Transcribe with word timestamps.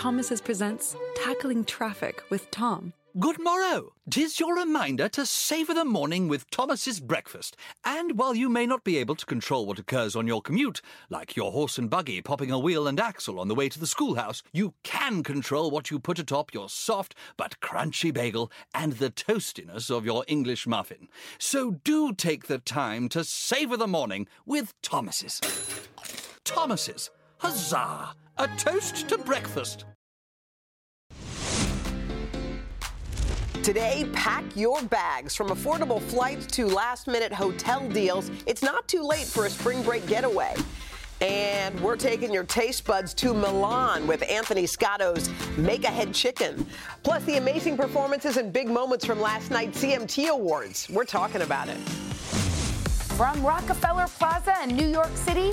Thomas's 0.00 0.40
presents 0.40 0.96
Tackling 1.14 1.62
Traffic 1.62 2.22
with 2.30 2.50
Tom. 2.50 2.94
Good 3.18 3.38
morrow. 3.38 3.92
Tis 4.08 4.40
your 4.40 4.56
reminder 4.56 5.10
to 5.10 5.26
savour 5.26 5.74
the 5.74 5.84
morning 5.84 6.26
with 6.26 6.48
Thomas's 6.50 7.00
breakfast. 7.00 7.54
And 7.84 8.16
while 8.16 8.34
you 8.34 8.48
may 8.48 8.64
not 8.64 8.82
be 8.82 8.96
able 8.96 9.14
to 9.16 9.26
control 9.26 9.66
what 9.66 9.78
occurs 9.78 10.16
on 10.16 10.26
your 10.26 10.40
commute, 10.40 10.80
like 11.10 11.36
your 11.36 11.52
horse 11.52 11.76
and 11.76 11.90
buggy 11.90 12.22
popping 12.22 12.50
a 12.50 12.58
wheel 12.58 12.88
and 12.88 12.98
axle 12.98 13.38
on 13.38 13.48
the 13.48 13.54
way 13.54 13.68
to 13.68 13.78
the 13.78 13.86
schoolhouse, 13.86 14.42
you 14.54 14.72
can 14.84 15.22
control 15.22 15.70
what 15.70 15.90
you 15.90 15.98
put 15.98 16.18
atop 16.18 16.54
your 16.54 16.70
soft 16.70 17.14
but 17.36 17.60
crunchy 17.60 18.10
bagel 18.10 18.50
and 18.72 18.94
the 18.94 19.10
toastiness 19.10 19.90
of 19.90 20.06
your 20.06 20.24
English 20.26 20.66
muffin. 20.66 21.08
So 21.38 21.72
do 21.84 22.14
take 22.14 22.46
the 22.46 22.56
time 22.56 23.10
to 23.10 23.22
savour 23.22 23.76
the 23.76 23.86
morning 23.86 24.28
with 24.46 24.72
Thomas's. 24.80 25.42
Thomas's. 26.44 27.10
Huzzah! 27.42 28.14
A 28.36 28.48
toast 28.58 29.08
to 29.08 29.16
breakfast. 29.16 29.86
Today, 33.62 34.06
pack 34.12 34.44
your 34.54 34.82
bags. 34.82 35.34
From 35.34 35.48
affordable 35.48 36.02
flights 36.02 36.46
to 36.48 36.66
last 36.66 37.06
minute 37.06 37.32
hotel 37.32 37.88
deals, 37.88 38.30
it's 38.44 38.62
not 38.62 38.86
too 38.88 39.02
late 39.02 39.24
for 39.24 39.46
a 39.46 39.50
spring 39.50 39.82
break 39.82 40.06
getaway. 40.06 40.54
And 41.22 41.80
we're 41.80 41.96
taking 41.96 42.30
your 42.30 42.44
taste 42.44 42.84
buds 42.84 43.14
to 43.14 43.32
Milan 43.32 44.06
with 44.06 44.22
Anthony 44.30 44.66
Scotto's 44.66 45.30
Make 45.56 45.84
Ahead 45.84 46.12
Chicken. 46.12 46.66
Plus, 47.02 47.24
the 47.24 47.38
amazing 47.38 47.78
performances 47.78 48.36
and 48.36 48.52
big 48.52 48.68
moments 48.68 49.06
from 49.06 49.18
last 49.18 49.50
night's 49.50 49.82
CMT 49.82 50.28
Awards. 50.28 50.88
We're 50.90 51.06
talking 51.06 51.40
about 51.40 51.70
it. 51.70 51.78
From 53.16 53.42
Rockefeller 53.42 54.08
Plaza 54.08 54.56
in 54.62 54.76
New 54.76 54.88
York 54.88 55.16
City, 55.16 55.52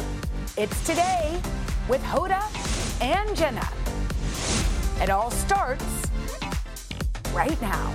it's 0.57 0.85
today 0.85 1.41
with 1.87 2.01
Hoda 2.03 2.41
and 3.01 3.35
Jenna. 3.35 3.67
It 5.01 5.09
all 5.09 5.31
starts 5.31 5.85
right 7.33 7.59
now. 7.61 7.93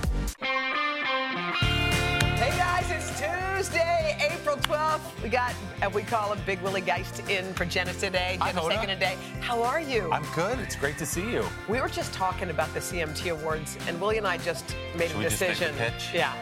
Hey 2.35 2.57
guys, 2.57 2.89
it's 2.89 3.09
Tuesday, 3.19 4.17
April 4.31 4.57
12th. 4.57 5.21
We 5.21 5.29
got, 5.29 5.53
uh, 5.81 5.89
we 5.93 6.01
call 6.03 6.33
him 6.33 6.39
Big 6.45 6.61
Willie 6.61 6.81
Geist 6.81 7.19
in 7.29 7.53
for 7.53 7.65
Jenna 7.65 7.93
today. 7.93 8.37
Hi, 8.41 8.51
Jenna's 8.51 8.65
Hoda. 8.65 8.75
taking 8.75 8.89
a 8.89 8.99
day. 8.99 9.17
How 9.41 9.61
are 9.61 9.79
you? 9.79 10.11
I'm 10.11 10.25
good. 10.33 10.59
It's 10.59 10.75
great 10.75 10.97
to 10.97 11.05
see 11.05 11.29
you. 11.31 11.45
we 11.69 11.79
were 11.79 11.89
just 11.89 12.13
talking 12.13 12.49
about 12.49 12.73
the 12.73 12.79
CMT 12.79 13.31
Awards, 13.31 13.77
and 13.87 13.99
Willie 14.01 14.17
and 14.17 14.27
I 14.27 14.37
just 14.37 14.75
made 14.97 15.09
Should 15.09 15.15
a 15.17 15.19
we 15.19 15.23
just 15.25 15.41
make 15.41 15.49
a 15.51 15.53
decision. 15.55 15.75
pitch? 15.77 16.09
Yeah. 16.13 16.33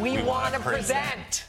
We, 0.00 0.12
We 0.12 0.22
want 0.22 0.54
to 0.54 0.60
wanna 0.60 0.76
present. 0.76 1.44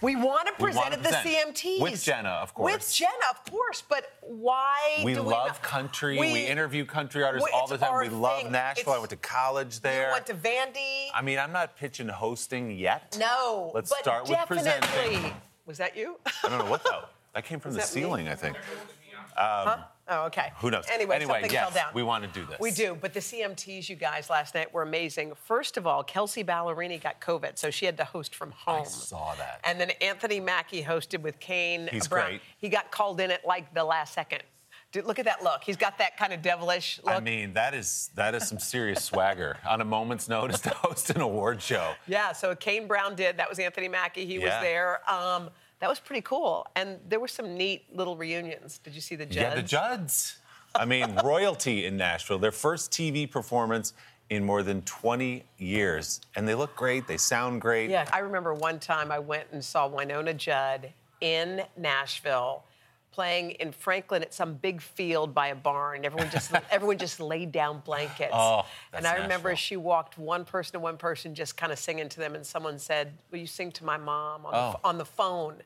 Present. 0.00 0.20
We 0.20 0.26
want 0.26 0.46
to 0.46 0.52
present 0.54 0.92
at 0.92 1.02
the 1.02 1.08
present. 1.10 1.54
CMTs. 1.56 1.80
With 1.80 2.02
Jenna, 2.02 2.28
of 2.30 2.54
course. 2.54 2.72
With 2.72 2.92
Jenna, 2.92 3.10
of 3.30 3.44
course. 3.50 3.82
But 3.88 4.12
why 4.22 4.78
We 5.04 5.14
do 5.14 5.22
we 5.22 5.30
love 5.30 5.48
not- 5.48 5.62
country. 5.62 6.18
We, 6.18 6.46
interview 6.46 6.84
country 6.84 7.22
artists 7.24 7.48
Well, 7.52 7.60
all 7.60 7.66
the 7.68 7.78
time. 7.78 7.92
our 7.92 8.00
We 8.02 8.08
love 8.08 8.42
thing. 8.42 8.52
Nashville. 8.52 8.92
I 8.94 8.98
went 8.98 9.10
to 9.10 9.16
college 9.16 9.80
there. 9.80 10.08
You 10.08 10.12
went 10.12 10.26
to 10.26 10.34
Vandy. 10.34 11.08
I 11.14 11.22
mean, 11.22 11.38
I'm 11.38 11.52
not 11.52 11.76
pitching 11.76 12.08
hosting 12.08 12.70
yet. 12.76 13.16
no. 13.18 13.70
Let's 13.74 13.90
but 13.90 13.98
start 14.00 14.22
with 14.22 14.32
definitely. 14.32 14.72
presenting. 15.16 15.32
Was 15.66 15.78
that 15.78 15.96
you? 15.96 16.18
I 16.44 16.48
don't 16.48 16.58
know 16.58 16.70
what 16.70 16.82
though. 16.84 17.04
That 17.32 17.44
came 17.44 17.60
from 17.60 17.68
Was 17.74 17.76
the 17.76 17.82
that 17.82 17.94
me? 17.94 18.02
ceiling, 18.02 18.28
I 18.28 18.34
think. 18.34 18.56
Oh, 20.10 20.26
okay. 20.26 20.52
Who 20.58 20.70
knows? 20.70 20.84
Anyway, 20.92 21.14
Anyway, 21.16 21.34
something 21.34 21.52
yes, 21.52 21.70
fell 21.72 21.84
down. 21.84 21.94
we 21.94 22.02
wanna 22.02 22.26
do 22.26 22.44
this. 22.44 22.58
We 22.58 22.72
do, 22.72 22.96
but 23.00 23.14
the 23.14 23.20
CMTs, 23.20 23.88
you 23.88 23.96
guys, 23.96 24.28
last 24.28 24.54
night 24.54 24.72
were 24.74 24.82
amazing. 24.82 25.32
First 25.46 25.76
of 25.76 25.86
all, 25.86 26.02
Kelsea 26.02 26.42
Ballerini 26.44 27.00
got 27.00 27.20
COVID, 27.20 27.56
so 27.56 27.70
she 27.70 27.86
had 27.86 27.96
to 27.98 28.04
host 28.04 28.34
from 28.34 28.50
home. 28.50 28.82
I 28.82 28.84
saw 28.88 29.34
that. 29.36 29.60
And 29.64 29.80
then 29.80 29.90
Anthony 30.00 30.40
Mackie 30.40 30.82
hosted 30.82 31.22
with 31.22 31.38
Kane 31.38 31.88
He's 31.92 32.08
Brown. 32.08 32.26
great. 32.28 32.40
He 32.58 32.68
got 32.68 32.90
called 32.90 33.20
in 33.20 33.30
at 33.30 33.46
like 33.46 33.72
the 33.72 33.84
last 33.84 34.12
second. 34.14 34.42
Dude, 34.92 35.04
look 35.06 35.20
at 35.20 35.24
that 35.26 35.44
look. 35.44 35.62
He's 35.62 35.76
got 35.76 35.98
that 35.98 36.16
kind 36.16 36.32
of 36.32 36.42
devilish 36.42 36.98
look. 37.04 37.14
I 37.14 37.20
mean, 37.20 37.52
that 37.52 37.74
is 37.74 38.10
that 38.16 38.34
is 38.34 38.48
some 38.48 38.58
serious 38.58 39.04
swagger 39.04 39.58
on 39.68 39.80
a 39.80 39.84
moment's 39.84 40.28
notice 40.28 40.58
to 40.62 40.70
host 40.70 41.10
an 41.10 41.20
award 41.20 41.62
show. 41.62 41.92
yeah, 42.08 42.32
so 42.32 42.56
Kane 42.56 42.88
Brown 42.88 43.14
did. 43.14 43.36
That 43.36 43.48
was 43.48 43.60
Anthony 43.60 43.86
Mackie. 43.86 44.26
He 44.26 44.40
was 44.40 44.50
there. 44.60 45.08
Um, 45.08 45.50
that 45.80 45.88
was 45.88 45.98
pretty 45.98 46.22
cool. 46.22 46.66
And 46.76 46.98
there 47.08 47.20
were 47.20 47.28
some 47.28 47.56
neat 47.56 47.84
little 47.94 48.16
reunions. 48.16 48.78
Did 48.78 48.94
you 48.94 49.00
see 49.00 49.16
the 49.16 49.26
Judds? 49.26 49.36
Yeah, 49.36 49.54
the 49.54 49.62
Judds. 49.62 50.38
I 50.74 50.84
mean, 50.84 51.18
royalty 51.24 51.86
in 51.86 51.96
Nashville. 51.96 52.38
Their 52.38 52.52
first 52.52 52.92
TV 52.92 53.28
performance 53.28 53.94
in 54.28 54.44
more 54.44 54.62
than 54.62 54.82
20 54.82 55.44
years. 55.58 56.20
And 56.36 56.46
they 56.46 56.54
look 56.54 56.76
great. 56.76 57.06
They 57.06 57.16
sound 57.16 57.60
great. 57.60 57.90
Yeah, 57.90 58.08
I 58.12 58.20
remember 58.20 58.54
one 58.54 58.78
time 58.78 59.10
I 59.10 59.18
went 59.18 59.48
and 59.52 59.64
saw 59.64 59.88
Wynonna 59.88 60.36
Judd 60.36 60.92
in 61.20 61.62
Nashville 61.76 62.64
playing 63.12 63.52
in 63.52 63.72
Franklin 63.72 64.22
at 64.22 64.32
some 64.32 64.54
big 64.54 64.80
field 64.80 65.34
by 65.34 65.48
a 65.48 65.54
barn. 65.54 66.04
Everyone 66.04 66.30
just 66.30 66.52
everyone 66.70 66.98
just 66.98 67.20
laid 67.20 67.52
down 67.52 67.80
blankets. 67.84 68.30
Oh, 68.32 68.64
and 68.92 69.06
I 69.06 69.14
remember 69.14 69.50
Nashville. 69.50 69.56
she 69.56 69.76
walked 69.76 70.18
one 70.18 70.44
person 70.44 70.72
to 70.74 70.78
one 70.80 70.96
person 70.96 71.34
just 71.34 71.56
kind 71.56 71.72
of 71.72 71.78
singing 71.78 72.08
to 72.08 72.20
them 72.20 72.34
and 72.34 72.46
someone 72.46 72.78
said, 72.78 73.12
"Will 73.30 73.38
you 73.38 73.46
sing 73.46 73.72
to 73.72 73.84
my 73.84 73.96
mom 73.96 74.46
on, 74.46 74.52
the, 74.52 74.58
Oh. 74.58 74.68
f- 74.70 74.80
on 74.84 74.98
the 74.98 75.04
phone 75.04 75.56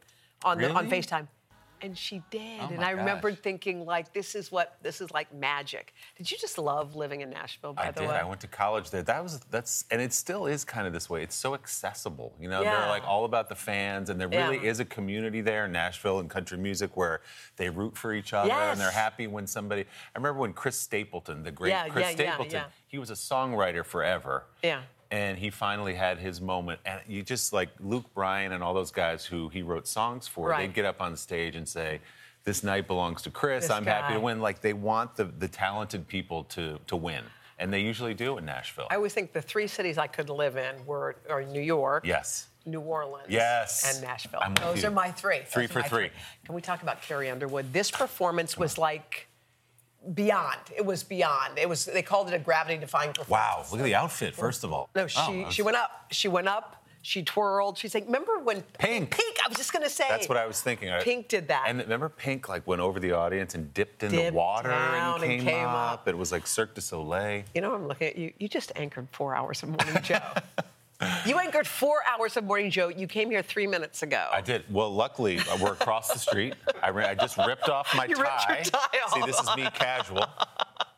on 0.44 0.58
the, 0.58 0.70
on 0.72 0.88
FaceTime?" 0.88 1.26
And 1.84 1.98
she 1.98 2.22
did. 2.30 2.60
Oh 2.62 2.68
and 2.72 2.82
I 2.82 2.92
remembered 2.92 3.42
thinking 3.42 3.84
like 3.84 4.14
this 4.14 4.34
is 4.34 4.50
what 4.50 4.78
this 4.82 5.02
is 5.02 5.10
like 5.10 5.32
magic. 5.34 5.92
Did 6.16 6.30
you 6.30 6.38
just 6.38 6.56
love 6.56 6.96
living 6.96 7.20
in 7.20 7.28
Nashville 7.28 7.74
by 7.74 7.88
I 7.88 7.90
the 7.90 8.00
did. 8.00 8.08
way? 8.08 8.16
I 8.16 8.24
went 8.24 8.40
to 8.40 8.46
college 8.46 8.88
there. 8.88 9.02
That 9.02 9.22
was 9.22 9.40
that's 9.50 9.84
and 9.90 10.00
it 10.00 10.14
still 10.14 10.46
is 10.46 10.64
kind 10.64 10.86
of 10.86 10.94
this 10.94 11.10
way. 11.10 11.22
It's 11.22 11.34
so 11.34 11.52
accessible. 11.52 12.32
You 12.40 12.48
know, 12.48 12.62
Yeah. 12.62 12.78
they're 12.80 12.88
like 12.88 13.04
all 13.06 13.26
about 13.26 13.50
the 13.50 13.54
fans, 13.54 14.08
and 14.08 14.18
there 14.18 14.30
Yeah. 14.32 14.48
really 14.48 14.66
is 14.66 14.80
a 14.80 14.84
community 14.86 15.42
there 15.42 15.66
in 15.66 15.72
Nashville 15.72 16.20
and 16.20 16.30
country 16.30 16.56
music 16.56 16.96
where 16.96 17.20
they 17.56 17.68
root 17.68 17.98
for 17.98 18.14
each 18.14 18.32
other 18.32 18.50
and 18.50 18.80
they're 18.80 18.90
happy 18.90 19.26
when 19.26 19.46
somebody. 19.46 19.82
I 19.82 20.18
remember 20.18 20.40
when 20.40 20.54
Chris 20.54 20.80
Stapleton, 20.80 21.42
the 21.42 21.50
great 21.52 21.70
Yeah, 21.70 21.88
Chris 21.88 22.02
yeah, 22.04 22.10
yeah, 22.10 22.14
Stapleton, 22.16 22.52
yeah. 22.54 22.64
he 22.86 22.96
was 22.98 23.10
a 23.10 23.14
songwriter 23.14 23.84
forever. 23.84 24.46
Yeah. 24.62 24.80
And 25.14 25.38
he 25.38 25.50
finally 25.50 25.94
had 25.94 26.18
his 26.18 26.40
moment, 26.40 26.80
and 26.84 27.00
you 27.06 27.22
just 27.22 27.52
like 27.52 27.68
Luke 27.78 28.12
Bryan 28.14 28.50
and 28.50 28.64
all 28.64 28.74
those 28.74 28.90
guys 28.90 29.24
who 29.24 29.48
he 29.48 29.62
wrote 29.62 29.86
songs 29.86 30.26
for. 30.26 30.48
Right. 30.48 30.58
They'd 30.66 30.74
get 30.74 30.84
up 30.84 31.00
on 31.00 31.16
stage 31.16 31.54
and 31.54 31.68
say, 31.68 32.00
"This 32.42 32.64
night 32.64 32.88
belongs 32.88 33.22
to 33.22 33.30
Chris. 33.30 33.64
This 33.64 33.70
I'm 33.70 33.84
happy 33.86 34.14
to 34.14 34.20
win." 34.20 34.40
Like 34.40 34.60
they 34.60 34.72
want 34.72 35.14
the 35.14 35.26
the 35.26 35.46
talented 35.46 36.08
people 36.08 36.42
to 36.56 36.80
to 36.88 36.96
win, 36.96 37.22
and 37.60 37.72
they 37.72 37.78
usually 37.80 38.14
do 38.14 38.38
in 38.38 38.44
Nashville. 38.44 38.88
I 38.90 38.96
always 38.96 39.14
think 39.14 39.32
the 39.32 39.42
three 39.42 39.68
cities 39.68 39.98
I 39.98 40.08
could 40.08 40.30
live 40.30 40.56
in 40.56 40.84
were 40.84 41.14
are 41.30 41.44
New 41.44 41.62
York, 41.62 42.04
yes. 42.04 42.48
New 42.66 42.80
Orleans, 42.80 43.26
Yes. 43.28 43.94
and 43.94 44.02
Nashville. 44.02 44.40
I'm 44.42 44.54
Those 44.54 44.82
you. 44.82 44.88
are 44.88 44.90
my 44.90 45.12
three. 45.12 45.42
Three 45.46 45.66
Those 45.66 45.72
for 45.74 45.78
my 45.80 45.88
three. 45.88 46.10
Can 46.44 46.56
we 46.56 46.60
talk 46.60 46.82
about 46.82 47.02
Carrie 47.02 47.30
Underwood? 47.30 47.72
This 47.72 47.88
performance 47.88 48.58
was 48.58 48.78
like 48.78 49.28
beyond. 50.12 50.58
It 50.76 50.84
was 50.84 51.02
beyond. 51.02 51.58
It 51.58 51.68
was. 51.68 51.84
They 51.86 52.02
called 52.02 52.28
it 52.28 52.34
a 52.34 52.38
gravity-defying 52.38 53.12
performance. 53.14 53.30
Wow, 53.30 53.64
look 53.70 53.80
at 53.80 53.84
the 53.84 53.94
outfit, 53.94 54.34
first 54.34 54.64
of 54.64 54.72
all. 54.72 54.88
No, 54.94 55.04
oh, 55.04 55.06
she 55.06 55.44
Oh, 55.46 55.50
she 55.50 55.62
went 55.62 55.76
up. 55.76 56.06
She 56.10 56.28
went 56.28 56.48
up. 56.48 56.76
She 57.02 57.22
twirled. 57.22 57.76
She's 57.76 57.94
like, 57.94 58.06
remember 58.06 58.38
when 58.38 58.62
Pink. 58.78 59.10
Pink. 59.10 59.36
I 59.44 59.48
was 59.48 59.58
just 59.58 59.74
gonna 59.74 59.90
say. 59.90 60.06
That's 60.08 60.26
what 60.28 60.38
I 60.38 60.46
was 60.46 60.62
thinking. 60.62 60.90
Pink 61.02 61.28
did 61.28 61.48
that. 61.48 61.64
And 61.68 61.78
remember, 61.78 62.08
Pink 62.08 62.48
like 62.48 62.66
went 62.66 62.80
over 62.80 62.98
the 62.98 63.12
audience 63.12 63.54
and 63.54 63.74
dipped 63.74 64.02
in 64.02 64.10
Dipped 64.10 64.30
the 64.30 64.34
water 64.34 64.70
and 64.70 65.22
and 65.22 65.22
came, 65.22 65.40
came 65.42 65.66
up. 65.66 65.92
up. 65.92 66.08
It 66.08 66.16
was 66.16 66.32
like 66.32 66.46
Cirque 66.46 66.74
du 66.74 66.80
Soleil. 66.80 67.42
You 67.54 67.60
know, 67.60 67.74
I'm 67.74 67.86
looking 67.86 68.08
at 68.08 68.16
you. 68.16 68.32
You 68.38 68.48
just 68.48 68.72
anchored 68.76 69.08
four 69.12 69.34
hours 69.34 69.62
of 69.62 69.68
Morning 69.68 69.98
Joe. 70.02 70.18
You 71.26 71.38
anchored 71.38 71.66
four 71.66 71.98
hours 72.06 72.36
of 72.36 72.44
Morning 72.44 72.70
Joe. 72.70 72.88
You 72.88 73.06
came 73.06 73.30
here 73.30 73.42
three 73.42 73.66
minutes 73.66 74.02
ago. 74.02 74.28
I 74.32 74.40
did. 74.40 74.64
Well, 74.70 74.92
luckily, 74.94 75.38
we're 75.60 75.72
across 75.72 76.12
the 76.12 76.18
street. 76.18 76.54
I, 76.82 76.88
ri- 76.88 77.04
I 77.04 77.14
just 77.14 77.36
ripped 77.38 77.68
off 77.68 77.88
my 77.96 78.04
You 78.08 78.16
ripped 78.16 78.48
your 78.48 78.56
tie 78.64 78.98
off. 79.04 79.12
See, 79.14 79.22
this 79.26 79.40
is 79.40 79.48
me 79.56 79.68
casual. 79.74 80.24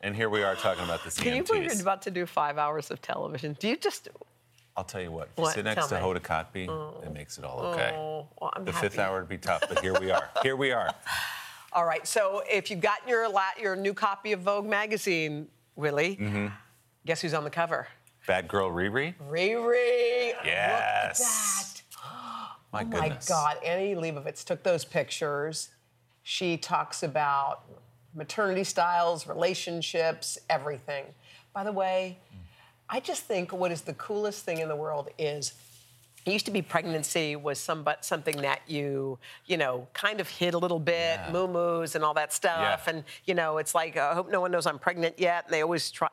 And 0.01 0.15
here 0.15 0.29
we 0.29 0.43
are 0.43 0.55
talking 0.55 0.83
about 0.83 1.03
the 1.03 1.09
CMTs. 1.09 1.21
Can 1.23 1.35
you 1.35 1.43
believe 1.43 1.63
you're 1.63 1.81
about 1.81 2.01
to 2.03 2.11
do 2.11 2.25
five 2.25 2.57
hours 2.57 2.91
of 2.91 3.01
television? 3.01 3.55
Do 3.59 3.67
you 3.67 3.77
just? 3.77 4.09
I'll 4.75 4.83
tell 4.83 5.01
you 5.01 5.11
what. 5.11 5.29
If 5.31 5.37
you 5.37 5.43
What? 5.43 5.55
sit 5.55 5.65
next 5.65 5.87
Tell 5.89 5.99
to 5.99 6.13
me. 6.13 6.19
Hoda 6.19 6.21
Kotb, 6.21 7.03
it 7.03 7.11
makes 7.13 7.37
it 7.39 7.43
all 7.43 7.59
okay. 7.73 7.93
Oh, 7.97 8.27
well, 8.39 8.51
I'm 8.55 8.63
the 8.63 8.71
happy. 8.71 8.87
fifth 8.89 8.99
hour 8.99 9.19
would 9.19 9.27
be 9.29 9.37
tough, 9.39 9.63
but 9.67 9.79
here 9.79 9.99
we 9.99 10.11
are. 10.11 10.29
Here 10.43 10.55
we 10.55 10.71
are. 10.71 10.93
All 11.73 11.83
right. 11.85 12.05
So 12.07 12.43
if 12.49 12.69
you've 12.69 12.79
gotten 12.81 13.09
your 13.09 13.27
your 13.59 13.75
new 13.75 13.93
copy 13.95 14.31
of 14.33 14.41
Vogue 14.41 14.65
magazine, 14.67 15.47
Willie, 15.75 16.15
Mm-hmm. 16.17 16.47
guess 17.05 17.21
who's 17.21 17.33
on 17.33 17.43
the 17.43 17.49
cover? 17.49 17.87
Bad 18.27 18.47
girl 18.47 18.69
Riri. 18.69 19.15
Riri. 19.29 20.33
Yes. 20.45 21.19
Look 21.19 21.27
at 21.27 22.03
that. 22.03 22.51
My 22.73 22.81
Oh 22.81 22.85
goodness. 22.85 23.29
my 23.29 23.33
God, 23.35 23.63
Annie 23.63 23.95
Leibovitz 23.95 24.43
took 24.43 24.61
those 24.63 24.83
pictures. 24.85 25.69
She 26.23 26.57
talks 26.57 27.01
about 27.01 27.61
maternity 28.13 28.65
styles, 28.65 29.25
relationships, 29.25 30.37
everything. 30.49 31.05
By 31.53 31.63
the 31.63 31.71
way, 31.71 32.19
I 32.89 32.99
just 32.99 33.23
think 33.23 33.53
what 33.53 33.71
is 33.71 33.81
the 33.81 33.93
coolest 33.93 34.43
thing 34.43 34.59
in 34.59 34.67
the 34.67 34.75
world 34.75 35.09
is 35.17 35.53
it 36.25 36.33
used 36.33 36.45
to 36.45 36.51
be 36.51 36.61
pregnancy 36.61 37.37
was 37.37 37.57
some, 37.57 37.83
but 37.83 38.03
something 38.03 38.41
that 38.41 38.59
you, 38.67 39.17
you 39.45 39.55
know, 39.55 39.87
kind 39.93 40.19
of 40.19 40.27
hid 40.27 40.53
a 40.53 40.57
little 40.57 40.79
bit, 40.79 40.93
Yeah. 41.23 41.29
moo-moos 41.31 41.95
and 41.95 42.03
all 42.03 42.13
that 42.15 42.33
stuff. 42.33 42.83
Yeah. 42.85 42.93
And, 42.93 43.03
you 43.23 43.33
know, 43.33 43.59
it's 43.59 43.73
like, 43.73 43.95
I 43.95 44.13
hope 44.13 44.29
no 44.29 44.41
one 44.41 44.51
knows 44.51 44.65
I'm 44.65 44.77
pregnant 44.79 45.17
yet. 45.19 45.45
And 45.45 45.53
they 45.53 45.61
always 45.61 45.89
try. 45.89 46.09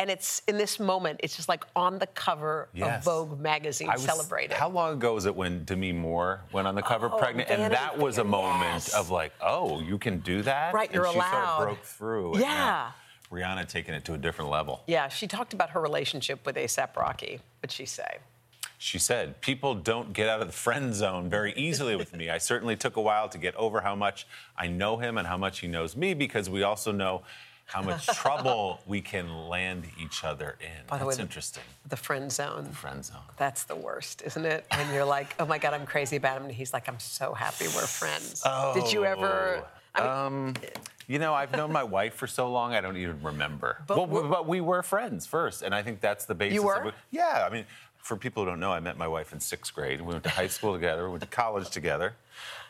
And 0.00 0.08
it's 0.10 0.40
in 0.48 0.56
this 0.56 0.80
moment, 0.80 1.20
it's 1.22 1.36
just 1.36 1.46
like 1.50 1.62
on 1.76 1.98
the 1.98 2.06
cover 2.06 2.70
Yes. 2.72 3.00
of 3.00 3.04
Vogue 3.28 3.38
magazine 3.38 3.86
was- 3.92 4.02
celebrated. 4.02 4.54
How 4.56 4.70
long 4.70 4.94
ago 4.94 5.12
was 5.12 5.26
it 5.26 5.36
when 5.36 5.64
Demi 5.64 5.92
Moore 5.92 6.40
went 6.52 6.66
on 6.66 6.74
the 6.74 6.80
cover 6.80 7.10
Oh, 7.12 7.18
pregnant? 7.18 7.50
And 7.50 7.70
that 7.74 7.98
was 7.98 8.16
a 8.16 8.24
moment 8.24 8.62
yes. 8.84 8.94
of 8.94 9.10
like, 9.10 9.34
oh, 9.42 9.78
you 9.82 9.98
can 9.98 10.20
do 10.20 10.40
that? 10.40 10.72
Right, 10.72 10.88
and 10.88 10.94
you're 10.94 11.06
she 11.12 11.16
allowed. 11.18 11.56
sort 11.58 11.68
of 11.68 11.74
broke 11.76 11.84
through. 11.84 12.38
Yeah. 12.38 12.92
Rihanna 13.30 13.68
taking 13.68 13.92
it 13.92 14.06
to 14.06 14.14
a 14.14 14.18
different 14.18 14.50
level. 14.50 14.82
Yeah, 14.86 15.08
she 15.08 15.26
talked 15.26 15.52
about 15.52 15.68
her 15.70 15.80
relationship 15.82 16.46
with 16.46 16.56
ASAP 16.56 16.96
Rocky. 16.96 17.38
What'd 17.60 17.70
she 17.70 17.84
say? 17.84 18.20
She 18.78 18.98
said, 18.98 19.42
People 19.42 19.74
don't 19.74 20.14
get 20.14 20.30
out 20.30 20.40
of 20.40 20.46
the 20.46 20.54
friend 20.54 20.94
zone 20.94 21.28
very 21.28 21.52
easily 21.52 21.94
with 21.94 22.16
me. 22.16 22.30
I 22.30 22.38
certainly 22.38 22.74
took 22.74 22.96
a 22.96 23.02
while 23.02 23.28
to 23.28 23.36
get 23.36 23.54
over 23.56 23.82
how 23.82 23.94
much 23.94 24.26
I 24.56 24.66
know 24.68 24.96
him 24.96 25.18
and 25.18 25.28
how 25.28 25.36
much 25.36 25.58
he 25.58 25.68
knows 25.68 25.94
me 25.94 26.14
because 26.14 26.48
we 26.48 26.62
also 26.62 26.90
know 26.90 27.22
how 27.70 27.82
much 27.82 28.06
trouble 28.06 28.80
we 28.86 29.00
can 29.00 29.48
land 29.48 29.84
each 30.02 30.24
other 30.24 30.56
in. 30.60 30.66
By 30.88 30.98
the 30.98 31.04
That's 31.04 31.18
way, 31.18 31.22
interesting. 31.22 31.62
The 31.88 31.96
friend 31.96 32.30
zone. 32.32 32.64
The 32.68 32.74
Friend 32.74 33.04
zone. 33.04 33.18
That's 33.36 33.64
the 33.64 33.76
worst, 33.76 34.22
isn't 34.22 34.44
it? 34.44 34.66
When 34.74 34.92
you're 34.92 35.04
like, 35.04 35.34
oh 35.38 35.46
my 35.46 35.58
God, 35.58 35.72
I'm 35.74 35.86
crazy 35.86 36.16
about 36.16 36.36
him. 36.38 36.44
And 36.44 36.52
he's 36.52 36.72
like, 36.72 36.88
I'm 36.88 36.98
so 36.98 37.32
happy 37.32 37.66
we're 37.66 37.82
friends. 37.86 38.42
Did 38.74 38.92
you 38.92 39.04
ever? 39.04 39.64
I 39.94 40.00
mean, 40.00 40.08
Um, 40.10 40.54
you 41.06 41.18
know, 41.18 41.32
I've 41.34 41.52
known 41.52 41.72
my 41.72 41.82
wife 41.82 42.14
for 42.14 42.26
so 42.26 42.50
long, 42.50 42.72
I 42.74 42.80
don't 42.80 42.96
even 42.96 43.22
remember. 43.22 43.82
But 43.86 43.96
But, 43.96 44.08
we're- 44.08 44.28
but 44.28 44.46
we 44.48 44.60
were 44.60 44.82
friends 44.82 45.26
first, 45.26 45.62
and 45.62 45.74
I 45.74 45.82
think 45.82 46.00
that's 46.00 46.24
the 46.24 46.34
basis. 46.34 46.54
You 46.54 46.62
were? 46.64 46.74
Of 46.80 46.86
it. 46.86 46.94
Yeah, 47.10 47.46
I 47.48 47.52
mean, 47.52 47.64
for 48.02 48.16
people 48.16 48.42
who 48.44 48.50
don't 48.50 48.60
know, 48.60 48.72
I 48.72 48.80
met 48.80 48.96
my 48.96 49.08
wife 49.08 49.32
in 49.32 49.40
sixth 49.40 49.74
grade. 49.74 50.00
We 50.00 50.12
went 50.12 50.24
to 50.24 50.30
high 50.30 50.48
school 50.48 50.72
together, 50.72 51.04
we 51.04 51.10
went 51.10 51.22
to 51.22 51.28
college 51.28 51.70
together, 51.70 52.14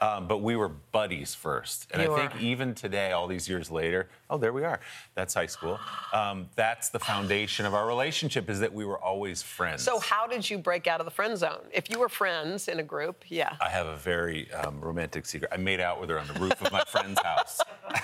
um, 0.01 0.27
but 0.27 0.39
we 0.43 0.57
were 0.57 0.69
buddies 0.69 1.35
first. 1.35 1.87
And 1.93 2.03
You 2.03 2.15
I 2.15 2.29
think 2.29 2.43
even 2.43 2.75
today, 2.75 3.13
all 3.13 3.27
these 3.27 3.49
years 3.49 3.71
later, 3.71 4.09
oh, 4.29 4.39
there 4.39 4.53
we 4.53 4.65
are. 4.65 4.81
That's 5.15 5.35
high 5.35 5.47
school. 5.47 5.79
Um, 6.13 6.49
that's 6.57 6.89
the 6.89 6.99
foundation 6.99 7.65
of 7.67 7.75
our 7.75 7.87
relationship 7.87 8.51
is 8.51 8.61
that 8.61 8.73
we 8.73 8.85
were 8.85 8.99
always 8.99 9.43
friends. 9.43 9.83
so 9.83 9.99
how 10.01 10.27
did 10.27 10.49
you 10.49 10.59
break 10.59 10.87
out 10.87 11.01
of 11.01 11.05
the 11.05 11.11
friend 11.11 11.37
zone? 11.39 11.61
If 11.73 11.91
you 11.91 11.99
were 11.99 12.09
friends 12.09 12.69
in 12.69 12.81
a 12.81 12.85
group, 12.85 13.25
yeah. 13.29 13.57
I 13.61 13.69
have 13.69 13.87
a 13.87 13.97
very 13.97 14.53
um, 14.53 14.81
romantic 14.81 15.27
secret. 15.27 15.51
I 15.53 15.57
made 15.57 15.81
out 15.81 16.01
with 16.01 16.11
her 16.11 16.19
on 16.19 16.27
the 16.27 16.35
roof 16.41 16.61
of 16.61 16.73
my 16.73 16.83
friend's 16.85 17.21
house 17.23 17.61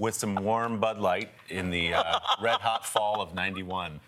with 0.00 0.14
some 0.14 0.34
warm 0.34 0.80
Bud 0.80 0.98
Light 0.98 1.28
in 1.50 1.68
the 1.68 1.92
uh, 1.92 2.18
red 2.40 2.56
hot 2.56 2.86
fall 2.86 3.20
of 3.20 3.34
91. 3.34 4.00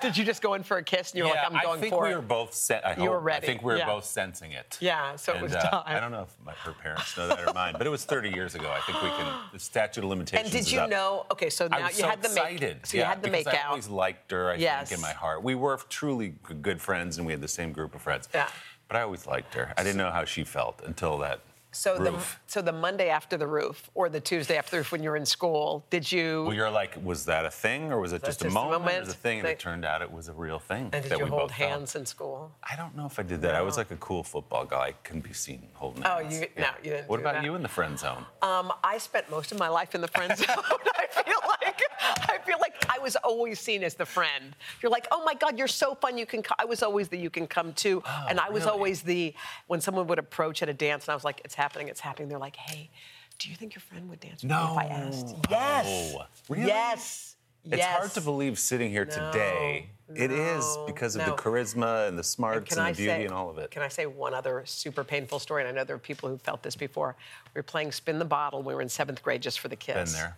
Did 0.00 0.16
you 0.16 0.24
just 0.24 0.42
go 0.42 0.54
in 0.54 0.64
for 0.64 0.78
a 0.78 0.82
kiss 0.82 1.12
and 1.12 1.18
you 1.18 1.24
were 1.24 1.30
like, 1.30 1.38
I'm 1.46 1.52
going 1.52 1.62
for 1.62 1.68
it? 1.74 1.78
I 1.78 1.80
think 1.80 2.02
we 2.02 2.10
it? 2.10 2.16
were 2.16 2.20
both 2.22 2.52
sen- 2.52 2.80
I 2.84 3.00
You 3.00 3.10
were 3.10 3.20
ready, 3.20 3.44
I 3.44 3.46
think 3.46 3.62
we 3.62 3.72
were 3.74 3.78
yeah. 3.78 3.86
both 3.86 4.04
sensing 4.04 4.50
it. 4.50 4.78
Yeah, 4.80 5.14
so 5.14 5.34
it 5.34 5.40
was 5.40 5.54
uh, 5.54 5.60
time. 5.70 5.82
I 5.86 6.00
don't 6.00 6.10
know 6.10 6.22
if 6.22 6.34
my, 6.44 6.52
her 6.64 6.72
parents 6.72 7.16
know 7.16 7.28
that 7.28 7.38
or 7.48 7.52
mine, 7.54 7.76
but 7.78 7.86
it 7.86 7.90
was 7.90 8.04
30 8.04 8.30
years 8.30 8.56
ago. 8.56 8.68
I 8.72 8.80
think 8.80 9.00
we 9.00 9.08
can. 9.10 9.32
The 9.52 9.60
statute 9.60 10.02
of 10.02 10.10
limitations. 10.10 10.46
And 10.46 10.52
did 10.52 10.58
is 10.66 10.72
you 10.72 10.80
up. 10.80 10.90
know? 10.90 11.26
Okay, 11.30 11.48
so 11.48 11.68
now 11.68 11.76
I 11.76 11.88
you 11.90 11.94
so 11.94 12.08
had 12.08 12.20
the 12.20 12.26
excited. 12.28 12.76
make. 12.78 12.86
So 12.86 12.96
you 12.96 13.02
yeah, 13.04 13.08
had 13.10 13.22
the 13.22 13.30
make 13.30 13.46
I 13.46 13.52
out. 13.58 13.66
always 13.68 13.88
liked 13.88 14.32
her. 14.32 14.50
I 14.50 14.54
Yes. 14.56 14.88
think 14.88 14.98
in 14.98 15.02
my 15.02 15.12
heart, 15.12 15.44
we 15.44 15.54
were 15.54 15.78
truly 15.90 16.34
good 16.60 16.80
friends, 16.80 17.18
and 17.18 17.26
we 17.26 17.32
had 17.32 17.40
the 17.40 17.46
same 17.46 17.70
group 17.70 17.94
of 17.94 18.02
friends. 18.02 18.28
Yeah. 18.34 18.48
But 18.88 18.96
I 18.96 19.02
always 19.02 19.28
liked 19.28 19.54
her. 19.54 19.72
I 19.78 19.84
didn't 19.84 19.98
know 19.98 20.10
how 20.10 20.24
she 20.24 20.42
felt 20.42 20.82
until 20.84 21.18
that 21.18 21.40
So 21.74 21.96
the 21.96 22.14
so 22.46 22.60
the 22.60 22.70
Monday 22.72 23.08
after 23.08 23.38
the 23.38 23.46
roof 23.46 23.90
or 23.94 24.10
the 24.10 24.20
Tuesday 24.20 24.58
after 24.58 24.72
the 24.72 24.76
roof 24.78 24.92
when 24.92 25.02
you 25.02 25.08
were 25.08 25.16
in 25.16 25.24
school, 25.24 25.86
did 25.88 26.12
you? 26.12 26.44
Well, 26.44 26.54
you're 26.54 26.70
like, 26.70 26.96
was 27.02 27.24
that 27.24 27.46
a 27.46 27.50
thing, 27.50 27.90
or 27.90 27.98
was 27.98 28.12
it 28.12 28.22
just, 28.22 28.40
just 28.40 28.50
a 28.50 28.54
moment? 28.54 28.82
moment? 28.82 28.96
Or 28.98 29.00
was 29.00 29.08
a 29.08 29.14
thing? 29.16 29.38
And 29.38 29.48
it 29.48 29.58
turned 29.58 29.84
out 29.86 30.02
it 30.02 30.12
was 30.12 30.28
a 30.28 30.34
real 30.34 30.58
thing. 30.58 30.90
and 30.92 31.02
did 31.02 31.04
that 31.12 31.18
you 31.18 31.24
we 31.24 31.30
hold 31.30 31.48
both 31.48 31.56
felt. 31.56 31.70
hands 31.70 31.96
in 31.96 32.04
school? 32.04 32.52
I 32.62 32.76
don't 32.76 32.94
know 32.94 33.06
if 33.06 33.18
I 33.18 33.22
did 33.22 33.40
that. 33.42 33.54
I 33.54 33.62
was 33.62 33.78
like 33.78 33.90
a 33.90 33.96
cool 33.96 34.22
football 34.22 34.66
guy. 34.66 34.88
I 34.88 34.92
couldn't 35.02 35.24
be 35.24 35.32
seen 35.32 35.66
holding 35.72 36.04
Oh, 36.04 36.18
hands. 36.18 36.40
you- 36.40 36.46
no, 36.58 36.68
you 36.84 36.90
didn't 36.90 37.08
What 37.08 37.20
about 37.20 37.34
that. 37.36 37.44
you 37.44 37.54
in 37.54 37.62
the 37.62 37.68
friend 37.68 37.98
zone? 37.98 38.26
Um, 38.42 38.70
I 38.84 38.98
spent 38.98 39.30
most 39.30 39.50
of 39.50 39.58
my 39.58 39.68
life 39.68 39.94
in 39.94 40.02
the 40.02 40.08
friend 40.08 40.36
zone. 40.44 40.46
I 40.48 41.06
feel 41.10 41.40
like 41.48 41.61
I 42.00 42.38
feel 42.44 42.58
like 42.60 42.74
I 42.88 42.98
was 42.98 43.16
always 43.16 43.60
seen 43.60 43.82
as 43.82 43.94
the 43.94 44.06
friend. 44.06 44.56
You're 44.82 44.90
like, 44.92 45.06
oh 45.10 45.24
my 45.24 45.34
God, 45.34 45.58
you're 45.58 45.68
so 45.68 45.94
fun. 45.94 46.18
You 46.18 46.26
can. 46.26 46.42
Co-. 46.42 46.54
I 46.58 46.64
was 46.64 46.82
always 46.82 47.08
the 47.08 47.18
you 47.18 47.30
can 47.30 47.46
come 47.46 47.72
to, 47.74 48.02
oh, 48.04 48.26
and 48.28 48.38
I 48.40 48.50
was 48.50 48.62
Oh, 48.62 48.66
really? 48.66 48.78
always 48.78 49.02
the 49.02 49.34
when 49.66 49.80
someone 49.80 50.06
would 50.06 50.18
approach 50.18 50.62
at 50.62 50.68
a 50.68 50.74
dance, 50.74 51.04
and 51.06 51.12
I 51.12 51.14
was 51.14 51.24
like, 51.24 51.40
it's 51.44 51.54
happening, 51.54 51.88
it's 51.88 52.00
happening. 52.00 52.28
They're 52.28 52.38
like, 52.38 52.56
hey, 52.56 52.90
do 53.38 53.48
you 53.48 53.56
think 53.56 53.74
your 53.74 53.80
friend 53.80 54.08
would 54.10 54.20
dance 54.20 54.42
with 54.42 54.50
me 54.50 54.56
if 54.56 54.78
I 54.78 54.84
asked? 54.86 55.34
Oh. 55.36 55.40
Yes. 55.50 56.14
Oh, 56.16 56.24
really? 56.48 56.66
Yes. 56.66 57.36
It's 57.64 57.76
yes. 57.76 57.96
hard 57.96 58.10
to 58.12 58.20
believe 58.20 58.58
sitting 58.58 58.90
here 58.90 59.04
today. 59.04 59.86
It 60.14 60.32
is 60.32 60.64
no, 60.76 60.84
because 60.86 61.14
of 61.16 61.26
no. 61.26 61.34
the 61.34 61.40
charisma 61.40 62.08
and 62.08 62.18
the 62.18 62.24
smarts 62.24 62.72
and, 62.72 62.80
I 62.80 62.92
the 62.92 62.96
beauty 62.96 63.10
say, 63.10 63.24
and 63.24 63.32
all 63.32 63.48
of 63.48 63.58
it. 63.58 63.70
Can 63.70 63.82
I 63.82 63.88
say 63.88 64.06
one 64.06 64.34
other 64.34 64.62
super 64.66 65.04
painful 65.04 65.38
story? 65.38 65.62
And 65.62 65.68
I 65.68 65.72
know 65.72 65.84
there 65.84 65.96
are 65.96 66.00
people 66.00 66.28
who 66.28 66.38
felt 66.38 66.62
this 66.62 66.74
before. 66.74 67.14
We 67.54 67.58
were 67.60 67.62
playing 67.62 67.92
Spin 67.92 68.18
the 68.18 68.24
Bottle. 68.24 68.62
We 68.62 68.74
were 68.74 68.82
in 68.82 68.88
seventh 68.88 69.22
grade 69.22 69.42
just 69.42 69.60
for 69.60 69.68
the 69.68 69.76
kids. 69.76 70.12
Been 70.12 70.20
there. 70.20 70.36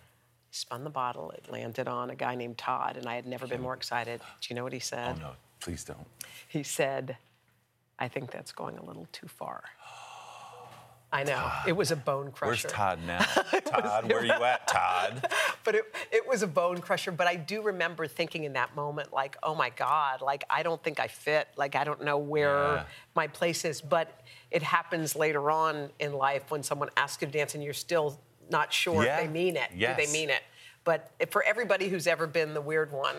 Spun 0.54 0.84
the 0.84 0.90
bottle. 0.90 1.32
It 1.32 1.50
landed 1.50 1.88
on 1.88 2.10
a 2.10 2.14
guy 2.14 2.36
named 2.36 2.58
Todd, 2.58 2.96
and 2.96 3.08
I 3.08 3.16
had 3.16 3.26
never 3.26 3.44
been 3.44 3.60
more 3.60 3.74
excited. 3.74 4.20
Do 4.40 4.46
you 4.48 4.54
know 4.54 4.62
what 4.62 4.72
he 4.72 4.78
oh, 4.78 4.82
said? 4.82 5.16
Oh 5.18 5.20
no, 5.20 5.30
please 5.58 5.82
don't. 5.82 6.06
He 6.46 6.62
said, 6.62 7.16
I 7.98 8.06
think 8.06 8.30
that's 8.30 8.52
going 8.52 8.78
a 8.78 8.84
little 8.84 9.08
too 9.10 9.26
far. 9.26 9.64
I 11.12 11.24
know. 11.24 11.50
It 11.66 11.72
was 11.72 11.90
a 11.90 11.96
bone 11.96 12.30
crusher. 12.30 12.68
Where's. 12.68 12.72
Todd 12.72 13.00
now? 13.04 13.18
Todd, 13.64 14.08
where 14.08 14.20
are 14.20 14.24
you 14.24 14.32
at, 14.32 14.68
Todd? 14.68 15.26
but 15.64 15.74
it, 15.74 15.92
it 16.12 16.28
was 16.28 16.44
a 16.44 16.46
bone 16.46 16.78
crusher. 16.78 17.10
But 17.10 17.26
I 17.26 17.34
do 17.34 17.60
remember 17.60 18.06
thinking 18.06 18.44
in 18.44 18.52
that 18.52 18.76
moment, 18.76 19.12
like, 19.12 19.36
oh 19.42 19.56
my 19.56 19.70
God, 19.70 20.22
like, 20.22 20.44
I 20.48 20.62
don't 20.62 20.80
think 20.84 21.00
I 21.00 21.08
fit. 21.08 21.48
Like, 21.56 21.74
I 21.74 21.82
don't 21.82 22.04
know 22.04 22.18
where 22.18 22.74
Yeah. 22.74 22.84
my 23.16 23.26
place 23.26 23.64
is. 23.64 23.80
But 23.80 24.22
it 24.52 24.62
happens 24.62 25.16
later 25.16 25.50
on 25.50 25.90
in 25.98 26.12
life 26.12 26.52
when 26.52 26.62
someone 26.62 26.90
asks 26.96 27.20
you 27.22 27.26
to 27.26 27.32
dance 27.32 27.56
and 27.56 27.64
you're 27.64 27.74
still 27.74 28.20
not 28.50 28.72
sure 28.72 29.04
Yeah. 29.04 29.18
if 29.18 29.22
they 29.24 29.28
mean 29.32 29.56
it. 29.56 29.70
Do 29.72 29.86
they 29.96 30.10
mean 30.12 30.30
it? 30.30 30.42
But 30.84 31.10
for 31.30 31.42
everybody 31.42 31.88
who's 31.88 32.06
ever 32.06 32.26
been 32.26 32.52
the 32.54 32.60
weird 32.60 32.92
one, 32.92 33.16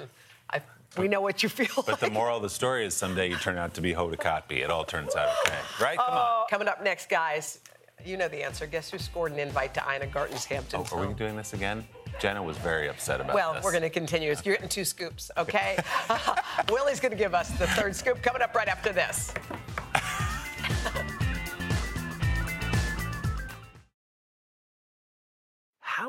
I, 0.51 0.61
we 0.97 1.07
know 1.07 1.21
what 1.21 1.41
you 1.41 1.49
feel 1.49 1.83
But 1.85 1.99
the 1.99 2.11
moral 2.11 2.37
of 2.37 2.43
the 2.43 2.49
story 2.49 2.85
is 2.85 2.93
someday 2.93 3.29
you 3.29 3.37
turn 3.37 3.57
out 3.57 3.73
to 3.73 3.81
be 3.81 3.93
Hoda 3.93 4.15
Kotb. 4.15 4.51
It 4.51 4.69
all 4.69 4.85
turns 4.85 5.15
out 5.15 5.29
okay. 5.45 5.57
Right? 5.81 5.97
Come 5.97 6.13
on. 6.13 6.17
Oh. 6.19 6.45
Coming 6.49 6.67
up 6.67 6.83
next, 6.83 7.09
guys, 7.09 7.59
you 8.05 8.17
know 8.17 8.27
the 8.27 8.43
answer. 8.43 8.67
Guess 8.67 8.91
who 8.91 8.99
scored 8.99 9.31
an 9.31 9.39
invite 9.39 9.73
to 9.73 9.83
Ina 9.91 10.07
Garten's 10.07 10.45
Hampton? 10.45 10.83
Oh, 10.91 10.97
are 10.97 11.07
we 11.07 11.13
doing 11.15 11.35
this 11.35 11.53
again? 11.53 11.85
Jenna 12.19 12.41
was 12.41 12.55
very 12.57 12.87
upset 12.87 13.19
about 13.19 13.33
Well, 13.35 13.53
this. 13.55 13.63
we're 13.63 13.71
going 13.71 13.81
to 13.83 13.89
continue. 13.89 14.27
You're 14.43 14.55
getting 14.55 14.69
two 14.69 14.85
scoops, 14.85 15.31
okay? 15.37 15.77
Willie's 16.69 16.99
going 16.99 17.11
to 17.11 17.17
give 17.17 17.33
us 17.33 17.49
the 17.57 17.67
third 17.67 17.95
scoop 17.95 18.21
coming 18.21 18.41
up 18.41 18.53
right 18.55 18.67
after 18.67 18.93
this. 18.93 19.33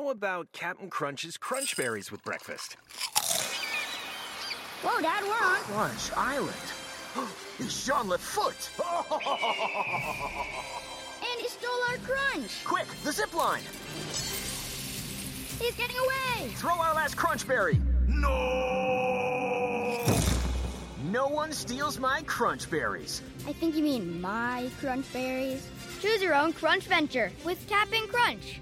How 0.07 0.11
about 0.11 0.53
Captain 0.53 0.89
Crunch's 0.89 1.35
Crunch 1.35 1.75
Berries 1.75 2.13
with 2.13 2.23
breakfast? 2.23 2.77
Whoa, 4.81 5.01
Dad, 5.01 5.21
we're 5.21 5.31
on. 5.31 5.59
Crunch 5.63 6.11
Island. 6.15 6.55
it's 7.59 7.85
Jean 7.85 8.07
LaFoote. 8.07 8.69
And 11.19 11.41
he 11.41 11.49
stole 11.49 11.69
our 11.89 11.97
crunch. 11.97 12.63
Quick, 12.63 12.87
the 13.03 13.11
zip 13.11 13.33
line. 13.33 13.63
He's 15.59 15.75
getting 15.75 15.97
away. 15.97 16.51
Throw 16.51 16.79
our 16.79 16.93
last 16.93 17.17
Crunch 17.17 17.45
Berry. 17.45 17.77
No! 18.07 18.29
No 21.11 21.27
one 21.27 21.51
steals 21.51 21.99
my 21.99 22.21
Crunch 22.21 22.71
Berries. 22.71 23.21
I 23.45 23.51
think 23.51 23.75
you 23.75 23.83
mean 23.83 24.21
my 24.21 24.69
crunch 24.79 25.11
berries. 25.11 25.67
Choose 26.01 26.21
your 26.21 26.33
own 26.33 26.53
crunch 26.53 26.85
venture 26.85 27.29
with 27.43 27.59
Captain 27.67 28.07
Crunch. 28.07 28.61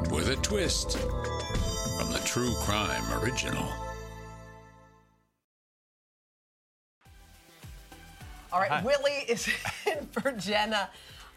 with 0.11 0.27
a 0.27 0.35
twist 0.37 0.97
from 0.97 2.11
the 2.11 2.21
True 2.25 2.53
Crime 2.59 3.03
Original. 3.23 3.65
All 8.51 8.59
right, 8.59 8.83
Willie 8.83 9.23
is 9.29 9.47
in 9.87 10.05
for 10.07 10.33
Jenna. 10.33 10.89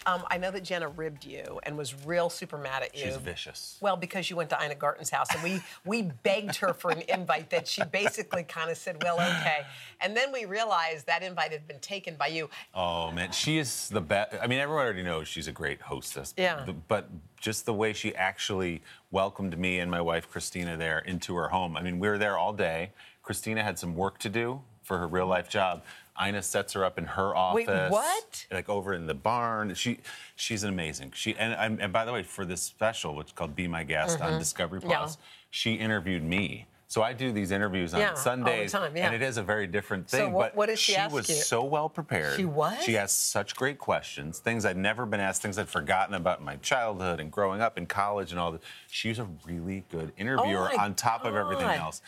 Um, 0.07 0.25
I 0.31 0.39
know 0.39 0.51
that 0.51 0.65
Jenna 0.65 0.89
ribbed 0.89 1.25
you 1.25 1.61
and 1.63 1.77
was 1.77 1.95
real 2.05 2.29
super 2.29 2.59
mad 2.59 2.83
at 2.83 2.97
you. 2.97 3.05
She's 3.05 3.17
vicious. 3.17 3.79
Well, 3.81 3.97
because 3.97 4.29
you 4.31 4.37
went 4.37 4.51
to 4.51 4.63
Ina 4.63 4.75
Garten's 4.77 5.11
house 5.11 5.29
and 5.35 5.43
we 5.43 5.63
we 5.85 6.03
begged 6.23 6.57
her 6.57 6.75
for 6.75 6.91
an 6.91 7.03
invite 7.09 7.51
that 7.51 7.67
she 7.67 7.83
basically 7.85 8.43
kind 8.43 8.71
of 8.71 8.77
said, 8.77 9.03
well, 9.03 9.17
okay. 9.17 9.65
And 10.01 10.17
then 10.17 10.33
we 10.33 10.45
realized 10.45 11.07
that 11.07 11.23
invite 11.23 11.53
had 11.53 11.67
been 11.67 11.81
taken 11.81 12.17
by 12.17 12.29
you. 12.29 12.51
Oh 12.75 13.11
man, 13.11 13.33
she 13.33 13.59
is 13.59 13.89
the 13.89 14.01
best. 14.01 14.35
I 14.43 14.47
mean, 14.47 14.59
everyone 14.59 14.85
already 14.85 15.03
knows 15.03 15.29
she's 15.29 15.49
a 15.49 15.53
great 15.53 15.81
hostess. 15.81 16.35
Yeah. 16.37 16.67
But 16.89 17.09
just 17.41 17.67
the 17.67 17.75
way 17.75 17.93
she 17.93 18.15
actually 18.15 18.83
welcomed 19.11 19.59
me 19.59 19.79
and 19.79 19.91
my 19.91 20.01
wife 20.01 20.31
Christina 20.31 20.77
there 20.77 21.01
into 21.01 21.35
her 21.37 21.49
home. 21.49 21.77
I 21.77 21.83
mean, 21.83 21.99
we 21.99 22.09
were 22.09 22.19
there 22.19 22.39
all 22.39 22.53
day. 22.53 22.91
Christina 23.23 23.63
had 23.63 23.79
some 23.79 23.95
work 23.95 24.19
to 24.19 24.29
do 24.29 24.61
for 24.83 24.99
her 24.99 25.07
real 25.07 25.27
life 25.27 25.49
job. 25.49 25.83
Ina 26.23 26.43
sets 26.43 26.73
her 26.75 26.85
up 26.85 26.99
in 26.99 27.05
her 27.05 27.35
office. 27.35 27.67
Wait, 27.67 27.91
what? 27.91 28.47
Like 28.53 28.69
over 28.69 28.95
in 28.95 29.07
the 29.07 29.15
barn. 29.15 29.75
She 29.75 29.99
she's 30.37 30.63
amazing. 30.63 31.13
She 31.15 31.35
and 31.37 31.55
and, 31.55 31.81
and 31.81 31.93
by 31.93 32.05
the 32.05 32.13
way, 32.13 32.23
for 32.23 32.45
this 32.45 32.63
special, 32.63 33.15
which 33.15 33.29
is 33.29 33.33
called 33.33 33.57
Be 33.57 33.67
My 33.67 33.83
Guest 33.85 34.21
on 34.21 34.33
Mhm. 34.35 34.39
Discovery 34.39 34.81
Yeah. 34.83 34.99
Plus, 34.99 35.19
she 35.51 35.75
interviewed 35.75 36.23
me. 36.23 36.67
So 36.87 37.03
I 37.03 37.13
do 37.13 37.33
these 37.33 37.51
interviews 37.51 37.93
on 37.95 38.01
Yeah, 38.01 38.15
Sundays, 38.15 38.71
time, 38.71 38.97
yeah. 38.97 39.07
and 39.07 39.15
it 39.17 39.23
is 39.23 39.37
a 39.37 39.43
very 39.43 39.67
different 39.67 40.09
So 40.09 40.19
thing. 40.19 40.33
what- 40.33 40.51
but 40.53 40.57
what 40.57 40.67
did 40.67 40.79
she 40.79 40.95
ask 40.95 41.13
was 41.13 41.29
you? 41.29 41.35
so 41.35 41.65
well 41.65 41.89
prepared. 41.89 42.37
She 42.37 42.45
was? 42.45 42.85
She 42.85 42.97
asked 42.97 43.31
such 43.31 43.57
great 43.57 43.79
questions, 43.79 44.39
things 44.39 44.65
I'd 44.65 44.77
never 44.77 45.05
been 45.05 45.19
asked, 45.19 45.43
things 45.43 45.59
I'd 45.59 45.69
forgotten 45.69 46.15
about 46.15 46.39
in 46.39 46.45
my 46.45 46.57
childhood 46.57 47.19
and 47.19 47.33
growing 47.33 47.61
up 47.61 47.79
in 47.79 47.87
college 47.87 48.31
and 48.31 48.39
all 48.39 48.53
that. 48.53 48.63
She's 48.89 49.19
a 49.19 49.25
really 49.45 49.85
good 49.91 50.13
interviewer 50.17 50.71
Oh 50.73 50.79
on 50.79 50.95
top 50.95 51.25
of 51.25 51.35
everything 51.35 51.67
else. 51.67 52.01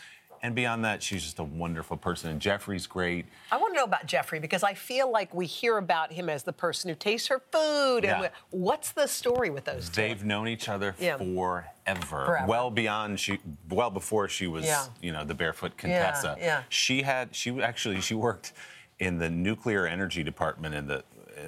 And 0.43 0.53
beyond 0.55 0.85
that, 0.85 1.01
she's 1.01 1.23
just 1.23 1.39
a 1.39 1.43
wonderful 1.43 1.97
person. 1.97 2.29
And 2.29 2.39
Jeffrey's 2.39 2.87
great. 2.87 3.25
I 3.51 3.57
want 3.57 3.73
to 3.73 3.77
know 3.77 3.83
about 3.83 4.05
Jeffrey 4.05 4.39
because 4.39 4.63
I 4.63 4.73
feel 4.73 5.11
like 5.11 5.33
we 5.33 5.45
hear 5.45 5.77
about 5.77 6.11
him 6.11 6.29
as 6.29 6.43
the 6.43 6.53
person 6.53 6.89
who 6.89 6.95
tastes 6.95 7.27
her 7.27 7.39
food. 7.51 8.05
And 8.05 8.21
Yeah. 8.23 8.29
what's 8.51 8.91
the 8.91 9.07
story 9.07 9.49
with 9.49 9.65
those 9.65 9.89
two? 9.89 10.01
They've 10.01 10.23
known 10.23 10.47
each 10.47 10.69
other 10.69 10.95
Yeah. 10.99 11.17
forever. 11.17 12.05
Forever. 12.05 12.45
Well 12.47 12.69
beyond 12.69 13.19
she 13.19 13.39
well 13.69 13.89
before 13.89 14.27
she 14.29 14.47
was, 14.47 14.65
Yeah. 14.65 14.85
you 15.01 15.11
know, 15.11 15.23
the 15.23 15.33
barefoot 15.33 15.77
Contessa. 15.77 16.35
yeah. 16.39 16.63
She 16.69 17.01
had 17.03 17.35
she 17.35 17.61
actually 17.61 18.01
she 18.01 18.13
worked 18.13 18.53
in 18.99 19.19
the 19.19 19.29
nuclear 19.29 19.85
energy 19.87 20.23
department 20.23 20.75
in 20.75 20.87
the 20.87 21.03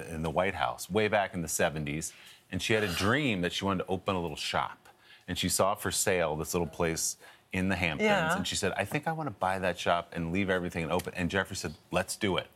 in 0.08 0.22
the 0.22 0.30
White 0.30 0.54
House 0.54 0.88
way 0.88 1.08
back 1.08 1.34
in 1.34 1.42
the 1.42 1.48
70s 1.48 2.12
and 2.52 2.62
she 2.62 2.72
had 2.74 2.82
a 2.84 2.88
dream 2.88 3.40
that 3.42 3.52
she 3.52 3.64
wanted 3.64 3.84
to 3.84 3.90
open 3.90 4.14
a 4.16 4.20
little 4.20 4.36
shop. 4.36 4.88
And 5.28 5.38
she 5.38 5.48
saw 5.48 5.74
for 5.76 5.90
sale 5.92 6.34
this 6.36 6.54
little 6.54 6.66
place 6.66 7.16
in 7.52 7.68
the 7.68 7.76
Hamptons 7.76 8.06
Yeah. 8.06 8.36
and 8.36 8.46
she 8.46 8.54
said, 8.54 8.72
"I 8.76 8.84
think 8.84 9.08
I 9.08 9.12
want 9.12 9.26
to 9.28 9.32
buy 9.34 9.58
that 9.58 9.78
shop 9.78 10.10
and 10.12 10.32
leave 10.32 10.50
everything 10.50 10.82
and 10.84 10.92
open." 10.92 11.12
And 11.16 11.30
Jeffrey 11.30 11.56
said, 11.56 11.74
"Let's 11.90 12.16
do 12.16 12.36
it." 12.36 12.46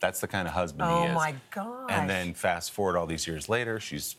That's 0.00 0.20
the 0.20 0.28
kind 0.28 0.48
of 0.48 0.54
husband 0.54 0.90
Oh 0.90 1.00
he 1.02 1.04
is. 1.06 1.10
Oh 1.12 1.14
my 1.14 1.34
gosh. 1.50 1.90
And 1.90 2.08
then 2.08 2.34
fast 2.34 2.72
forward 2.72 2.96
all 2.96 3.06
these 3.06 3.26
years 3.26 3.48
later, 3.48 3.78
she's 3.78 4.16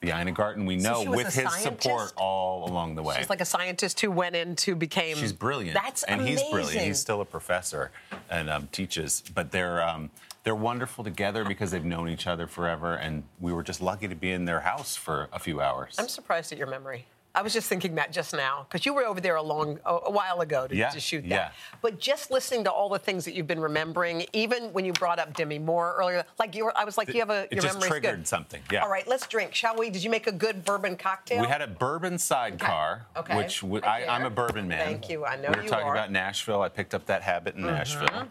the 0.00 0.08
Ina 0.18 0.32
Garten 0.32 0.66
we 0.66 0.76
know 0.76 1.00
was 1.00 1.08
with 1.08 1.34
his 1.34 1.50
scientist? 1.50 1.82
support 1.82 2.12
all 2.16 2.68
along 2.70 2.94
the 2.94 3.02
way. 3.02 3.16
She's 3.18 3.30
like 3.30 3.40
a 3.40 3.46
scientist 3.46 4.00
who 4.00 4.10
went 4.10 4.36
into 4.36 4.76
became. 4.76 5.16
She's 5.16 5.32
brilliant. 5.32 5.74
That's 5.74 6.02
and 6.04 6.20
amazing. 6.20 6.44
he's 6.44 6.52
brilliant. 6.52 6.86
He's 6.86 7.00
still 7.00 7.20
a 7.20 7.24
professor 7.24 7.90
and 8.30 8.48
um, 8.50 8.68
teaches, 8.72 9.22
but 9.34 9.50
they're 9.50 9.82
um, 9.82 10.10
they're 10.44 10.54
wonderful 10.54 11.02
together 11.02 11.44
because 11.44 11.70
they've 11.72 11.84
known 11.84 12.08
each 12.08 12.26
other 12.28 12.46
forever. 12.46 12.94
And 12.94 13.24
we 13.40 13.52
were 13.52 13.62
just 13.64 13.80
lucky 13.80 14.06
to 14.06 14.14
be 14.14 14.30
in 14.30 14.44
their 14.44 14.60
house 14.60 14.94
for 14.96 15.28
a 15.32 15.38
few 15.40 15.60
hours. 15.60 15.96
I'm 15.98 16.08
surprised 16.08 16.52
at 16.52 16.58
your 16.58 16.68
memory. 16.68 17.06
I 17.36 17.42
was 17.42 17.52
just 17.52 17.68
thinking 17.68 17.94
that 17.96 18.12
just 18.12 18.32
now 18.32 18.64
because 18.66 18.86
you 18.86 18.94
were 18.94 19.04
over 19.04 19.20
there 19.20 19.36
a 19.36 19.42
long 19.42 19.78
a, 19.84 20.10
while 20.10 20.40
ago 20.40 20.66
to, 20.66 20.74
Yeah, 20.74 20.88
to 20.88 20.98
shoot 20.98 21.20
that. 21.24 21.28
yeah. 21.28 21.50
But 21.82 22.00
just 22.00 22.30
listening 22.30 22.64
to 22.64 22.72
all 22.72 22.88
the 22.88 22.98
things 22.98 23.26
that 23.26 23.34
you've 23.34 23.46
been 23.46 23.60
remembering, 23.60 24.24
even 24.32 24.72
when 24.72 24.86
you 24.86 24.94
brought 24.94 25.18
up 25.18 25.34
Demi 25.34 25.58
Moore 25.58 25.94
earlier, 25.98 26.24
like 26.38 26.54
you 26.56 26.64
were, 26.64 26.76
I 26.76 26.84
was 26.84 26.96
like, 26.96 27.12
you 27.12 27.20
have 27.20 27.28
a 27.28 27.42
it 27.44 27.52
your 27.52 27.62
just 27.62 27.74
memory's 27.74 27.90
triggered 27.90 28.16
good. 28.20 28.26
something. 28.26 28.62
Yeah. 28.72 28.82
All 28.84 28.88
right, 28.88 29.06
let's 29.06 29.26
drink, 29.26 29.54
shall 29.54 29.76
we? 29.76 29.90
Did 29.90 30.02
you 30.02 30.08
make 30.08 30.26
a 30.26 30.32
good 30.32 30.64
bourbon 30.64 30.96
cocktail? 30.96 31.42
We 31.42 31.46
had 31.46 31.60
a 31.60 31.66
bourbon 31.66 32.16
sidecar, 32.18 33.04
Okay. 33.14 33.36
which 33.36 33.60
w- 33.60 33.82
Right 33.82 34.08
I, 34.08 34.14
I'm 34.16 34.24
a 34.24 34.30
bourbon 34.30 34.66
man. 34.66 34.82
Thank 34.86 35.10
you. 35.10 35.26
I 35.26 35.36
know 35.36 35.50
we 35.50 35.56
were 35.56 35.62
you 35.64 35.68
talking 35.68 35.86
are. 35.88 35.94
about 35.94 36.10
Nashville. 36.10 36.62
I 36.62 36.70
picked 36.70 36.94
up 36.94 37.04
that 37.06 37.20
habit 37.20 37.54
in 37.56 37.64
Mhm. 37.64 37.66
Nashville. 37.66 38.28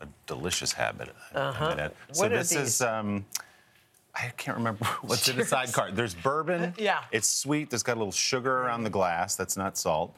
A 0.00 0.08
delicious 0.26 0.72
habit. 0.72 1.10
Uh-huh. 1.34 1.90
So 2.10 2.22
What 2.22 2.30
this 2.32 2.50
is. 2.52 2.82
Um, 2.82 3.26
I 4.14 4.28
can't 4.36 4.56
remember 4.56 4.84
what's 5.02 5.28
in 5.28 5.36
the 5.36 5.42
Cheers. 5.42 5.48
sidecar. 5.50 5.90
There's 5.92 6.14
bourbon. 6.14 6.74
Yeah. 6.78 7.04
It's 7.12 7.28
sweet. 7.28 7.70
There's 7.70 7.82
got 7.82 7.96
a 7.96 8.00
little 8.00 8.12
sugar 8.12 8.62
around 8.62 8.84
the 8.84 8.90
glass. 8.90 9.36
That's 9.36 9.56
not 9.56 9.76
salt. 9.78 10.14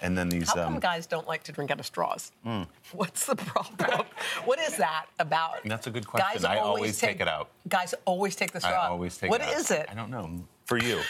And 0.00 0.16
then 0.16 0.28
these. 0.28 0.48
How 0.48 0.54
come 0.64 0.74
Um, 0.74 0.80
guys 0.80 1.06
don't 1.06 1.28
like 1.28 1.42
to 1.44 1.52
drink 1.52 1.70
out 1.70 1.78
of 1.78 1.86
straws? 1.86 2.32
mm, 2.46 2.66
What's 2.92 3.26
the 3.26 3.36
problem? 3.36 4.06
what 4.44 4.58
is 4.58 4.76
that 4.78 5.06
about? 5.18 5.62
that's 5.64 5.86
a 5.86 5.90
good 5.90 6.06
question. 6.06 6.26
Guys 6.32 6.44
I 6.44 6.56
always 6.58 6.78
always 6.78 6.98
take- 6.98 7.10
take 7.12 7.20
it 7.20 7.28
out. 7.28 7.50
Guys 7.68 7.94
always 8.04 8.34
take 8.34 8.52
the 8.52 8.60
straw. 8.60 8.72
I 8.72 8.86
always 8.88 9.16
take 9.18 9.30
What 9.30 9.40
it 9.42 9.48
out. 9.48 9.54
is 9.56 9.70
it? 9.70 9.86
I 9.90 9.94
don't 9.94 10.10
know. 10.10 10.44
For 10.64 10.78
you. 10.78 11.00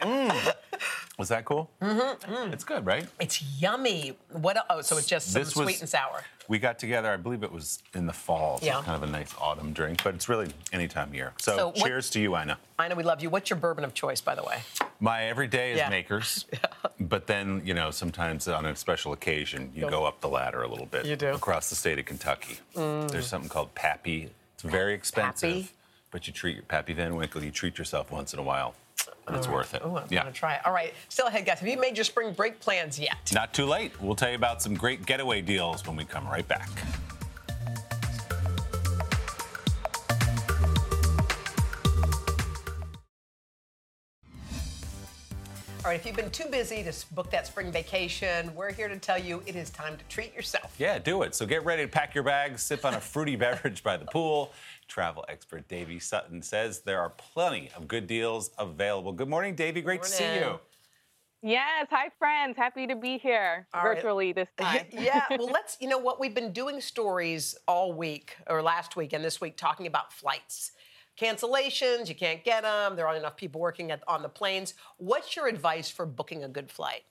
Mm. 0.00 0.54
Was 1.18 1.28
that 1.30 1.44
cool? 1.44 1.70
Mm-hmm. 1.80 2.52
It's 2.52 2.62
good, 2.64 2.84
right? 2.86 3.06
It's 3.18 3.42
yummy. 3.60 4.16
What? 4.30 4.58
Oh, 4.68 4.82
so 4.82 4.98
it's 4.98 5.06
just 5.06 5.32
some 5.32 5.40
This 5.42 5.56
was- 5.56 5.64
sweet 5.66 5.80
and 5.80 5.88
sour. 5.88 6.22
We 6.48 6.58
got 6.58 6.78
together, 6.78 7.10
I 7.10 7.16
believe 7.16 7.42
it 7.42 7.50
was 7.50 7.82
in 7.94 8.06
the 8.06 8.12
fall, 8.12 8.58
so 8.58 8.66
Yeah. 8.66 8.82
kind 8.82 9.02
of 9.02 9.02
a 9.02 9.06
nice 9.10 9.34
autumn 9.40 9.72
drink, 9.72 10.02
but 10.04 10.14
it's 10.14 10.28
really 10.28 10.48
any 10.72 10.86
time 10.88 11.08
of 11.08 11.14
year. 11.14 11.32
So, 11.38 11.56
So 11.56 11.66
what- 11.68 11.76
cheers 11.76 12.08
to 12.10 12.20
you, 12.20 12.36
Ina. 12.36 12.58
I 12.78 12.88
know 12.88 12.94
we 12.94 13.02
love 13.02 13.22
you. 13.22 13.30
What's 13.30 13.50
your 13.50 13.58
bourbon 13.58 13.84
of 13.84 13.94
choice, 13.94 14.20
by 14.20 14.34
the 14.34 14.42
way? 14.44 14.62
My 15.00 15.24
everyday 15.24 15.72
is 15.72 15.78
Yeah. 15.78 15.88
Makers, 15.88 16.46
but 17.00 17.26
then, 17.26 17.62
you 17.64 17.74
know, 17.74 17.90
sometimes 17.90 18.46
on 18.48 18.64
a 18.64 18.76
special 18.76 19.12
occasion, 19.12 19.72
you 19.74 19.82
Go. 19.82 19.90
go 19.90 20.04
up 20.04 20.20
the 20.20 20.28
ladder 20.28 20.62
a 20.62 20.68
little 20.68 20.86
bit. 20.86 21.04
You 21.06 21.16
do? 21.16 21.30
Across 21.34 21.68
the 21.70 21.74
state 21.76 21.98
of 21.98 22.04
Kentucky. 22.06 22.58
Mm. 22.74 23.10
There's 23.10 23.26
something 23.26 23.48
called 23.50 23.74
Pappy. 23.74 24.30
It's 24.54 24.62
very 24.62 24.94
expensive, 24.94 25.50
Pappy? 25.64 25.70
but 26.10 26.26
you 26.26 26.32
treat 26.32 26.54
your 26.54 26.64
Pappy 26.64 26.92
Van 26.92 27.16
Winkle, 27.16 27.42
you 27.42 27.50
treat 27.50 27.76
yourself 27.78 28.10
once 28.10 28.32
in 28.32 28.38
a 28.38 28.42
while, 28.42 28.74
and 29.26 29.36
it's 29.36 29.46
right. 29.46 29.54
worth 29.54 29.74
it. 29.74 29.82
Oh, 29.84 29.96
I'm 29.96 30.06
yeah. 30.10 30.20
gonna 30.20 30.32
try 30.32 30.54
it. 30.54 30.66
All 30.66 30.72
right, 30.72 30.94
still 31.08 31.26
ahead, 31.26 31.46
guys. 31.46 31.58
Have 31.60 31.68
you 31.68 31.78
made 31.78 31.96
your 31.96 32.04
spring 32.04 32.32
break 32.32 32.60
plans 32.60 32.98
yet? 32.98 33.30
Not 33.32 33.52
too 33.52 33.66
late. 33.66 33.92
We'll 34.00 34.16
tell 34.16 34.30
you 34.30 34.36
about 34.36 34.62
some 34.62 34.74
great 34.74 35.04
getaway 35.06 35.42
deals 35.42 35.86
when 35.86 35.96
we 35.96 36.04
come 36.04 36.26
right 36.26 36.46
back. 36.46 36.68
All 45.84 45.92
right, 45.92 46.00
if 46.00 46.04
you've 46.04 46.16
been 46.16 46.30
too 46.30 46.48
busy 46.50 46.82
to 46.82 46.92
book 47.14 47.30
that 47.30 47.46
spring 47.46 47.70
vacation, 47.70 48.52
we're 48.56 48.72
here 48.72 48.88
to 48.88 48.98
tell 48.98 49.16
you 49.16 49.40
it 49.46 49.54
is 49.54 49.70
time 49.70 49.96
to 49.96 50.02
treat 50.06 50.34
yourself. 50.34 50.74
Yeah, 50.78 50.98
do 50.98 51.22
it. 51.22 51.32
So 51.32 51.46
get 51.46 51.64
ready 51.64 51.84
to 51.84 51.88
pack 51.88 52.12
your 52.12 52.24
bags, 52.24 52.60
sip 52.60 52.84
on 52.84 52.94
a 52.94 53.00
fruity 53.00 53.36
beverage 53.36 53.84
by 53.84 53.96
the 53.96 54.06
pool. 54.06 54.52
Travel 54.88 55.24
expert 55.28 55.68
Dayvee 55.68 56.02
Sutton 56.02 56.42
says 56.42 56.80
there 56.80 57.00
are 57.00 57.10
plenty 57.10 57.70
of 57.76 57.88
good 57.88 58.06
deals 58.06 58.50
available. 58.58 59.12
Good 59.12 59.28
morning, 59.28 59.54
Dayvee. 59.54 59.84
Great 59.84 60.02
to 60.02 60.08
see 60.08 60.34
you. 60.36 60.60
Yes, 61.42 61.86
hi 61.90 62.10
friends. 62.18 62.56
Happy 62.56 62.86
to 62.86 62.96
be 62.96 63.18
here 63.18 63.68
All 63.72 63.84
right. 63.84 63.94
virtually 63.94 64.32
this 64.32 64.48
time. 64.58 64.86
yeah, 64.90 65.22
well, 65.30 65.46
let's, 65.46 65.76
you 65.80 65.88
know 65.88 65.98
what, 65.98 66.18
we've 66.18 66.34
been 66.34 66.52
doing 66.52 66.80
stories 66.80 67.54
all 67.68 67.92
week, 67.92 68.36
or 68.48 68.62
last 68.62 68.96
week 68.96 69.12
and 69.12 69.24
this 69.24 69.40
week, 69.40 69.56
talking 69.56 69.86
about 69.86 70.12
flights. 70.12 70.72
Cancellations, 71.20 72.08
you 72.08 72.14
can't 72.14 72.42
get 72.42 72.62
them, 72.62 72.96
there 72.96 73.06
aren't 73.06 73.18
enough 73.18 73.36
people 73.36 73.60
working 73.60 73.90
at, 73.90 74.02
on 74.08 74.22
the 74.22 74.28
planes. 74.28 74.74
What's 74.96 75.36
your 75.36 75.46
advice 75.46 75.88
for 75.88 76.04
booking 76.04 76.44
a 76.44 76.48
good 76.48 76.70
flight? 76.70 77.02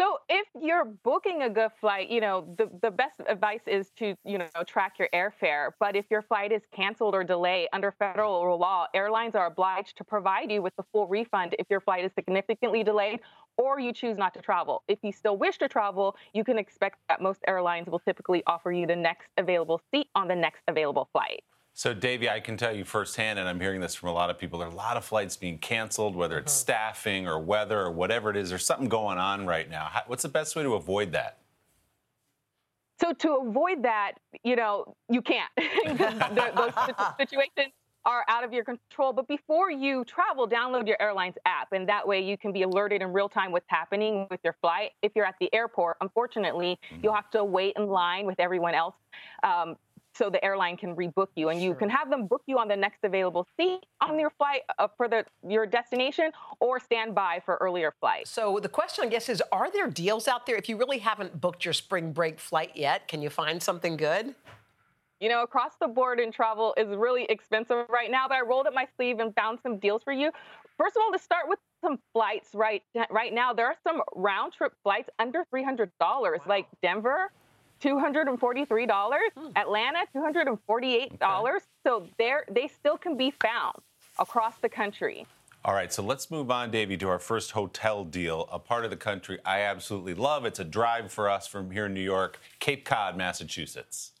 So 0.00 0.18
if 0.28 0.46
you're 0.60 0.84
booking 0.84 1.42
a 1.42 1.50
good 1.50 1.72
flight, 1.80 2.08
you 2.08 2.20
know, 2.20 2.54
the, 2.56 2.70
the 2.82 2.90
best 2.90 3.20
advice 3.26 3.62
is 3.66 3.90
to, 3.96 4.14
you 4.24 4.38
know, 4.38 4.46
track 4.64 4.94
your 5.00 5.08
airfare. 5.12 5.70
But 5.80 5.96
if 5.96 6.04
your 6.08 6.22
flight 6.22 6.52
is 6.52 6.62
canceled 6.72 7.16
or 7.16 7.24
delayed 7.24 7.68
under 7.72 7.90
federal 7.90 8.56
law, 8.56 8.86
airlines 8.94 9.34
are 9.34 9.46
obliged 9.46 9.96
to 9.96 10.04
provide 10.04 10.52
you 10.52 10.62
with 10.62 10.76
the 10.76 10.84
full 10.92 11.08
refund 11.08 11.56
if 11.58 11.66
your 11.68 11.80
flight 11.80 12.04
is 12.04 12.12
significantly 12.14 12.84
delayed 12.84 13.18
or 13.56 13.80
you 13.80 13.92
choose 13.92 14.16
not 14.16 14.34
to 14.34 14.40
travel. 14.40 14.84
If 14.86 15.00
you 15.02 15.10
still 15.10 15.36
wish 15.36 15.58
to 15.58 15.68
travel, 15.68 16.14
you 16.32 16.44
can 16.44 16.58
expect 16.58 16.98
that 17.08 17.20
most 17.20 17.40
airlines 17.48 17.88
will 17.88 17.98
typically 17.98 18.44
offer 18.46 18.70
you 18.70 18.86
the 18.86 18.94
next 18.94 19.26
available 19.36 19.80
seat 19.90 20.06
on 20.14 20.28
the 20.28 20.36
next 20.36 20.62
available 20.68 21.08
flight. 21.10 21.42
So, 21.78 21.94
Dayvee, 21.94 22.28
I 22.28 22.40
can 22.40 22.56
tell 22.56 22.74
you 22.74 22.84
firsthand, 22.84 23.38
and 23.38 23.48
I'm 23.48 23.60
hearing 23.60 23.80
this 23.80 23.94
from 23.94 24.08
a 24.08 24.12
lot 24.12 24.30
of 24.30 24.36
people, 24.36 24.58
there 24.58 24.66
are 24.66 24.72
a 24.72 24.74
lot 24.74 24.96
of 24.96 25.04
flights 25.04 25.36
being 25.36 25.58
canceled, 25.58 26.16
whether 26.16 26.36
it's 26.36 26.52
staffing 26.52 27.28
or 27.28 27.38
weather 27.38 27.78
or 27.80 27.92
whatever 27.92 28.30
it 28.30 28.36
is. 28.36 28.48
There's 28.48 28.66
something 28.66 28.88
going 28.88 29.16
on 29.16 29.46
right 29.46 29.70
now. 29.70 29.84
How, 29.84 30.02
what's 30.08 30.24
the 30.24 30.28
best 30.28 30.56
way 30.56 30.64
to 30.64 30.74
avoid 30.74 31.12
that? 31.12 31.38
So 33.00 33.12
to 33.12 33.34
avoid 33.46 33.84
that, 33.84 34.14
you 34.42 34.56
know, 34.56 34.96
you 35.08 35.22
can't. 35.22 35.48
those 36.56 36.72
situations 37.16 37.72
are 38.04 38.24
out 38.26 38.42
of 38.42 38.52
your 38.52 38.64
control. 38.64 39.12
But 39.12 39.28
before 39.28 39.70
you 39.70 40.04
travel, 40.04 40.48
download 40.48 40.88
your 40.88 41.00
airline's 41.00 41.36
app, 41.46 41.72
and 41.72 41.88
that 41.88 42.08
way 42.08 42.20
you 42.20 42.36
can 42.36 42.52
be 42.52 42.62
alerted 42.62 43.02
in 43.02 43.12
real 43.12 43.28
time 43.28 43.52
what's 43.52 43.68
happening 43.68 44.26
with 44.30 44.40
your 44.42 44.56
flight. 44.60 44.92
If 45.02 45.12
you're 45.14 45.26
at 45.26 45.36
the 45.40 45.52
airport, 45.54 45.98
unfortunately, 46.00 46.76
you'll 47.02 47.14
have 47.14 47.30
to 47.30 47.44
wait 47.44 47.74
in 47.76 47.86
line 47.86 48.26
with 48.26 48.40
everyone 48.40 48.74
else. 48.74 48.94
Um, 49.44 49.76
so 50.18 50.28
the 50.28 50.44
airline 50.44 50.76
can 50.76 50.96
rebook 50.96 51.28
you, 51.36 51.48
and 51.48 51.62
you 51.62 51.74
can 51.74 51.88
have 51.88 52.10
them 52.10 52.26
book 52.26 52.42
you 52.46 52.58
on 52.58 52.66
the 52.66 52.76
next 52.76 52.98
available 53.04 53.46
seat 53.56 53.86
on 54.00 54.18
your 54.18 54.30
flight 54.30 54.62
uh, 54.78 54.88
for 54.96 55.08
the 55.08 55.24
your 55.46 55.64
destination, 55.64 56.32
or 56.60 56.80
stand 56.80 57.14
by 57.14 57.40
for 57.44 57.56
earlier 57.60 57.94
flights. 58.00 58.30
So 58.30 58.58
the 58.60 58.68
question, 58.68 59.04
I 59.04 59.08
guess, 59.08 59.28
is 59.28 59.42
are 59.52 59.70
there 59.70 59.86
deals 59.86 60.26
out 60.26 60.44
there? 60.44 60.56
If 60.56 60.68
you 60.68 60.76
really 60.76 60.98
haven't 60.98 61.40
booked 61.40 61.64
your 61.64 61.74
spring 61.74 62.12
break 62.12 62.40
flight 62.40 62.72
yet, 62.74 63.06
can 63.06 63.22
you 63.22 63.30
find 63.30 63.62
something 63.62 63.96
good? 63.96 64.34
You 65.20 65.28
know, 65.28 65.42
across 65.42 65.72
the 65.80 65.88
board 65.88 66.20
in 66.20 66.30
travel 66.30 66.74
is 66.76 66.88
really 66.88 67.24
expensive 67.24 67.86
right 67.88 68.10
now, 68.10 68.26
but 68.28 68.36
I 68.36 68.40
rolled 68.42 68.66
up 68.66 68.74
my 68.74 68.86
sleeve 68.96 69.18
and 69.18 69.34
found 69.34 69.58
some 69.62 69.78
deals 69.78 70.02
for 70.02 70.12
you. 70.12 70.30
First 70.76 70.96
of 70.96 71.02
all, 71.02 71.12
to 71.12 71.18
start 71.18 71.48
with 71.48 71.58
some 71.80 71.98
flights 72.12 72.50
right 72.54 72.82
right 73.10 73.32
now, 73.32 73.52
there 73.52 73.66
are 73.66 73.76
some 73.82 74.02
round 74.14 74.52
trip 74.52 74.72
flights 74.82 75.10
under 75.18 75.44
$300, 75.52 75.90
like 76.46 76.66
Denver, 76.82 77.32
$243, 77.82 79.18
hmm. 79.36 79.46
Atlanta, 79.56 80.00
$248. 80.14 81.60
So 81.84 82.06
there 82.18 82.44
they 82.50 82.68
still 82.68 82.96
can 82.96 83.16
be 83.16 83.30
found 83.30 83.76
across 84.18 84.58
the 84.58 84.68
country. 84.68 85.26
All 85.64 85.74
right, 85.74 85.92
so 85.92 86.02
let's 86.02 86.30
move 86.30 86.50
on, 86.50 86.70
Dayvee, 86.70 86.98
to 87.00 87.08
our 87.08 87.18
first 87.18 87.50
hotel 87.50 88.04
deal, 88.04 88.48
a 88.52 88.58
part 88.58 88.84
of 88.84 88.90
the 88.90 88.96
country 88.96 89.38
I 89.44 89.62
absolutely 89.62 90.14
love. 90.14 90.44
It's 90.44 90.60
a 90.60 90.64
drive 90.64 91.12
for 91.12 91.28
us 91.28 91.46
from 91.46 91.72
here 91.72 91.86
in 91.86 91.94
New 91.94 92.00
York, 92.00 92.38
Cape 92.60 92.84
Cod, 92.84 93.16
Massachusetts. 93.16 94.12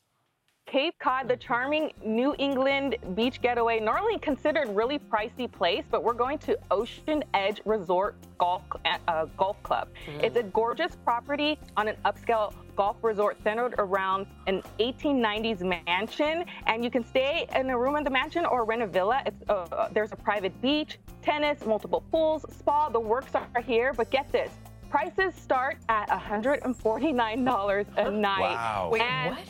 Cape 0.70 0.98
Cod, 0.98 1.28
the 1.28 1.36
charming 1.36 1.92
New 2.04 2.34
England 2.38 2.96
beach 3.14 3.40
getaway, 3.40 3.80
normally 3.80 4.18
considered 4.18 4.68
really 4.68 4.98
pricey 4.98 5.50
place, 5.50 5.84
but 5.90 6.04
we're 6.04 6.12
going 6.12 6.36
to 6.40 6.58
Ocean 6.70 7.24
Edge 7.32 7.62
Resort 7.64 8.16
Golf 8.36 8.62
uh, 8.84 9.24
Golf 9.38 9.62
Club. 9.62 9.88
Mm. 10.06 10.22
It's 10.22 10.36
a 10.36 10.42
gorgeous 10.42 10.94
property 11.04 11.58
on 11.78 11.88
an 11.88 11.96
upscale 12.04 12.52
golf 12.76 12.96
resort 13.02 13.38
centered 13.42 13.76
around 13.78 14.26
an 14.46 14.62
1890s 14.78 15.62
mansion, 15.86 16.44
and 16.66 16.84
you 16.84 16.90
can 16.90 17.02
stay 17.02 17.48
in 17.56 17.70
a 17.70 17.78
room 17.78 17.96
in 17.96 18.04
the 18.04 18.10
mansion 18.10 18.44
or 18.44 18.64
rent 18.64 18.82
a 18.82 18.86
villa. 18.86 19.22
Uh, 19.48 19.88
there's 19.92 20.12
a 20.12 20.16
private 20.16 20.60
beach, 20.60 20.98
tennis, 21.22 21.64
multiple 21.64 22.04
pools, 22.12 22.44
spa. 22.58 22.90
The 22.90 23.00
works 23.00 23.34
are 23.34 23.62
here, 23.62 23.94
but 23.94 24.10
get 24.10 24.30
this. 24.30 24.50
Prices 24.90 25.34
start 25.34 25.78
at 25.88 26.08
$149 26.10 27.86
a 27.96 28.10
night. 28.10 28.40
Wow. 28.40 28.88
Wait, 28.92 29.02
and 29.02 29.34
what? 29.34 29.48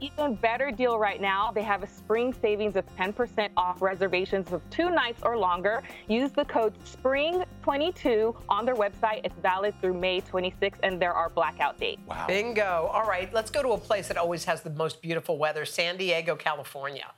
There's 0.00 0.12
even 0.12 0.34
better 0.36 0.70
deal 0.70 0.98
right 0.98 1.20
now. 1.20 1.50
They 1.52 1.62
have 1.62 1.82
a 1.82 1.86
spring 1.86 2.34
savings 2.40 2.76
of 2.76 2.84
10% 2.96 3.50
off 3.56 3.82
reservations 3.82 4.52
of 4.52 4.62
two 4.70 4.90
nights 4.90 5.22
or 5.22 5.36
longer. 5.36 5.82
Use 6.08 6.32
the 6.32 6.44
code 6.44 6.74
SPRING22 6.84 8.34
on 8.48 8.64
their 8.64 8.74
website. 8.74 9.20
It's 9.24 9.38
valid 9.40 9.74
through 9.80 9.94
May 9.94 10.20
26th, 10.20 10.78
and 10.82 11.00
there 11.00 11.12
are 11.12 11.28
blackout 11.28 11.78
dates. 11.78 12.00
Wow. 12.06 12.26
Bingo. 12.26 12.90
All 12.92 13.06
right, 13.06 13.32
let's 13.32 13.50
go 13.50 13.62
to 13.62 13.70
a 13.70 13.78
place 13.78 14.08
that 14.08 14.16
always 14.16 14.44
has 14.44 14.62
the 14.62 14.70
most 14.70 15.02
beautiful 15.02 15.38
weather 15.38 15.64
San 15.64 15.96
Diego, 15.96 16.36
California. 16.36 17.12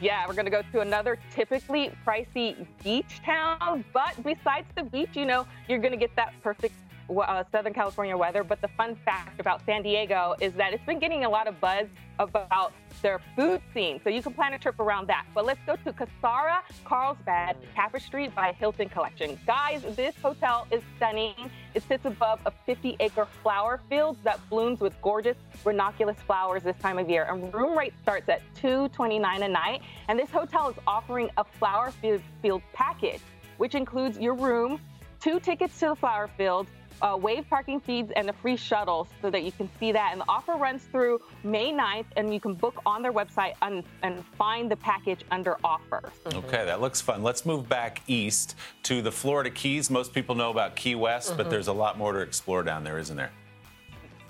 Yeah, 0.00 0.26
we're 0.26 0.34
going 0.34 0.46
to 0.46 0.50
go 0.50 0.62
to 0.72 0.80
another 0.80 1.18
typically 1.32 1.92
pricey 2.04 2.66
beach 2.82 3.20
town. 3.24 3.84
But 3.92 4.20
besides 4.24 4.66
the 4.74 4.82
beach, 4.82 5.10
you 5.14 5.24
know, 5.24 5.46
you're 5.68 5.78
going 5.78 5.92
to 5.92 5.98
get 5.98 6.14
that 6.16 6.34
perfect 6.42 6.74
uh, 7.10 7.44
Southern 7.52 7.74
California 7.74 8.16
weather. 8.16 8.44
But 8.44 8.60
the 8.60 8.68
fun 8.68 8.96
fact 9.04 9.40
about 9.40 9.64
San 9.66 9.82
Diego 9.82 10.34
is 10.40 10.54
that 10.54 10.72
it's 10.72 10.84
been 10.84 10.98
getting 10.98 11.24
a 11.24 11.28
lot 11.28 11.46
of 11.46 11.60
buzz 11.60 11.86
about 12.18 12.72
their 13.02 13.20
food 13.36 13.60
scene. 13.72 14.00
So 14.04 14.10
you 14.10 14.22
can 14.22 14.32
plan 14.32 14.52
a 14.52 14.58
trip 14.58 14.78
around 14.78 15.08
that. 15.08 15.26
But 15.34 15.44
let's 15.44 15.60
go 15.66 15.76
to 15.76 15.92
Cassara 15.92 16.60
Carlsbad 16.84 17.56
Tapestry 17.74 18.28
by 18.28 18.52
Hilton 18.52 18.88
Collection. 18.88 19.38
Guys, 19.46 19.82
this 19.96 20.14
hotel 20.22 20.66
is 20.70 20.82
stunning. 20.96 21.34
It 21.74 21.82
sits 21.82 22.04
above 22.04 22.40
a 22.46 22.52
50 22.66 22.96
acre 23.00 23.26
flower 23.42 23.80
field 23.88 24.16
that 24.24 24.38
blooms 24.48 24.80
with 24.80 24.94
gorgeous 25.02 25.36
ranunculus 25.64 26.16
flowers 26.26 26.62
this 26.62 26.76
time 26.78 26.98
of 26.98 27.08
year. 27.10 27.26
And 27.28 27.52
room 27.52 27.76
rate 27.76 27.94
starts 28.02 28.28
at 28.28 28.42
229 28.54 29.42
a 29.42 29.48
night. 29.48 29.82
And 30.08 30.18
this 30.18 30.30
hotel 30.30 30.68
is 30.68 30.76
offering 30.86 31.30
a 31.36 31.44
flower 31.44 31.92
field 32.42 32.62
package, 32.72 33.20
which 33.56 33.74
includes 33.74 34.18
your 34.18 34.34
room, 34.34 34.80
two 35.20 35.40
tickets 35.40 35.78
to 35.80 35.88
the 35.88 35.96
flower 35.96 36.28
field, 36.36 36.68
uh, 37.02 37.16
wave 37.20 37.48
parking 37.48 37.80
fees 37.80 38.06
and 38.16 38.28
a 38.30 38.32
free 38.32 38.56
shuttle 38.56 39.08
so 39.20 39.30
that 39.30 39.42
you 39.42 39.52
can 39.52 39.68
see 39.78 39.92
that. 39.92 40.10
And 40.12 40.20
the 40.20 40.28
offer 40.28 40.54
runs 40.54 40.84
through 40.84 41.20
May 41.42 41.72
9th, 41.72 42.06
and 42.16 42.32
you 42.32 42.40
can 42.40 42.54
book 42.54 42.80
on 42.86 43.02
their 43.02 43.12
website 43.12 43.54
and, 43.62 43.84
and 44.02 44.24
find 44.38 44.70
the 44.70 44.76
package 44.76 45.20
under 45.30 45.56
offer. 45.64 46.02
Okay, 46.26 46.64
that 46.64 46.80
looks 46.80 47.00
fun. 47.00 47.22
Let's 47.22 47.44
move 47.44 47.68
back 47.68 48.02
east 48.06 48.56
to 48.84 49.02
the 49.02 49.12
Florida 49.12 49.50
Keys. 49.50 49.90
Most 49.90 50.12
people 50.12 50.34
know 50.34 50.50
about 50.50 50.76
Key 50.76 50.94
West, 50.94 51.28
mm-hmm. 51.28 51.38
but 51.38 51.50
there's 51.50 51.68
a 51.68 51.72
lot 51.72 51.98
more 51.98 52.12
to 52.12 52.20
explore 52.20 52.62
down 52.62 52.84
there, 52.84 52.98
isn't 52.98 53.16
there? 53.16 53.30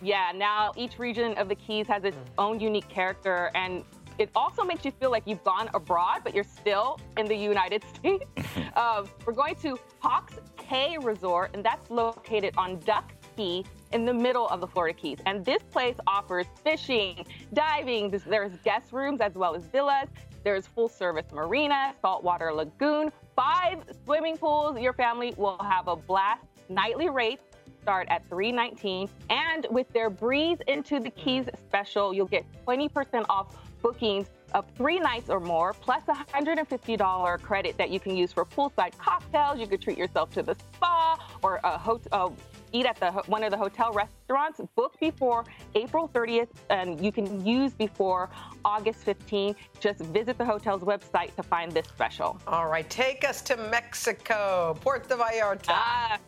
Yeah, 0.02 0.32
now 0.34 0.72
each 0.76 0.98
region 0.98 1.32
of 1.38 1.48
the 1.48 1.54
Keys 1.54 1.86
has 1.86 2.04
its 2.04 2.18
own 2.36 2.60
unique 2.60 2.88
character, 2.88 3.50
and 3.54 3.84
it 4.18 4.30
also 4.34 4.62
makes 4.62 4.84
you 4.84 4.92
feel 4.92 5.10
like 5.10 5.24
you've 5.26 5.42
gone 5.44 5.68
abroad, 5.74 6.20
but 6.22 6.34
you're 6.34 6.44
still 6.44 7.00
in 7.16 7.26
the 7.26 7.34
United 7.34 7.82
States. 7.94 8.24
uh, 8.76 9.04
we're 9.24 9.32
going 9.32 9.56
to 9.56 9.78
Hawks 10.00 10.34
Cay 10.68 10.96
Resort, 11.00 11.50
and 11.54 11.64
that's 11.64 11.90
located 11.90 12.54
on 12.56 12.78
Duck 12.80 13.12
Key 13.36 13.64
in 13.92 14.04
the 14.04 14.14
middle 14.14 14.48
of 14.48 14.60
the 14.60 14.66
Florida 14.66 14.96
Keys. 14.98 15.18
And 15.26 15.44
this 15.44 15.62
place 15.70 15.96
offers 16.06 16.46
fishing, 16.62 17.26
diving, 17.52 18.10
there's 18.26 18.56
guest 18.64 18.92
rooms 18.92 19.20
as 19.20 19.34
well 19.34 19.54
as 19.54 19.64
villas. 19.66 20.08
There's 20.42 20.66
full 20.66 20.88
service 20.88 21.32
marina, 21.32 21.94
saltwater 22.02 22.52
lagoon, 22.52 23.10
five 23.34 23.82
swimming 24.04 24.36
pools. 24.36 24.78
Your 24.78 24.92
family 24.92 25.34
will 25.36 25.58
have 25.58 25.88
a 25.88 25.96
blast. 25.96 26.44
Nightly 26.68 27.08
rates 27.08 27.42
start 27.82 28.08
at 28.08 28.26
319 28.30 29.10
and 29.28 29.66
with 29.70 29.86
their 29.92 30.08
breeze 30.08 30.56
into 30.68 30.98
the 30.98 31.10
keys 31.10 31.44
special 31.66 32.14
you'll 32.14 32.24
get 32.24 32.46
20% 32.66 33.26
off 33.28 33.54
bookings 33.82 34.28
of 34.54 34.64
three 34.76 34.98
nights 34.98 35.28
or 35.28 35.40
more, 35.40 35.74
plus 35.74 36.02
a 36.08 36.14
$150 36.14 37.42
credit 37.42 37.76
that 37.76 37.90
you 37.90 38.00
can 38.00 38.16
use 38.16 38.32
for 38.32 38.44
poolside 38.44 38.96
cocktails. 38.96 39.58
You 39.58 39.66
could 39.66 39.82
treat 39.82 39.98
yourself 39.98 40.30
to 40.34 40.42
the 40.42 40.54
spa 40.54 41.18
or 41.42 41.60
a 41.64 41.76
hotel. 41.76 42.08
Uh, 42.12 42.30
eat 42.74 42.86
at 42.86 42.98
the 42.98 43.12
one 43.26 43.42
of 43.44 43.50
the 43.50 43.56
hotel 43.56 43.92
restaurants. 43.92 44.60
Book 44.74 44.98
before 45.00 45.44
April 45.74 46.10
30th, 46.12 46.48
and 46.68 47.02
you 47.02 47.12
can 47.12 47.46
use 47.46 47.72
before 47.72 48.28
August 48.64 49.06
15th. 49.06 49.54
Just 49.80 50.00
visit 50.00 50.36
the 50.36 50.44
hotel's 50.44 50.82
website 50.82 51.34
to 51.36 51.42
find 51.42 51.72
this 51.72 51.86
special. 51.86 52.38
All 52.46 52.66
right, 52.66 52.88
take 52.90 53.26
us 53.26 53.40
to 53.42 53.56
Mexico, 53.56 54.76
Puerto 54.80 55.16
Vallarta. 55.16 55.68
Ah, 55.68 56.18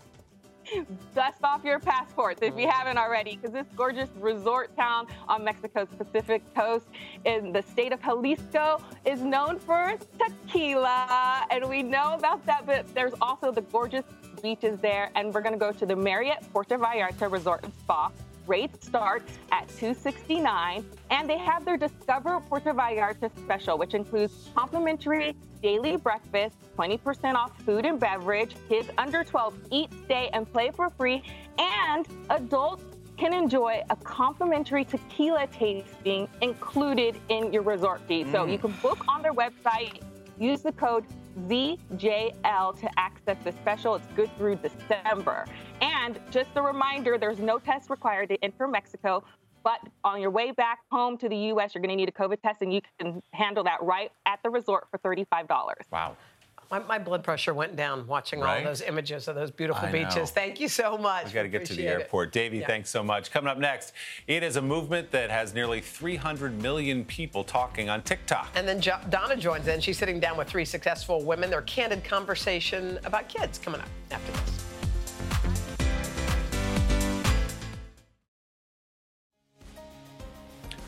dust 1.15 1.43
off 1.43 1.65
your 1.65 1.79
passports 1.79 2.41
if 2.43 2.59
you 2.59 2.69
haven't 2.69 2.99
already, 2.99 3.37
because 3.37 3.53
this 3.53 3.67
gorgeous 3.77 4.09
resort 4.19 4.75
town 4.77 5.07
on 5.29 5.45
Mexico's 5.45 5.89
Pacific 5.99 6.43
coast 6.55 6.87
in 7.25 7.53
the 7.53 7.63
state 7.63 7.93
of 7.93 8.03
Jalisco 8.03 8.81
is 9.05 9.21
known 9.21 9.59
for 9.59 9.95
tequila. 10.19 11.47
And 11.51 11.69
we 11.69 11.83
know 11.83 12.15
about 12.15 12.45
that, 12.47 12.67
but 12.67 12.93
there's 12.95 13.15
also 13.21 13.51
the 13.51 13.63
gorgeous 13.63 14.05
beaches 14.43 14.79
there. 14.81 15.11
And 15.15 15.33
we're 15.33 15.41
going 15.43 15.55
to 15.55 15.59
go 15.59 15.73
to 15.73 15.87
the 15.87 15.97
Marriott 15.97 16.45
Puerto 16.53 16.77
Vallarta 16.77 17.31
Resort 17.31 17.65
and 17.65 17.73
Spa 17.75 18.11
Rates 18.47 18.87
start 18.87 19.25
at 19.51 19.69
269 19.69 20.85
and 21.11 21.29
they 21.29 21.39
have 21.39 21.65
their 21.65 21.77
Discover 21.77 22.41
Puerto 22.49 22.73
Vallarta 22.73 23.31
special, 23.39 23.77
which 23.77 23.95
includes 23.95 24.51
complimentary 24.55 25.35
daily 25.63 25.97
breakfast, 25.97 26.57
20% 26.79 27.35
off 27.35 27.61
food 27.63 27.85
and 27.87 27.99
beverage, 27.99 28.55
kids 28.69 28.89
under 28.99 29.25
12 29.25 29.55
eat, 29.73 29.91
stay, 30.05 30.31
and 30.33 30.51
play 30.53 30.71
for 30.71 30.91
free, 30.91 31.23
and 31.59 32.07
adults 32.31 32.85
can 33.17 33.33
enjoy 33.33 33.83
a 33.91 33.97
complimentary 33.97 34.85
tequila 34.85 35.47
tasting 35.49 36.29
included 36.43 37.19
in 37.31 37.53
your 37.53 37.63
resort 37.63 38.01
fee. 38.07 38.25
Mm. 38.25 38.33
So 38.33 38.47
you 38.47 38.59
can 38.59 38.73
book 38.83 39.05
on 39.09 39.23
their 39.23 39.33
website, 39.33 40.03
use 40.39 40.63
the 40.63 40.73
code 40.73 41.05
ZJL 41.37 42.81
to 42.81 42.91
access 42.99 43.37
the 43.45 43.53
special. 43.53 43.95
It's 43.95 44.07
good 44.17 44.35
through 44.37 44.57
December. 44.57 45.47
And 45.81 46.19
just 46.31 46.51
a 46.57 46.63
reminder 46.63 47.19
there's 47.19 47.39
no 47.39 47.59
test 47.59 47.91
required 47.91 48.29
to 48.31 48.45
enter 48.45 48.67
Mexico. 48.67 49.23
But 49.63 49.81
on 50.05 50.21
your 50.21 50.31
way 50.31 50.53
back 50.53 50.79
home 50.93 51.19
to 51.19 51.29
the 51.29 51.37
U.S., 51.37 51.75
you're 51.75 51.83
going 51.83 51.91
to 51.91 51.97
need 51.97 52.09
a 52.09 52.13
COVID 52.13 52.41
test, 52.41 52.63
and 52.63 52.73
you 52.73 52.81
can 53.01 53.21
handle 53.33 53.65
that 53.65 53.83
right 53.83 54.13
at 54.25 54.39
the 54.45 54.51
resort 54.51 54.87
for 54.91 54.99
$35. 54.99 55.47
Wow. 55.91 56.17
My, 56.71 56.81
my, 56.81 56.99
blood 56.99 57.23
pressure 57.23 57.55
went 57.55 57.77
down 57.77 58.07
watching 58.07 58.41
right? 58.41 58.59
all 58.59 58.65
those 58.65 58.83
images 58.83 59.29
of 59.29 59.35
those 59.35 59.51
beautiful 59.51 59.87
I 59.87 59.93
beaches. 59.93 60.17
Know. 60.17 60.27
Thank 60.27 60.61
you 60.61 60.69
so 60.69 60.99
much. 60.99 61.27
We 61.27 61.33
got 61.33 61.43
to 61.43 61.49
get 61.49 61.65
to 61.67 61.75
the 61.75 61.87
airport. 61.87 62.35
It. 62.35 62.53
Dayvee, 62.53 62.61
yeah. 62.61 62.67
thanks 62.67 62.91
so 62.91 63.03
much. 63.03 63.31
Coming 63.31 63.49
up 63.49 63.59
next, 63.59 63.93
it 64.27 64.43
is 64.43 64.57
a 64.57 64.63
movement 64.63 65.11
that 65.13 65.31
has 65.31 65.55
nearly 65.55 65.81
300 65.81 66.61
million 66.61 67.05
people 67.05 67.45
talking 67.45 67.89
on 67.89 68.03
TikTok. 68.03 68.49
And 68.55 68.67
then 68.67 68.81
jo- 68.81 68.99
Donna 69.11 69.37
joins 69.37 69.69
in. 69.69 69.81
She's 69.81 69.99
sitting 69.99 70.19
down 70.19 70.37
with 70.37 70.49
three 70.49 70.65
successful 70.65 71.25
women. 71.25 71.51
Their 71.51 71.63
candid 71.63 72.05
conversation 72.05 72.99
about 73.05 73.29
kids 73.29 73.59
coming 73.59 73.81
up 73.81 73.89
after 74.11 74.33
this. 74.33 74.66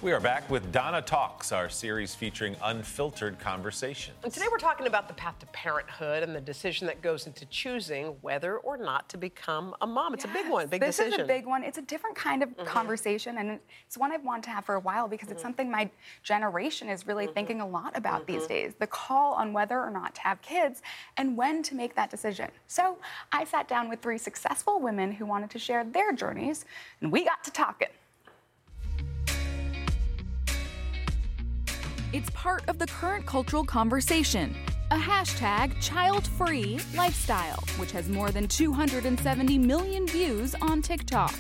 We 0.01 0.13
are 0.13 0.21
back 0.21 0.49
with 0.49 0.71
Donna 0.71 1.03
Talks, 1.03 1.51
our 1.51 1.69
series 1.69 2.15
featuring 2.15 2.55
unfiltered 2.63 3.41
conversation. 3.41 4.15
And 4.23 4.33
today 4.33 4.47
we're 4.49 4.59
talking 4.59 4.87
about 4.87 5.09
the 5.09 5.15
path 5.15 5.41
to 5.41 5.47
parenthood 5.47 6.23
and 6.23 6.33
the 6.33 6.41
decision 6.41 6.87
that 6.87 7.03
goes 7.03 7.27
into 7.27 7.45
choosing 7.47 8.15
whether 8.21 8.59
or 8.59 8.77
not 8.77 9.09
to 9.09 9.17
become 9.17 9.75
a 9.81 9.89
mom. 9.89 10.15
It's 10.15 10.25
yes, 10.25 10.33
a 10.33 10.43
big 10.43 10.53
one, 10.53 10.69
big 10.69 10.83
this 10.83 10.99
decision. 10.99 11.11
This 11.11 11.19
is 11.19 11.25
a 11.25 11.27
big 11.27 11.47
one. 11.47 11.65
It's 11.65 11.79
a 11.79 11.83
different 11.83 12.15
kind 12.15 12.45
of 12.45 12.51
mm-hmm. 12.51 12.65
conversation, 12.65 13.39
and 13.39 13.59
it's 13.89 13.99
one 13.99 14.13
I've 14.13 14.25
wanted 14.25 14.45
to 14.45 14.51
have 14.51 14.65
for 14.65 14.77
a 14.77 14.81
while 14.81 15.09
because 15.09 15.27
mm-hmm. 15.27 15.33
it's 15.33 15.43
something 15.43 15.69
my 15.69 15.91
generation 16.23 16.89
is 16.89 17.09
really 17.09 17.25
mm-hmm. 17.25 17.35
thinking 17.35 17.61
a 17.61 17.67
lot 17.67 17.97
about 17.99 18.25
these 18.25 18.43
mm-hmm. 18.43 18.53
days. 18.53 18.75
The 18.79 18.87
call 18.87 19.35
on 19.35 19.53
whether 19.53 19.81
or 19.81 19.91
not 19.91 20.15
to 20.15 20.21
have 20.21 20.41
kids 20.43 20.81
and 21.17 21.37
when 21.37 21.61
to 21.65 21.75
make 21.75 21.97
that 21.97 22.09
decision. 22.09 22.53
So 22.69 22.99
I 23.33 23.43
sat 23.43 23.67
down 23.67 23.89
with 23.89 24.01
three 24.01 24.19
successful 24.19 24.79
women 24.79 25.11
who 25.11 25.27
wanted 25.27 25.51
to 25.51 25.59
share 25.59 25.83
their 25.83 26.13
journeys, 26.13 26.67
and 27.01 27.11
we 27.11 27.25
got 27.25 27.43
to 27.43 27.51
talking. 27.51 27.89
It's 32.11 32.31
part 32.31 32.67
of 32.71 32.79
the 32.79 32.87
current 32.87 33.27
cultural 33.27 33.65
conversation. 33.65 34.57
A 34.91 34.97
hashtag 34.97 35.79
child 35.79 36.27
free 36.27 36.81
lifestyle, 36.97 37.63
which 37.77 37.93
has 37.93 38.09
more 38.09 38.31
than 38.31 38.49
270 38.49 39.59
million 39.59 40.07
views 40.07 40.55
on 40.63 40.81
TikTok. 40.81 41.35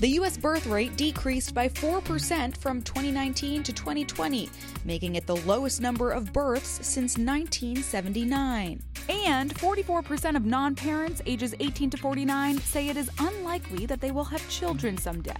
The 0.00 0.08
U.S. 0.20 0.38
birth 0.38 0.66
rate 0.66 0.96
decreased 0.96 1.54
by 1.54 1.68
4% 1.68 2.56
from 2.56 2.80
2019 2.80 3.62
to 3.62 3.72
2020, 3.74 4.48
making 4.86 5.16
it 5.16 5.26
the 5.26 5.36
lowest 5.36 5.82
number 5.82 6.12
of 6.12 6.32
births 6.32 6.86
since 6.86 7.18
1979. 7.18 8.82
And 9.10 9.54
44% 9.54 10.34
of 10.34 10.46
non 10.46 10.74
parents 10.74 11.20
ages 11.26 11.54
18 11.60 11.90
to 11.90 11.98
49 11.98 12.58
say 12.60 12.88
it 12.88 12.96
is 12.96 13.10
unlikely 13.18 13.84
that 13.84 14.00
they 14.00 14.12
will 14.12 14.24
have 14.24 14.48
children 14.48 14.96
someday. 14.96 15.34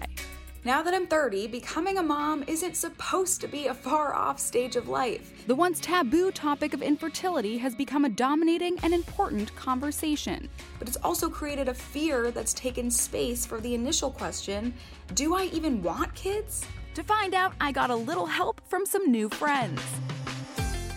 Now 0.66 0.82
that 0.82 0.94
I'm 0.94 1.06
30, 1.06 1.46
becoming 1.46 1.98
a 1.98 2.02
mom 2.02 2.42
isn't 2.48 2.74
supposed 2.74 3.40
to 3.40 3.46
be 3.46 3.68
a 3.68 3.72
far 3.72 4.16
off 4.16 4.40
stage 4.40 4.74
of 4.74 4.88
life. 4.88 5.46
The 5.46 5.54
once 5.54 5.78
taboo 5.78 6.32
topic 6.32 6.74
of 6.74 6.82
infertility 6.82 7.56
has 7.58 7.72
become 7.72 8.04
a 8.04 8.08
dominating 8.08 8.76
and 8.82 8.92
important 8.92 9.54
conversation. 9.54 10.48
But 10.80 10.88
it's 10.88 10.96
also 11.04 11.30
created 11.30 11.68
a 11.68 11.74
fear 11.74 12.32
that's 12.32 12.52
taken 12.52 12.90
space 12.90 13.46
for 13.46 13.60
the 13.60 13.74
initial 13.74 14.10
question 14.10 14.74
Do 15.14 15.36
I 15.36 15.44
even 15.52 15.84
want 15.84 16.12
kids? 16.16 16.66
To 16.94 17.04
find 17.04 17.32
out, 17.32 17.52
I 17.60 17.70
got 17.70 17.90
a 17.90 17.94
little 17.94 18.26
help 18.26 18.60
from 18.66 18.84
some 18.86 19.08
new 19.08 19.28
friends. 19.28 19.80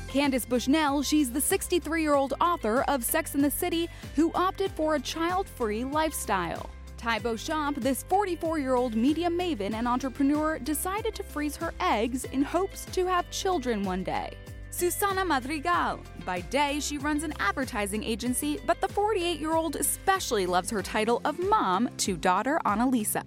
Candace 0.07 0.47
Bushnell, 0.47 1.03
she's 1.03 1.31
the 1.31 1.41
63 1.41 2.01
year 2.01 2.15
old 2.15 2.33
author 2.41 2.81
of 2.87 3.03
Sex 3.03 3.35
and 3.35 3.43
the 3.43 3.51
City 3.51 3.87
who 4.15 4.31
opted 4.33 4.71
for 4.71 4.95
a 4.95 4.99
child 4.99 5.47
free 5.47 5.83
lifestyle. 5.83 6.71
Tai 6.99 7.19
Beauchamp, 7.19 7.77
this 7.77 8.03
44 8.03 8.59
year 8.59 8.75
old 8.75 8.93
media 8.93 9.29
maven 9.29 9.73
and 9.73 9.87
entrepreneur, 9.87 10.59
decided 10.59 11.15
to 11.15 11.23
freeze 11.23 11.55
her 11.55 11.73
eggs 11.79 12.25
in 12.25 12.41
hopes 12.41 12.83
to 12.91 13.05
have 13.05 13.31
children 13.31 13.83
one 13.83 14.03
day. 14.03 14.33
Susana 14.69 15.23
Madrigal. 15.23 16.01
By 16.25 16.41
day, 16.41 16.81
she 16.81 16.97
runs 16.97 17.23
an 17.23 17.33
advertising 17.39 18.03
agency, 18.03 18.59
but 18.65 18.81
the 18.81 18.89
48 18.89 19.39
year 19.39 19.53
old 19.53 19.77
especially 19.77 20.45
loves 20.45 20.69
her 20.69 20.81
title 20.81 21.21
of 21.23 21.39
mom 21.39 21.89
to 21.99 22.17
daughter 22.17 22.59
Annalisa. 22.65 23.25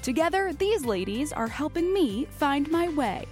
Together, 0.00 0.52
these 0.52 0.84
ladies 0.84 1.32
are 1.32 1.48
helping 1.48 1.92
me 1.92 2.28
find 2.30 2.70
my 2.70 2.88
way. 2.90 3.26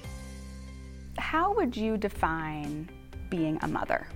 How 1.17 1.55
would 1.55 1.77
you 1.77 1.97
define 1.97 2.91
being 3.31 3.57
a 3.63 3.69
mother? 3.69 4.09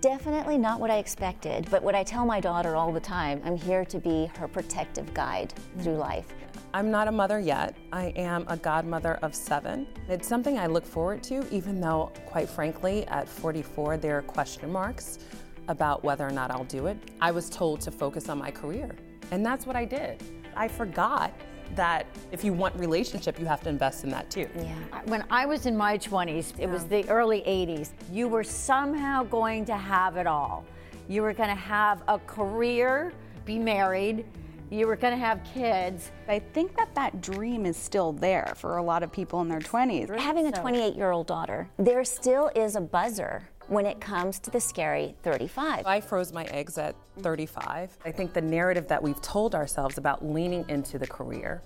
Definitely 0.00 0.58
not 0.58 0.78
what 0.78 0.92
I 0.92 0.98
expected, 0.98 1.66
but 1.72 1.82
what 1.82 1.96
I 1.96 2.04
tell 2.04 2.24
my 2.24 2.38
daughter 2.38 2.76
all 2.76 2.92
the 2.92 3.00
time 3.00 3.42
I'm 3.44 3.56
here 3.56 3.84
to 3.86 3.98
be 3.98 4.30
her 4.38 4.46
protective 4.46 5.12
guide 5.12 5.52
through 5.80 5.96
life. 5.96 6.32
I'm 6.72 6.88
not 6.92 7.08
a 7.08 7.12
mother 7.12 7.40
yet. 7.40 7.74
I 7.92 8.12
am 8.14 8.44
a 8.46 8.56
godmother 8.56 9.14
of 9.22 9.34
seven. 9.34 9.88
It's 10.08 10.28
something 10.28 10.56
I 10.56 10.68
look 10.68 10.86
forward 10.86 11.24
to, 11.24 11.44
even 11.50 11.80
though, 11.80 12.12
quite 12.26 12.48
frankly, 12.48 13.08
at 13.08 13.28
44, 13.28 13.96
there 13.96 14.18
are 14.18 14.22
question 14.22 14.70
marks 14.70 15.18
about 15.66 16.04
whether 16.04 16.24
or 16.24 16.30
not 16.30 16.52
I'll 16.52 16.62
do 16.62 16.86
it. 16.86 16.96
I 17.20 17.32
was 17.32 17.50
told 17.50 17.80
to 17.80 17.90
focus 17.90 18.28
on 18.28 18.38
my 18.38 18.52
career, 18.52 18.94
and 19.32 19.44
that's 19.44 19.66
what 19.66 19.74
I 19.74 19.84
did. 19.84 20.22
I 20.54 20.68
forgot 20.68 21.32
that 21.74 22.06
if 22.32 22.44
you 22.44 22.52
want 22.52 22.74
relationship, 22.76 23.38
you 23.38 23.46
have 23.46 23.62
to 23.62 23.68
invest 23.68 24.04
in 24.04 24.10
that 24.10 24.30
too. 24.30 24.48
Yeah. 24.56 24.74
When 25.06 25.24
I 25.30 25.46
was 25.46 25.66
in 25.66 25.76
my 25.76 25.98
20s, 25.98 26.58
it 26.58 26.68
was 26.68 26.84
the 26.86 27.08
early 27.08 27.40
80s, 27.42 27.90
you 28.12 28.28
were 28.28 28.44
somehow 28.44 29.24
going 29.24 29.64
to 29.66 29.76
have 29.76 30.16
it 30.16 30.26
all. 30.26 30.64
You 31.08 31.22
were 31.22 31.32
going 31.32 31.48
to 31.48 31.54
have 31.54 32.02
a 32.08 32.18
career, 32.20 33.12
be 33.44 33.58
married, 33.58 34.24
you 34.70 34.86
were 34.86 34.96
going 34.96 35.14
to 35.14 35.18
have 35.18 35.42
kids. 35.54 36.10
I 36.28 36.38
think 36.38 36.76
that 36.76 36.94
that 36.94 37.22
dream 37.22 37.64
is 37.64 37.76
still 37.76 38.12
there 38.12 38.52
for 38.56 38.76
a 38.76 38.82
lot 38.82 39.02
of 39.02 39.10
people 39.10 39.40
in 39.40 39.48
their 39.48 39.60
20s. 39.60 40.14
Having 40.18 40.48
a 40.48 40.52
28 40.52 40.94
year 40.94 41.10
old 41.10 41.26
daughter, 41.26 41.68
there 41.78 42.04
still 42.04 42.50
is 42.54 42.76
a 42.76 42.80
buzzer 42.80 43.48
when 43.68 43.86
it 43.86 44.00
comes 44.00 44.38
to 44.40 44.50
the 44.50 44.60
scary 44.60 45.14
35. 45.22 45.86
I 45.86 46.00
froze 46.00 46.32
my 46.32 46.44
eggs 46.44 46.78
at 46.78 46.96
35. 47.20 47.96
I 48.04 48.10
think 48.10 48.32
the 48.32 48.40
narrative 48.40 48.88
that 48.88 49.02
we've 49.02 49.20
told 49.20 49.54
ourselves 49.54 49.98
about 49.98 50.24
leaning 50.24 50.64
into 50.68 50.98
the 50.98 51.06
career 51.06 51.62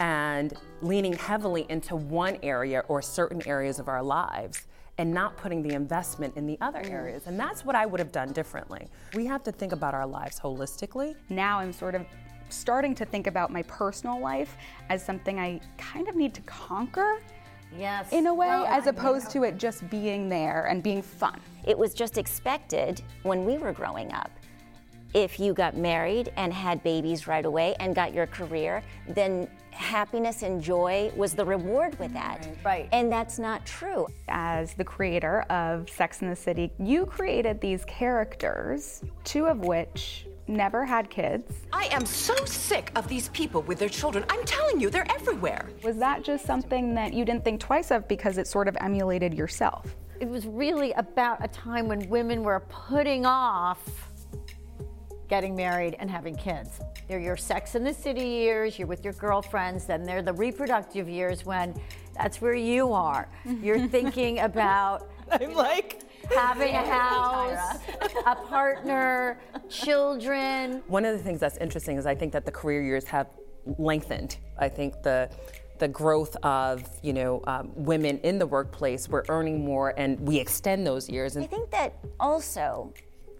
and 0.00 0.54
leaning 0.82 1.14
heavily 1.14 1.66
into 1.68 1.96
one 1.96 2.38
area 2.42 2.84
or 2.88 3.02
certain 3.02 3.46
areas 3.46 3.78
of 3.78 3.88
our 3.88 4.02
lives 4.02 4.66
and 4.98 5.12
not 5.12 5.36
putting 5.36 5.62
the 5.62 5.74
investment 5.74 6.36
in 6.36 6.46
the 6.46 6.58
other 6.60 6.80
mm. 6.80 6.90
areas. 6.90 7.26
And 7.26 7.38
that's 7.38 7.64
what 7.64 7.74
I 7.74 7.86
would 7.86 8.00
have 8.00 8.12
done 8.12 8.32
differently. 8.32 8.88
We 9.14 9.26
have 9.26 9.42
to 9.44 9.52
think 9.52 9.72
about 9.72 9.94
our 9.94 10.06
lives 10.06 10.38
holistically. 10.38 11.14
Now 11.30 11.60
I'm 11.60 11.72
sort 11.72 11.94
of 11.94 12.04
starting 12.50 12.94
to 12.96 13.04
think 13.04 13.26
about 13.26 13.52
my 13.52 13.62
personal 13.62 14.20
life 14.20 14.56
as 14.88 15.04
something 15.04 15.38
I 15.38 15.60
kind 15.76 16.08
of 16.08 16.16
need 16.16 16.34
to 16.34 16.40
conquer. 16.42 17.20
Yes. 17.76 18.12
In 18.12 18.26
a 18.26 18.34
way, 18.34 18.48
Well, 18.48 18.66
as 18.66 18.86
I 18.86 18.90
opposed 18.90 19.30
to 19.30 19.44
it 19.44 19.58
just 19.58 19.88
being 19.90 20.28
there 20.28 20.66
and 20.66 20.82
being 20.82 21.02
fun. 21.02 21.40
It 21.66 21.76
was 21.76 21.94
just 21.94 22.18
expected 22.18 23.02
when 23.22 23.44
we 23.44 23.58
were 23.58 23.72
growing 23.72 24.12
up. 24.12 24.30
If 25.14 25.40
you 25.40 25.54
got 25.54 25.76
married 25.76 26.32
and 26.36 26.52
had 26.52 26.82
babies 26.82 27.26
right 27.26 27.44
away 27.44 27.74
and 27.80 27.94
got 27.94 28.12
your 28.12 28.26
career, 28.26 28.82
then 29.08 29.48
happiness 29.70 30.42
and 30.42 30.62
joy 30.62 31.10
was 31.16 31.34
the 31.34 31.44
reward 31.44 31.98
with 31.98 32.12
that. 32.12 32.48
Right. 32.64 32.88
And 32.92 33.10
that's 33.10 33.38
not 33.38 33.64
true. 33.64 34.06
As 34.28 34.74
the 34.74 34.84
creator 34.84 35.42
of 35.42 35.88
Sex 35.88 36.20
and 36.20 36.30
the 36.30 36.36
City, 36.36 36.72
you 36.78 37.06
created 37.06 37.60
these 37.60 37.84
characters, 37.86 39.02
two 39.24 39.46
of 39.46 39.60
which 39.60 40.26
never 40.48 40.84
had 40.84 41.10
kids. 41.10 41.52
I 41.72 41.86
am 41.86 42.06
so 42.06 42.34
sick 42.44 42.90
of 42.96 43.08
these 43.08 43.28
people 43.28 43.62
with 43.62 43.78
their 43.78 43.88
children. 43.88 44.24
I'm 44.28 44.44
telling 44.44 44.80
you, 44.80 44.90
they're 44.90 45.10
everywhere. 45.10 45.68
Was 45.82 45.96
that 45.98 46.24
just 46.24 46.44
something 46.46 46.94
that 46.94 47.12
you 47.12 47.24
didn't 47.24 47.44
think 47.44 47.60
twice 47.60 47.90
of 47.90 48.08
because 48.08 48.38
it 48.38 48.46
sort 48.46 48.68
of 48.68 48.76
emulated 48.80 49.34
yourself? 49.34 49.94
It 50.20 50.28
was 50.28 50.46
really 50.46 50.92
about 50.92 51.44
a 51.44 51.48
time 51.48 51.86
when 51.86 52.08
women 52.08 52.42
were 52.42 52.60
putting 52.68 53.24
off 53.24 54.08
getting 55.28 55.54
married 55.54 55.94
and 55.98 56.10
having 56.10 56.34
kids. 56.34 56.80
They're 57.06 57.20
your 57.20 57.36
sex 57.36 57.74
in 57.74 57.84
the 57.84 57.92
city 57.92 58.24
years, 58.24 58.78
you're 58.78 58.88
with 58.88 59.04
your 59.04 59.12
girlfriends, 59.14 59.84
then 59.84 60.02
they're 60.02 60.22
the 60.22 60.32
reproductive 60.32 61.08
years 61.08 61.44
when 61.44 61.78
that's 62.14 62.40
where 62.40 62.54
you 62.54 62.92
are. 62.92 63.28
You're 63.44 63.86
thinking 63.88 64.40
about 64.40 65.10
I'm 65.30 65.52
like 65.52 66.02
having 66.30 66.74
a 66.74 66.86
house, 66.86 67.78
a 68.26 68.34
partner, 68.34 69.40
children. 69.68 70.82
One 70.86 71.04
of 71.04 71.16
the 71.16 71.22
things 71.22 71.40
that's 71.40 71.56
interesting 71.58 71.96
is 71.96 72.06
I 72.06 72.14
think 72.14 72.32
that 72.32 72.44
the 72.44 72.52
career 72.52 72.82
years 72.82 73.04
have 73.06 73.28
lengthened. 73.78 74.38
I 74.58 74.68
think 74.68 75.02
the 75.02 75.30
the 75.78 75.88
growth 75.88 76.36
of 76.42 76.82
you 77.02 77.12
know 77.12 77.42
um, 77.46 77.70
women 77.74 78.18
in 78.18 78.38
the 78.38 78.46
workplace, 78.46 79.08
we're 79.08 79.24
earning 79.28 79.64
more, 79.64 79.94
and 79.96 80.18
we 80.20 80.38
extend 80.38 80.86
those 80.86 81.08
years. 81.08 81.36
I 81.36 81.46
think 81.46 81.70
that 81.70 81.94
also 82.18 82.92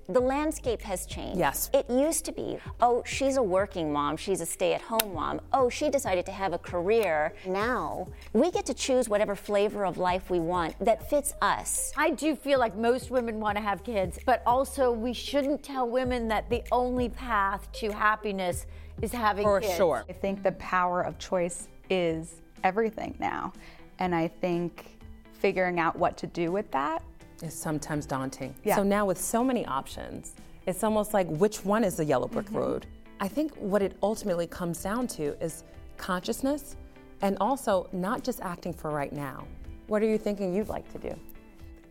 the 0.08 0.20
landscape 0.20 0.80
has 0.80 1.04
changed. 1.04 1.38
Yes. 1.38 1.70
It 1.74 1.88
used 1.90 2.24
to 2.24 2.32
be, 2.32 2.58
oh, 2.80 3.02
she's 3.04 3.36
a 3.36 3.42
working 3.42 3.92
mom, 3.92 4.16
she's 4.16 4.40
a 4.40 4.46
stay 4.46 4.72
at 4.72 4.80
home 4.80 5.12
mom. 5.14 5.40
Oh, 5.52 5.68
she 5.68 5.90
decided 5.90 6.24
to 6.26 6.32
have 6.32 6.54
a 6.54 6.58
career. 6.58 7.34
Now, 7.46 8.08
we 8.32 8.50
get 8.50 8.64
to 8.66 8.74
choose 8.74 9.08
whatever 9.08 9.36
flavor 9.36 9.84
of 9.84 9.98
life 9.98 10.30
we 10.30 10.40
want 10.40 10.78
that 10.82 11.10
fits 11.10 11.34
us. 11.42 11.92
I 11.94 12.10
do 12.10 12.34
feel 12.34 12.58
like 12.58 12.74
most 12.74 13.10
women 13.10 13.38
want 13.38 13.58
to 13.58 13.62
have 13.62 13.84
kids, 13.84 14.18
but 14.24 14.42
also 14.46 14.90
we 14.90 15.12
shouldn't 15.12 15.62
tell 15.62 15.86
women 15.86 16.26
that 16.28 16.48
the 16.48 16.62
only 16.72 17.10
path 17.10 17.70
to 17.72 17.92
happiness 17.92 18.64
is 19.02 19.12
having 19.12 19.44
For 19.44 19.60
kids. 19.60 19.72
For 19.72 19.76
sure. 19.76 20.04
I 20.08 20.14
think 20.14 20.42
the 20.42 20.52
power 20.52 21.02
of 21.02 21.18
choice 21.18 21.68
is 21.90 22.40
everything 22.64 23.14
now. 23.18 23.52
And 23.98 24.14
I 24.14 24.28
think 24.28 24.98
figuring 25.34 25.78
out 25.78 25.98
what 25.98 26.16
to 26.16 26.26
do 26.26 26.50
with 26.50 26.70
that 26.70 27.02
is 27.42 27.54
sometimes 27.54 28.06
daunting. 28.06 28.54
Yeah. 28.64 28.76
So 28.76 28.82
now 28.82 29.04
with 29.06 29.20
so 29.20 29.42
many 29.44 29.64
options, 29.66 30.34
it's 30.66 30.84
almost 30.84 31.14
like 31.14 31.26
which 31.28 31.64
one 31.64 31.84
is 31.84 31.96
the 31.96 32.04
yellow 32.04 32.26
brick 32.28 32.46
Mm-hmm. 32.46 32.56
road? 32.56 32.86
I 33.20 33.28
think 33.28 33.54
what 33.56 33.82
it 33.82 33.96
ultimately 34.02 34.46
comes 34.46 34.82
down 34.82 35.06
to 35.08 35.36
is 35.42 35.64
consciousness 35.96 36.76
and 37.22 37.36
also 37.40 37.88
not 37.92 38.22
just 38.22 38.40
acting 38.42 38.72
for 38.72 38.90
right 38.90 39.12
now. 39.12 39.44
What 39.88 40.02
are 40.02 40.06
you 40.06 40.18
thinking 40.18 40.54
you'd 40.54 40.68
like 40.68 40.90
to 40.92 40.98
do? 40.98 41.14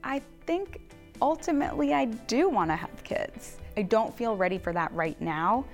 I 0.04 0.22
think 0.46 0.80
ultimately 1.22 1.94
I 1.94 2.06
do 2.06 2.48
want 2.48 2.70
to 2.70 2.76
have 2.76 3.04
kids. 3.04 3.58
I 3.76 3.82
don't 3.82 4.16
feel 4.16 4.36
ready 4.38 4.58
for 4.58 4.72
that 4.74 4.94
right 4.94 5.20
now, 5.22 5.66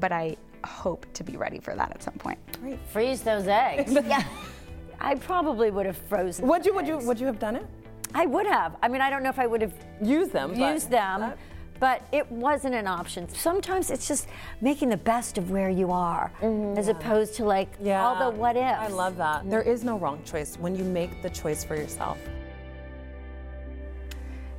but 0.00 0.10
I 0.12 0.36
hope 0.64 1.06
to 1.12 1.22
be 1.24 1.36
ready 1.36 1.58
for 1.58 1.74
that 1.74 1.90
at 1.90 2.02
some 2.02 2.14
point. 2.14 2.38
Great. 2.60 2.78
Freeze 2.88 3.20
those 3.20 3.46
eggs. 3.46 3.92
yeah. 3.92 4.24
I 5.00 5.16
probably 5.16 5.70
would 5.70 5.84
have 5.84 5.98
frozen. 5.98 6.46
Would 6.46 6.64
you 6.64 6.72
would 6.74 6.88
you 6.88 6.96
would 6.98 7.20
you 7.20 7.26
have 7.26 7.38
done 7.38 7.56
it? 7.56 7.66
I 8.16 8.24
would 8.24 8.46
have. 8.46 8.76
I 8.82 8.88
mean, 8.88 9.02
I 9.02 9.10
don't 9.10 9.22
know 9.22 9.28
if 9.28 9.38
I 9.38 9.46
would 9.46 9.60
have 9.60 9.74
used 10.00 10.32
them. 10.32 10.50
but- 10.50 10.72
Used 10.72 10.90
them. 10.90 11.34
But 11.78 12.00
it 12.10 12.30
wasn't 12.32 12.74
an 12.74 12.86
option. 12.86 13.28
Sometimes 13.28 13.90
it's 13.90 14.08
just 14.08 14.28
making 14.62 14.88
the 14.88 14.96
best 14.96 15.36
of 15.36 15.50
where 15.50 15.68
you 15.68 15.92
are, 15.92 16.32
mm-hmm. 16.40 16.78
as 16.78 16.88
opposed 16.88 17.34
to 17.34 17.44
like 17.44 17.68
yeah. 17.82 18.02
all 18.02 18.30
the 18.30 18.34
what 18.34 18.56
ifs. 18.56 18.78
I 18.80 18.88
love 18.88 19.18
that. 19.18 19.50
There 19.50 19.60
is 19.60 19.84
no 19.84 19.98
wrong 19.98 20.22
choice 20.24 20.56
when 20.56 20.74
you 20.74 20.84
make 20.84 21.20
the 21.20 21.28
choice 21.28 21.64
for 21.64 21.76
yourself. 21.76 22.16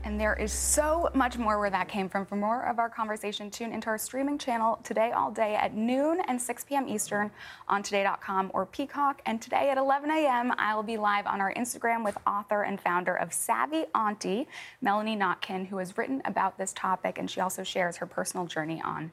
And 0.07 0.17
there 0.17 0.35
is 0.35 0.53
so 0.53 1.09
much 1.13 1.37
more 1.37 1.59
where 1.59 1.69
that 1.69 1.89
came 1.89 2.07
from. 2.07 2.25
For 2.25 2.37
more 2.37 2.65
of 2.65 2.79
our 2.79 2.87
conversation, 2.87 3.51
tune 3.51 3.73
into 3.73 3.89
our 3.89 3.97
streaming 3.97 4.37
channel 4.37 4.79
today 4.81 5.11
all 5.11 5.31
day 5.31 5.55
at 5.55 5.75
noon 5.75 6.21
and 6.29 6.41
6 6.41 6.63
p.m. 6.63 6.87
Eastern 6.87 7.29
on 7.67 7.83
today.com 7.83 8.51
or 8.53 8.65
Peacock. 8.65 9.21
And 9.25 9.41
today 9.41 9.69
at 9.69 9.77
11 9.77 10.09
a.m., 10.09 10.53
I'll 10.57 10.81
be 10.81 10.95
live 10.95 11.27
on 11.27 11.41
our 11.41 11.53
Instagram 11.55 12.05
with 12.05 12.17
author 12.25 12.63
and 12.63 12.79
founder 12.79 13.15
of 13.15 13.33
Savvy 13.33 13.83
Auntie, 13.93 14.47
Melanie 14.81 15.17
Notkin, 15.17 15.67
who 15.67 15.75
has 15.79 15.97
written 15.97 16.21
about 16.23 16.57
this 16.57 16.71
topic. 16.71 17.17
And 17.17 17.29
she 17.29 17.41
also 17.41 17.63
shares 17.63 17.97
her 17.97 18.05
personal 18.05 18.45
journey 18.45 18.81
on 18.81 19.11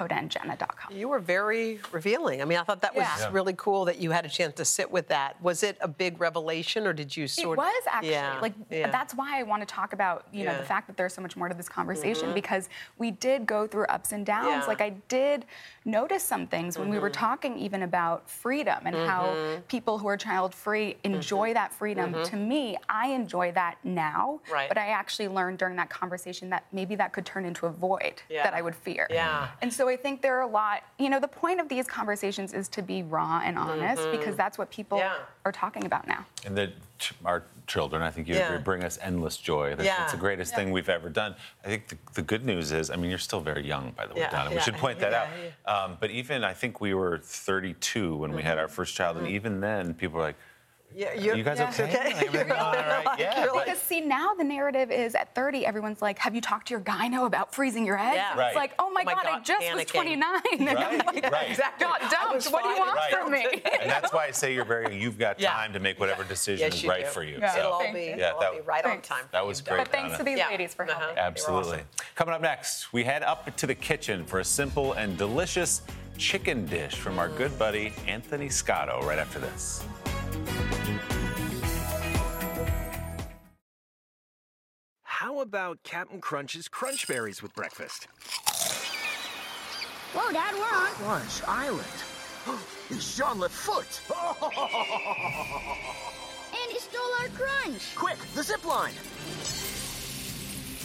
hodaandjenna.com. 0.00 0.96
You 0.96 1.08
were 1.08 1.18
very 1.18 1.80
revealing. 1.92 2.40
I 2.42 2.44
mean, 2.44 2.58
I 2.58 2.62
thought 2.62 2.80
that 2.82 2.94
was 2.94 3.04
Yeah. 3.04 3.28
Really 3.32 3.54
cool 3.56 3.84
that 3.84 3.98
you 3.98 4.10
had 4.10 4.24
a 4.24 4.28
chance 4.28 4.54
to 4.54 4.64
sit 4.64 4.90
with 4.90 5.08
that. 5.08 5.40
Was 5.42 5.62
it 5.62 5.76
a 5.80 5.88
big 5.88 6.20
revelation, 6.20 6.86
or 6.86 6.92
did 6.92 7.16
you 7.16 7.26
sort 7.28 7.58
of? 7.58 7.64
it 7.64 7.66
was 7.68 7.84
actually 7.88 8.10
Yeah. 8.12 8.38
like 8.40 8.54
yeah. 8.70 8.90
that's 8.90 9.14
why 9.14 9.38
I 9.38 9.42
want 9.42 9.62
to 9.62 9.66
talk 9.66 9.92
about 9.92 10.26
you 10.32 10.44
know 10.44 10.56
the 10.56 10.64
fact 10.64 10.86
that 10.86 10.96
there's 10.96 11.14
so 11.14 11.22
much 11.22 11.36
more 11.36 11.48
to 11.48 11.54
this 11.54 11.68
conversation 11.68 12.30
Mhm. 12.30 12.34
because 12.34 12.68
we 12.98 13.10
did 13.10 13.46
go 13.46 13.66
through 13.66 13.84
ups 13.86 14.12
and 14.12 14.24
downs. 14.26 14.66
Like 14.66 14.80
I 14.80 14.90
did 15.08 15.44
notice 15.84 16.22
some 16.22 16.46
things 16.46 16.78
when 16.78 16.88
we 16.88 16.98
were 16.98 17.10
Mhm. 17.10 17.14
talking 17.14 17.58
even 17.58 17.82
about 17.82 18.28
freedom 18.28 18.86
and 18.86 18.94
how 18.96 19.26
Mhm. 19.26 19.66
people 19.68 19.98
who 19.98 20.08
are 20.08 20.16
child 20.16 20.54
free 20.54 20.96
enjoy 21.04 21.54
that 21.54 21.72
freedom. 21.72 22.12
Mhm. 22.14 22.24
To 22.24 22.36
me, 22.36 22.76
I 22.88 23.08
enjoy 23.08 23.52
that 23.52 23.76
now, 23.84 24.40
Right. 24.50 24.68
but 24.68 24.76
I 24.78 24.88
actually 24.88 25.28
learned 25.28 25.58
during 25.58 25.76
that 25.76 25.88
conversation 25.90 26.50
that 26.50 26.64
maybe 26.72 26.94
that 26.96 27.12
could 27.12 27.24
turn 27.26 27.44
into 27.44 27.66
a 27.66 27.70
void 27.70 28.22
that 28.30 28.54
I 28.54 28.62
would 28.62 28.76
fear. 28.76 29.06
Yeah. 29.10 29.48
And 29.62 29.72
so 29.72 29.88
I 29.90 29.96
think 29.96 30.22
there 30.22 30.38
are 30.38 30.42
a 30.42 30.46
lot. 30.46 30.82
You 30.98 31.10
know, 31.10 31.20
the 31.20 31.28
point 31.28 31.60
of 31.60 31.68
these 31.68 31.86
conversations 31.86 32.54
is 32.54 32.68
to 32.68 32.82
be 32.82 33.02
raw 33.02 33.42
and 33.44 33.58
honest 33.58 34.02
Mhm. 34.02 34.12
because 34.12 34.36
that's 34.36 34.56
what 34.56 34.70
people 34.70 34.98
Yeah. 34.98 35.16
are 35.44 35.52
talking 35.52 35.84
about 35.84 36.06
now. 36.06 36.24
And 36.46 36.56
the, 36.56 36.72
ch- 36.98 37.12
our 37.24 37.42
children, 37.66 38.00
I 38.02 38.10
think 38.10 38.28
you 38.28 38.34
Yeah. 38.36 38.46
agree, 38.48 38.58
bring 38.62 38.84
us 38.84 38.98
endless 39.02 39.36
joy. 39.36 39.74
That's, 39.74 39.84
Yeah. 39.86 39.98
that's 39.98 40.12
the 40.12 40.18
greatest 40.18 40.52
Yeah. 40.52 40.56
thing 40.58 40.70
we've 40.70 40.88
ever 40.88 41.08
done. 41.08 41.34
I 41.64 41.68
think 41.68 41.88
the, 41.88 41.98
the 42.14 42.22
good 42.22 42.44
news 42.44 42.72
is, 42.72 42.90
I 42.90 42.96
mean, 42.96 43.10
you're 43.10 43.18
still 43.18 43.40
very 43.40 43.66
young, 43.66 43.90
by 43.92 44.06
the 44.06 44.14
way, 44.14 44.20
Yeah, 44.20 44.30
Donna. 44.30 44.50
We 44.54 44.60
should 44.60 44.76
point 44.76 44.98
that 45.00 45.12
yeah, 45.12 45.52
out. 45.66 45.90
Um, 45.90 45.96
but 46.00 46.10
even, 46.10 46.44
I 46.44 46.54
think 46.54 46.80
we 46.80 46.94
were 46.94 47.18
32 47.18 48.16
when 48.16 48.32
we 48.32 48.42
had 48.42 48.58
our 48.58 48.68
first 48.68 48.94
child, 48.94 49.16
and 49.18 49.26
even 49.26 49.60
then, 49.60 49.94
people 49.94 50.18
were 50.18 50.24
like, 50.24 50.36
Yeah, 50.94 51.08
uh, 51.10 51.34
you 51.36 51.42
guys 51.44 51.60
are 51.60 51.68
okay? 51.68 52.12
Like, 52.14 52.26
everything 52.26 52.52
all 52.52 52.72
right? 52.72 53.06
Yeah. 53.18 53.46
Because 53.52 53.78
see 53.78 54.00
now 54.00 54.34
the 54.34 54.42
narrative 54.44 54.90
is 54.90 55.14
at 55.14 55.34
30, 55.34 55.64
everyone's 55.64 56.02
like, 56.02 56.18
"Have 56.18 56.34
you 56.34 56.40
talked 56.40 56.68
to 56.68 56.74
your 56.74 56.80
gyno 56.80 57.26
about 57.26 57.54
freezing 57.54 57.86
your 57.86 57.96
eggs?" 57.98 58.16
Yeah. 58.16 58.30
It's 58.30 58.38
Right. 58.38 58.54
like, 58.56 58.72
"Oh 58.78 58.90
my, 58.90 59.02
Oh 59.02 59.04
my 59.04 59.14
god, 59.14 59.26
I 59.26 59.30
God, 59.36 59.44
just 59.44 59.74
was 59.74 59.84
29." 59.84 60.40
And 60.58 60.68
I'm 60.68 60.76
Right, 60.76 61.06
like, 61.06 61.30
right. 61.32 61.50
Exactly. 61.50 61.86
Got 61.86 62.00
dumped. 62.10 62.46
What 62.50 62.62
do 62.64 62.68
you 62.70 62.78
want 62.78 62.96
Right. 62.96 63.12
from 63.12 63.30
me? 63.30 63.46
and 63.80 63.88
that's 63.90 64.12
why 64.12 64.26
I 64.26 64.30
say 64.32 64.52
you're 64.52 64.64
very, 64.64 64.96
you've 65.00 65.18
got 65.18 65.38
Yeah. 65.38 65.52
time 65.52 65.72
to 65.74 65.78
make 65.80 66.00
whatever 66.00 66.24
decision 66.24 66.66
Yes, 66.70 66.74
is 66.82 66.84
right 66.86 67.04
do. 67.04 67.10
for 67.10 67.22
you. 67.22 67.38
Yeah. 67.40 67.52
So, 67.52 67.58
It'll 67.60 67.72
all 67.72 67.92
be, 67.92 68.00
yeah, 68.16 68.28
it'll 68.30 68.40
that, 68.40 68.48
all 68.50 68.54
be 68.56 68.60
right 68.62 68.84
on 68.84 69.00
time. 69.00 69.24
that 69.32 69.46
was 69.46 69.60
great, 69.60 69.78
But 69.78 69.88
thanks 69.88 70.10
Donna. 70.12 70.18
to 70.18 70.24
these 70.24 70.38
Yeah. 70.38 70.48
ladies 70.48 70.74
for 70.74 70.84
uh-huh. 70.90 70.98
helping. 71.00 71.18
Absolutely. 71.18 71.80
Coming 72.16 72.34
up 72.34 72.40
next, 72.40 72.92
we 72.92 73.04
head 73.04 73.22
up 73.22 73.54
to 73.56 73.66
the 73.66 73.74
kitchen 73.76 74.24
for 74.24 74.40
a 74.40 74.44
simple 74.44 74.92
and 74.94 75.16
delicious 75.16 75.82
chicken 76.18 76.66
dish 76.66 76.96
from 76.96 77.18
our 77.18 77.28
good 77.28 77.56
buddy 77.58 77.92
Anthony 78.08 78.48
Scotto 78.48 79.00
right 79.06 79.18
after 79.18 79.38
this. 79.38 79.84
How 85.20 85.40
about 85.40 85.82
Captain 85.82 86.18
Crunch's 86.18 86.66
Crunch 86.66 87.06
Berries 87.06 87.42
with 87.42 87.54
breakfast? 87.54 88.08
Whoa, 90.14 90.32
Dad, 90.32 90.54
we're 90.54 90.62
on. 90.62 90.88
Crunch 90.92 91.42
Island. 91.46 91.84
it's 92.88 93.18
Jean 93.18 93.36
LaFoote. 93.36 94.00
And 96.52 96.72
he 96.72 96.78
stole 96.78 97.02
our 97.20 97.28
crunch. 97.28 97.94
Quick, 97.96 98.16
the 98.34 98.42
zip 98.42 98.64
line. 98.64 98.94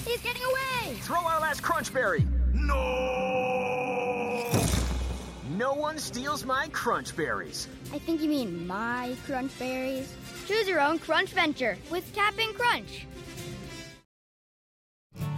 He's 0.05 0.21
getting 0.21 0.43
away. 0.43 0.95
Throw 0.95 1.25
our 1.25 1.39
last 1.39 1.63
crunch 1.63 1.93
berry. 1.93 2.27
No! 2.53 2.75
No 5.51 5.73
one 5.75 5.97
steals 5.97 6.43
my 6.43 6.67
crunch 6.73 7.15
berries. 7.15 7.69
I 7.93 7.99
think 7.99 8.21
you 8.21 8.27
mean 8.27 8.67
my 8.67 9.15
crunch 9.25 9.57
berries. 9.57 10.13
Choose 10.45 10.67
your 10.67 10.81
own 10.81 10.99
crunch 10.99 11.29
venture 11.29 11.77
with 11.89 12.13
Captain 12.13 12.53
Crunch. 12.53 13.07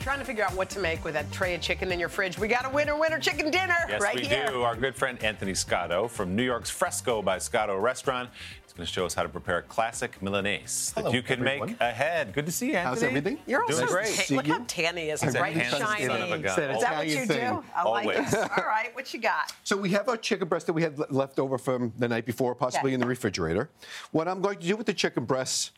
You're 0.00 0.04
trying 0.06 0.18
to 0.18 0.24
figure 0.24 0.42
out 0.44 0.54
what 0.54 0.70
to 0.70 0.80
make 0.80 1.04
with 1.04 1.12
that 1.12 1.30
tray 1.30 1.54
of 1.54 1.60
chicken 1.60 1.92
in 1.92 2.00
your 2.00 2.08
fridge, 2.08 2.38
we 2.38 2.48
got 2.48 2.64
a 2.64 2.70
winner 2.70 2.98
winner 2.98 3.18
chicken 3.18 3.50
dinner 3.50 3.76
Yes, 3.86 4.00
right 4.00 4.14
we 4.16 4.22
here. 4.26 4.46
do. 4.48 4.62
Our 4.62 4.74
good 4.74 4.94
friend 4.96 5.22
Anthony 5.22 5.52
Scotto 5.52 6.08
from 6.08 6.34
New 6.34 6.42
York's 6.42 6.70
Fresco 6.70 7.20
by 7.20 7.36
Scotto 7.36 7.76
Restaurant 7.76 8.30
is 8.66 8.72
going 8.72 8.86
to 8.86 8.90
show 8.90 9.04
us 9.04 9.12
how 9.12 9.22
to 9.24 9.28
prepare 9.28 9.58
a 9.58 9.62
classic 9.62 10.22
Milanese 10.22 10.92
that 10.96 11.12
you 11.12 11.20
can 11.20 11.40
everyone. 11.46 11.70
make 11.72 11.80
ahead. 11.82 12.32
Good 12.32 12.46
to 12.46 12.52
see 12.52 12.68
you, 12.68 12.76
Anthony. 12.76 12.88
How's 12.94 13.02
everything? 13.02 13.38
You're 13.46 13.66
Doing 13.66 13.82
also 13.82 13.92
great. 13.94 14.14
ta- 14.26 14.34
look 14.36 14.46
how 14.46 14.64
tan 14.66 14.96
he 14.96 15.10
is. 15.10 15.20
He's 15.20 15.34
a 15.34 15.38
bright 15.38 15.52
and 15.52 15.60
handsome 15.62 15.82
shiny. 15.86 16.06
son 16.06 16.22
of 16.22 16.30
a 16.30 16.38
gun. 16.38 16.44
It's 16.46 16.56
an 16.58 16.70
Is 16.70 16.80
that 16.82 16.96
what 16.96 17.06
you 17.06 17.12
Italian 17.22 17.28
do? 17.28 17.34
thing. 17.34 17.70
I 17.76 17.88
like 17.88 18.06
Always. 18.16 18.32
it. 18.32 18.38
All 18.56 18.64
right, 18.64 18.94
what 18.94 19.12
you 19.12 19.20
got? 19.20 19.52
So 19.64 19.76
we 19.76 19.90
have 19.90 20.08
our 20.08 20.16
chicken 20.16 20.48
breast 20.48 20.66
that 20.66 20.72
we 20.72 20.80
had 20.82 20.98
le- 20.98 21.08
left 21.10 21.38
over 21.38 21.58
from 21.58 21.92
the 21.98 22.08
night 22.08 22.24
before, 22.24 22.54
possibly 22.54 22.88
Okay. 22.90 22.94
in 22.94 23.00
the 23.00 23.06
refrigerator. 23.06 23.68
What 24.12 24.28
I'm 24.28 24.40
going 24.40 24.58
to 24.60 24.66
do 24.66 24.76
with 24.76 24.86
the 24.86 24.94
chicken 24.94 25.26
breasts 25.26 25.72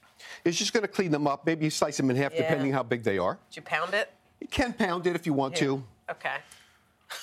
is 0.45 0.59
just 0.59 0.73
going 0.73 0.83
to 0.83 0.89
clean 0.89 1.11
them 1.11 1.27
up. 1.27 1.47
Maybe 1.47 1.65
you 1.65 1.71
slice 1.71 1.97
them 1.97 2.11
in 2.11 2.17
half, 2.17 2.33
Yeah. 2.33 2.43
depending 2.43 2.73
how 2.73 2.83
big 2.83 3.03
they 3.03 3.19
are. 3.19 3.39
Did 3.51 3.57
you 3.57 3.63
pound 3.63 3.95
it? 3.95 4.13
You 4.41 4.49
can 4.49 4.73
pound 4.73 5.07
it 5.07 5.15
if 5.17 5.27
you 5.27 5.33
want 5.33 5.57
to. 5.57 5.83
Okay. 6.11 6.37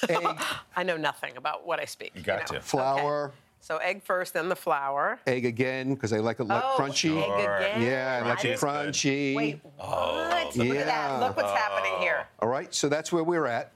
I 0.76 0.84
know 0.84 0.98
nothing 0.98 1.36
about 1.38 1.66
what 1.66 1.80
I 1.80 1.86
speak. 1.86 2.12
You 2.16 2.22
got 2.22 2.52
know. 2.52 2.60
to. 2.60 2.62
Flour. 2.64 3.32
So 3.62 3.78
egg 3.78 4.04
first, 4.04 4.34
then 4.34 4.48
the 4.48 4.56
flour. 4.56 5.20
Egg 5.28 5.46
again, 5.46 5.94
because 5.94 6.14
I 6.14 6.20
like 6.20 6.40
it 6.40 6.46
like 6.46 6.64
Oh, 6.64 6.76
crunchy. 6.78 7.22
egg 7.22 7.74
again. 7.74 7.82
Yeah, 7.82 8.22
I 8.24 8.30
like 8.30 8.46
it 8.46 8.58
Crunchy 8.58 9.34
good. 9.34 9.36
Wait, 9.36 9.60
what? 9.64 9.74
Oh. 9.86 10.52
Look 10.56 10.78
at 10.78 10.86
that. 10.86 11.20
Look 11.20 11.36
what's 11.36 11.52
happening 11.52 11.94
oh. 11.98 12.02
here. 12.02 12.26
All 12.40 12.48
right, 12.48 12.74
so 12.74 12.88
that's 12.88 13.12
where 13.12 13.24
we're 13.24 13.48
at. 13.48 13.74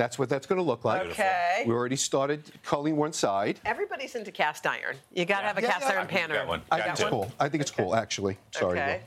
That's 0.00 0.18
what 0.18 0.30
that's 0.30 0.46
going 0.46 0.56
to 0.56 0.62
look 0.62 0.86
like. 0.86 1.08
Okay. 1.08 1.62
We 1.66 1.74
already 1.74 1.94
started 1.94 2.42
culling 2.62 2.96
one 2.96 3.12
side. 3.12 3.60
Everybody's 3.66 4.14
into 4.14 4.32
cast 4.32 4.66
iron. 4.66 4.96
You 5.12 5.26
got 5.26 5.42
to 5.42 5.48
have 5.48 5.58
a 5.58 5.60
Yeah, 5.60 5.72
cast 5.72 5.82
yeah. 5.82 5.98
iron 5.98 6.06
pan. 6.06 6.32
or- 6.32 6.58
I 6.70 6.80
think 6.80 6.92
it's 6.98 7.04
cool. 7.04 7.30
I 7.38 7.50
think 7.50 7.60
it's 7.60 7.70
cool, 7.70 7.94
actually. 7.94 8.38
Sorry. 8.50 8.80
Okay. 8.80 9.02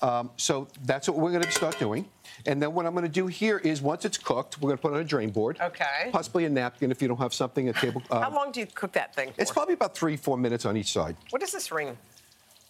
Um, 0.00 0.30
so 0.36 0.68
that's 0.84 1.08
what 1.08 1.18
we're 1.18 1.32
going 1.32 1.42
to 1.42 1.50
start 1.50 1.76
doing. 1.80 2.08
And 2.46 2.62
then 2.62 2.72
what 2.72 2.86
I'm 2.86 2.92
going 2.92 3.02
to 3.02 3.10
do 3.10 3.26
here 3.26 3.58
is 3.58 3.82
once 3.82 4.04
it's 4.04 4.16
cooked, 4.16 4.62
we're 4.62 4.68
going 4.68 4.78
to 4.78 4.82
put 4.82 4.92
it 4.92 4.94
on 4.94 5.00
a 5.00 5.04
drain 5.04 5.30
board. 5.30 5.58
Okay. 5.60 6.10
Possibly 6.12 6.44
a 6.44 6.48
napkin 6.48 6.92
if 6.92 7.02
you 7.02 7.08
don't 7.08 7.18
have 7.18 7.34
something, 7.34 7.68
a 7.68 7.72
table. 7.72 8.00
How 8.08 8.28
um, 8.28 8.34
long 8.34 8.52
do 8.52 8.60
you 8.60 8.66
cook 8.66 8.92
that 8.92 9.16
thing 9.16 9.32
for? 9.32 9.40
It's 9.42 9.50
probably 9.50 9.74
about 9.74 9.96
three, 9.96 10.16
four 10.16 10.38
minutes 10.38 10.64
on 10.64 10.76
each 10.76 10.92
side. 10.92 11.16
What 11.30 11.42
is 11.42 11.50
this 11.50 11.72
ring? 11.72 11.98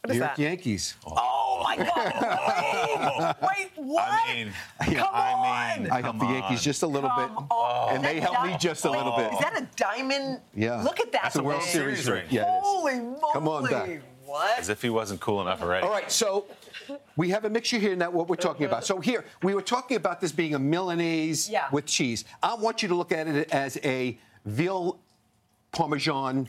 What 0.02 0.10
is 0.10 0.14
New 0.14 0.18
York 0.24 0.36
that? 0.36 0.42
Yankees. 0.42 0.94
Oh, 1.06 1.12
oh 1.16 1.62
my 1.64 1.76
God! 1.76 3.36
Wait, 3.42 3.48
wait, 3.58 3.70
what? 3.74 4.08
I 4.08 4.34
mean, 4.34 4.52
I 4.80 5.78
mean, 5.80 5.90
I 5.90 6.00
helped 6.02 6.20
the 6.20 6.26
Yankees 6.26 6.62
just 6.62 6.82
a 6.82 6.86
little 6.86 7.10
bit, 7.16 7.28
oh. 7.50 7.88
and 7.90 8.04
they 8.04 8.20
helped 8.20 8.44
me 8.44 8.56
just 8.60 8.84
a 8.84 8.90
little 8.90 9.16
bit. 9.16 9.32
Is 9.32 9.38
that 9.40 9.60
a 9.60 9.66
diamond? 9.76 10.40
Yeah. 10.54 10.82
Look 10.82 11.00
at 11.00 11.10
that. 11.12 11.22
That's 11.24 11.36
a 11.36 11.42
World 11.42 11.62
thing. 11.62 11.72
Series 11.72 12.08
ring. 12.08 12.26
Yeah, 12.30 12.42
it 12.42 12.58
is. 12.58 12.62
Holy 12.62 13.00
moly! 13.00 13.32
Come 13.32 13.48
on 13.48 13.64
back. 13.64 14.02
What? 14.24 14.58
As 14.58 14.68
if 14.68 14.82
he 14.82 14.90
wasn't 14.90 15.20
cool 15.20 15.40
enough 15.40 15.62
already. 15.62 15.86
All 15.86 15.92
right, 15.92 16.10
so 16.12 16.44
we 17.16 17.30
have 17.30 17.44
a 17.44 17.50
mixture 17.50 17.78
here 17.78 17.96
now, 17.96 18.10
what 18.10 18.28
we're 18.28 18.36
talking 18.36 18.66
about. 18.66 18.84
So 18.84 19.00
here, 19.00 19.24
we 19.42 19.54
were 19.54 19.62
talking 19.62 19.96
about 19.96 20.20
this 20.20 20.32
being 20.32 20.54
a 20.54 20.58
Milanese 20.58 21.48
Yeah. 21.48 21.66
with 21.72 21.86
cheese. 21.86 22.24
I 22.42 22.54
want 22.54 22.82
you 22.82 22.88
to 22.88 22.94
look 22.94 23.10
at 23.10 23.26
it 23.26 23.50
as 23.50 23.78
a 23.82 24.18
veal 24.44 24.98
parmesan 25.72 26.48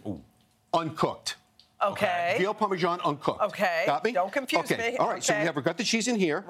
uncooked. 0.73 1.35
Okay. 1.81 2.35
Veal 2.37 2.53
parmesan 2.53 2.99
uncooked. 3.01 3.41
Okay. 3.41 3.83
Got 3.85 4.03
me? 4.03 4.11
Don't 4.11 4.31
confuse 4.31 4.69
okay. 4.71 4.91
me. 4.91 4.97
All 4.97 5.07
right, 5.09 5.23
so 5.23 5.33
we 5.33 5.37
Okay. 5.37 5.45
have 5.45 5.55
we've 5.55 5.63
got 5.65 5.77
the 5.77 5.83
cheese 5.83 6.07
in 6.07 6.15
here. 6.15 6.43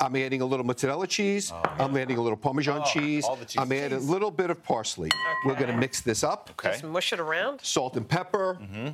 I'm 0.00 0.16
adding 0.16 0.40
a 0.40 0.46
little 0.46 0.64
mozzarella 0.64 1.06
cheese. 1.06 1.52
Oh, 1.52 1.60
I'm 1.78 1.96
adding 1.96 2.16
a 2.16 2.22
little 2.22 2.36
parmesan 2.38 2.80
Oh, 2.82 2.84
cheese. 2.86 3.24
all 3.24 3.36
the 3.36 3.44
cheese. 3.44 3.60
I'm 3.60 3.70
adding 3.72 3.98
a 3.98 4.00
little 4.00 4.30
bit 4.30 4.48
of 4.50 4.62
parsley. 4.62 5.10
We're 5.44 5.54
going 5.54 5.70
to 5.70 5.76
mix 5.76 6.00
this 6.00 6.24
up. 6.24 6.48
Okay. 6.52 6.72
Just 6.72 6.84
mush 6.84 7.12
it 7.12 7.20
around. 7.20 7.60
Salt 7.62 7.96
and 7.96 8.08
pepper. 8.08 8.58
Mm-hmm. 8.60 8.88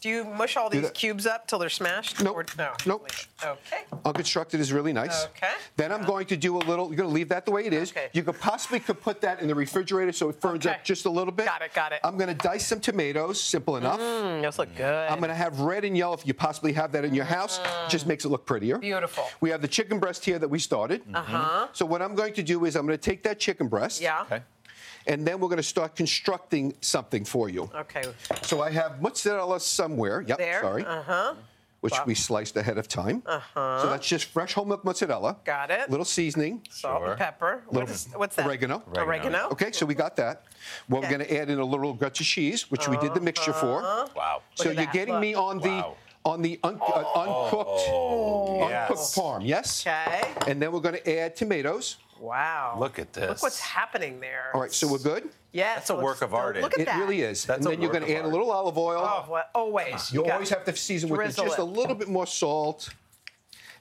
Do 0.00 0.08
you 0.08 0.22
mush 0.24 0.56
all 0.56 0.70
these 0.70 0.90
cubes 0.92 1.26
up 1.26 1.48
till 1.48 1.58
they're 1.58 1.68
smashed? 1.68 2.22
Nope. 2.22 2.36
Or, 2.36 2.46
no. 2.56 2.72
Nope. 2.86 3.10
Okay. 3.44 3.82
Unconstructed 4.04 4.60
is 4.60 4.72
really 4.72 4.92
nice. 4.92 5.24
Okay. 5.26 5.50
Then 5.76 5.90
I'm 5.90 6.04
going 6.04 6.26
to 6.26 6.36
do 6.36 6.56
a 6.56 6.60
little. 6.60 6.86
You're 6.86 6.96
going 6.96 7.08
to 7.08 7.14
leave 7.14 7.28
that 7.30 7.44
the 7.44 7.50
way 7.50 7.64
it 7.64 7.72
is. 7.72 7.90
Okay. 7.90 8.08
You 8.12 8.22
could 8.22 8.38
possibly 8.38 8.78
could 8.78 9.00
put 9.00 9.20
that 9.22 9.40
in 9.40 9.48
the 9.48 9.56
refrigerator 9.56 10.12
so 10.12 10.28
it 10.28 10.40
firms 10.40 10.66
up 10.66 10.84
just 10.84 11.06
a 11.06 11.10
little 11.10 11.32
bit. 11.32 11.46
Got 11.46 11.62
it, 11.62 11.74
got 11.74 11.90
it. 11.92 12.00
I'm 12.04 12.16
going 12.16 12.28
to 12.28 12.34
dice 12.34 12.68
some 12.68 12.78
tomatoes. 12.78 13.40
Simple 13.40 13.76
enough. 13.76 13.98
Mmm, 13.98 14.40
those 14.40 14.58
look 14.58 14.72
good. 14.76 15.08
I'm 15.08 15.18
going 15.18 15.30
to 15.30 15.34
have 15.34 15.58
red 15.58 15.84
and 15.84 15.96
yellow 15.96 16.14
if 16.14 16.24
you 16.24 16.32
possibly 16.32 16.72
have 16.74 16.92
that 16.92 17.04
in 17.04 17.12
your 17.12 17.24
house. 17.24 17.58
Just 17.88 18.06
makes 18.06 18.24
it 18.24 18.28
look 18.28 18.46
prettier. 18.46 18.78
Beautiful. 18.78 19.24
We 19.40 19.50
have 19.50 19.62
the 19.62 19.68
chicken 19.68 19.98
breast 19.98 20.24
here 20.24 20.38
that 20.38 20.48
we 20.48 20.60
started. 20.60 21.02
Uh-huh. 21.12 21.66
So 21.72 21.84
what 21.84 22.02
I'm 22.02 22.14
going 22.14 22.34
to 22.34 22.42
do 22.44 22.66
is 22.66 22.76
I'm 22.76 22.86
going 22.86 22.96
to 22.96 23.02
take 23.02 23.24
that 23.24 23.40
chicken 23.40 23.66
breast. 23.66 24.00
Yeah. 24.00 24.22
Okay. 24.22 24.42
And 25.08 25.26
then 25.26 25.40
we're 25.40 25.48
going 25.48 25.56
to 25.56 25.62
start 25.62 25.96
constructing 25.96 26.74
something 26.82 27.24
for 27.24 27.48
you. 27.48 27.70
Okay. 27.74 28.04
So 28.42 28.62
I 28.62 28.70
have 28.70 29.00
mozzarella 29.00 29.58
somewhere. 29.58 30.20
Yep. 30.26 30.38
There. 30.38 30.60
Sorry. 30.60 30.84
Uh 30.84 31.02
huh. 31.02 31.34
Which 31.80 31.92
Wow. 31.92 32.04
we 32.06 32.14
sliced 32.16 32.56
ahead 32.56 32.76
of 32.76 32.88
time. 32.88 33.22
Uh 33.24 33.38
huh. 33.38 33.82
So 33.82 33.88
that's 33.88 34.06
just 34.06 34.26
fresh 34.26 34.52
whole 34.52 34.64
milk 34.64 34.84
mozzarella. 34.84 35.36
Got 35.44 35.70
it. 35.70 35.88
Little 35.88 36.04
seasoning. 36.04 36.60
Salt 36.68 37.04
and 37.04 37.16
pepper. 37.16 37.62
What 37.66 37.74
Little 37.74 37.88
is, 37.90 38.08
what's 38.16 38.36
that? 38.36 38.46
Oregano. 38.46 38.82
Oregano. 38.96 39.48
Okay, 39.52 39.70
so 39.72 39.86
we 39.86 39.94
got 39.94 40.16
that. 40.16 40.42
Well, 40.88 40.98
Okay. 40.98 41.06
we're 41.12 41.18
going 41.18 41.28
to 41.28 41.36
add 41.40 41.50
in 41.50 41.58
a 41.60 41.64
little 41.64 41.94
gotta 41.94 42.24
cheese, 42.24 42.70
which 42.70 42.88
we 42.88 42.96
did 42.98 43.14
the 43.14 43.20
mixture 43.20 43.52
for. 43.52 43.82
Uh-huh. 43.82 44.08
Wow. 44.16 44.42
So 44.56 44.64
you're 44.64 44.74
that, 44.74 44.92
getting 44.92 45.14
look. 45.14 45.22
me 45.22 45.34
on 45.34 45.58
the 45.60 45.84
on 46.24 46.42
the 46.42 46.58
un- 46.64 46.80
uh, 46.82 47.04
uncooked 47.16 47.80
yes. 48.68 48.90
uncooked 48.90 49.14
parm, 49.16 49.46
yes? 49.46 49.86
Okay. 49.86 50.28
And 50.48 50.60
then 50.60 50.72
we're 50.72 50.80
going 50.80 50.96
to 50.96 51.18
add 51.20 51.36
tomatoes. 51.36 51.96
Wow. 52.20 52.76
Look 52.78 52.98
at 52.98 53.12
this. 53.12 53.28
Look 53.28 53.42
what's 53.42 53.60
happening 53.60 54.20
there. 54.20 54.50
All 54.54 54.60
right, 54.60 54.72
so 54.72 54.90
we're 54.90 54.98
good. 54.98 55.28
Yes. 55.52 55.76
That's 55.76 55.90
a 55.90 55.94
looks- 55.94 56.04
work 56.04 56.22
of 56.22 56.34
art, 56.34 56.56
Look 56.56 56.72
Andy. 56.74 56.74
at 56.74 56.80
it 56.80 56.86
that. 56.86 56.98
really 57.00 57.22
is. 57.22 57.44
That's 57.44 57.58
and 57.58 57.66
a 57.66 57.70
then 57.70 57.82
you're 57.82 57.90
going 57.92 58.04
to 58.04 58.12
of 58.12 58.18
add 58.18 58.24
a 58.24 58.28
little 58.28 58.50
olive 58.50 58.76
oil. 58.78 59.00
Oh, 59.02 59.30
what? 59.30 59.50
always. 59.54 60.12
You 60.12 60.22
got- 60.22 60.32
always 60.32 60.50
have 60.50 60.64
to 60.64 60.76
season 60.76 61.08
with 61.08 61.18
drizzle 61.20 61.44
just 61.46 61.58
it. 61.58 61.62
a 61.62 61.64
little 61.64 61.94
bit 61.94 62.08
more 62.08 62.26
salt, 62.26 62.90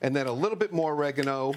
and 0.02 0.16
then 0.16 0.28
a 0.28 0.32
little 0.32 0.58
bit 0.58 0.72
more 0.72 0.94
oregano, 0.94 1.54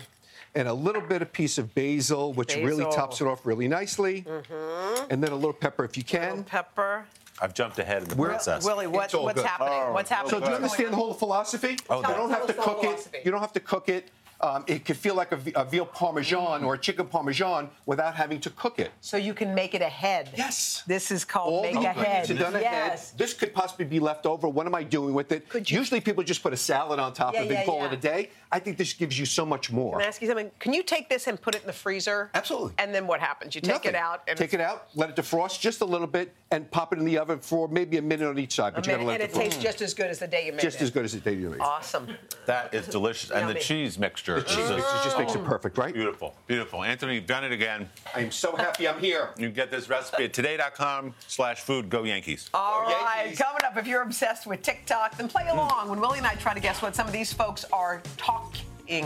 and 0.54 0.66
a 0.66 0.74
little 0.74 1.02
bit 1.02 1.22
of 1.22 1.32
piece 1.32 1.58
of 1.58 1.74
basil, 1.74 2.32
which 2.32 2.56
really 2.56 2.84
tops 2.84 3.20
it 3.20 3.26
off 3.26 3.46
really 3.46 3.68
nicely. 3.68 4.22
Mm-hmm. 4.22 5.06
And 5.10 5.22
then 5.22 5.30
a 5.32 5.36
little 5.36 5.52
pepper 5.52 5.84
if 5.84 5.96
you 5.96 6.02
can. 6.04 6.42
Pepper. 6.44 7.06
I've 7.42 7.54
jumped 7.54 7.78
ahead 7.78 8.02
in 8.02 8.08
the 8.08 8.16
We're- 8.16 8.32
process. 8.34 8.64
Willie, 8.64 8.86
what, 8.86 9.14
what's 9.14 9.34
good. 9.40 9.46
happening? 9.46 9.72
Oh, 9.72 9.92
what's 9.92 10.10
happening? 10.10 10.30
So 10.32 10.40
do 10.40 10.50
you 10.50 10.56
understand 10.56 10.92
the 10.92 10.96
whole 10.96 11.14
philosophy? 11.14 11.78
Oh, 11.88 11.98
you 12.00 12.02
don't 12.14 12.28
have 12.30 12.46
to 12.46 12.52
Tell 12.52 12.62
us 12.62 12.66
the 12.66 12.72
cook 12.74 12.80
philosophy. 12.82 13.18
it. 13.18 13.24
You 13.24 13.30
don't 13.30 13.40
have 13.40 13.52
to 13.54 13.60
cook 13.60 13.88
it. 13.88 14.10
Um, 14.42 14.64
it 14.66 14.86
could 14.86 14.96
feel 14.96 15.14
like 15.14 15.32
a, 15.32 15.40
a 15.54 15.64
veal 15.66 15.84
parmesan 15.84 16.64
or 16.64 16.72
a 16.74 16.78
chicken 16.78 17.06
parmesan 17.06 17.68
without 17.84 18.14
having 18.14 18.40
to 18.40 18.50
cook 18.50 18.78
it. 18.78 18.90
So 19.02 19.18
you 19.18 19.34
can 19.34 19.54
make 19.54 19.74
it 19.74 19.82
ahead. 19.82 20.30
Yes. 20.34 20.82
This 20.86 21.10
is 21.10 21.26
called 21.26 21.52
All 21.52 21.62
make 21.62 21.74
ahead. 21.74 22.26
done 22.26 22.54
ahead. 22.54 22.62
yes. 22.62 23.10
This 23.10 23.34
could 23.34 23.52
possibly 23.52 23.84
be 23.84 24.00
left 24.00 24.24
over. 24.24 24.48
What 24.48 24.66
am 24.66 24.74
I 24.74 24.82
doing 24.82 25.12
with 25.12 25.30
it? 25.32 25.46
Usually 25.70 26.00
people 26.00 26.22
just 26.24 26.42
put 26.42 26.54
a 26.54 26.56
salad 26.56 26.98
on 26.98 27.12
top 27.12 27.34
Yeah, 27.34 27.42
of 27.42 27.50
it 27.50 27.52
yeah, 27.52 27.58
and 27.60 27.66
call 27.66 27.80
yeah. 27.80 27.86
it 27.88 27.92
a 27.92 27.96
day. 27.98 28.30
I 28.52 28.58
think 28.58 28.76
this 28.78 28.92
gives 28.94 29.16
you 29.18 29.26
so 29.26 29.46
much 29.46 29.70
more. 29.70 29.92
Can 29.92 30.02
I 30.02 30.06
ask 30.08 30.20
you 30.20 30.26
something? 30.26 30.50
Can 30.58 30.72
you 30.74 30.82
take 30.82 31.08
this 31.08 31.28
and 31.28 31.40
put 31.40 31.54
it 31.54 31.60
in 31.60 31.66
the 31.68 31.72
freezer? 31.72 32.30
Absolutely. 32.34 32.72
And 32.78 32.92
then 32.92 33.06
what 33.06 33.20
happens? 33.20 33.54
You 33.54 33.60
take 33.60 33.74
Nothing. 33.74 33.90
it 33.90 33.94
out 33.94 34.22
and 34.26 34.36
take 34.36 34.52
it 34.54 34.60
out, 34.60 34.88
let 34.96 35.10
it 35.10 35.16
defrost 35.16 35.60
just 35.60 35.82
a 35.82 35.84
little 35.84 36.08
bit, 36.08 36.34
and 36.50 36.68
pop 36.70 36.92
it 36.92 36.98
in 36.98 37.04
the 37.04 37.16
oven 37.18 37.38
for 37.38 37.68
maybe 37.68 37.96
a 37.98 38.02
minute 38.02 38.26
on 38.28 38.38
each 38.40 38.54
side. 38.56 38.72
a 38.72 38.76
But 38.76 38.86
you 38.86 38.92
gotta 38.92 39.04
minute, 39.04 39.20
let 39.20 39.20
and 39.20 39.30
it 39.30 39.36
it 39.36 39.38
defrost. 39.38 39.42
tastes 39.52 39.62
just 39.62 39.82
as 39.82 39.94
good 39.94 40.06
as 40.06 40.18
the 40.18 40.26
day 40.26 40.46
you 40.46 40.52
made 40.52 40.62
just 40.62 40.76
it. 40.76 40.80
Just 40.80 40.82
as 40.82 40.90
good 40.90 41.04
as 41.04 41.12
the 41.12 41.20
day 41.20 41.34
you 41.34 41.48
made. 41.50 41.56
It. 41.56 41.60
Awesome. 41.60 42.08
That 42.46 42.74
is 42.74 42.88
delicious. 42.88 43.30
And 43.30 43.48
the 43.48 43.54
cheese 43.54 43.98
mixture. 43.98 44.40
The 44.40 44.46
cheese 44.46 44.70
is 44.70 44.82
just 45.04 45.16
makes 45.16 45.34
it 45.36 45.44
perfect, 45.44 45.78
right? 45.78 45.94
Beautiful. 45.94 46.34
Beautiful. 46.48 46.82
Anthony, 46.82 47.14
you've 47.16 47.26
done 47.26 47.44
it 47.44 47.52
again. 47.52 47.88
I 48.16 48.20
am 48.22 48.32
so 48.32 48.56
happy 48.56 48.88
I'm 48.88 48.98
here. 48.98 49.28
You 49.36 49.46
can 49.46 49.54
get 49.54 49.70
this 49.70 49.88
recipe 49.88 50.24
at 50.24 50.32
today.com 50.32 51.14
slash 51.28 51.60
food. 51.60 51.88
Go 51.88 52.02
Yankees. 52.02 52.50
All 52.52 52.82
Go 52.82 52.88
right, 53.04 53.20
Yankees. 53.26 53.38
coming 53.38 53.62
up, 53.64 53.76
if 53.76 53.86
you're 53.86 54.02
obsessed 54.02 54.46
with 54.48 54.62
TikTok, 54.62 55.16
then 55.16 55.28
play 55.28 55.46
along 55.48 55.88
when 55.88 56.00
Willie 56.00 56.18
and 56.18 56.26
I 56.26 56.34
try 56.34 56.52
to 56.52 56.60
guess 56.60 56.82
what 56.82 56.96
some 56.96 57.06
of 57.06 57.12
these 57.12 57.32
folks 57.32 57.64
are 57.72 58.02
talking 58.16 58.39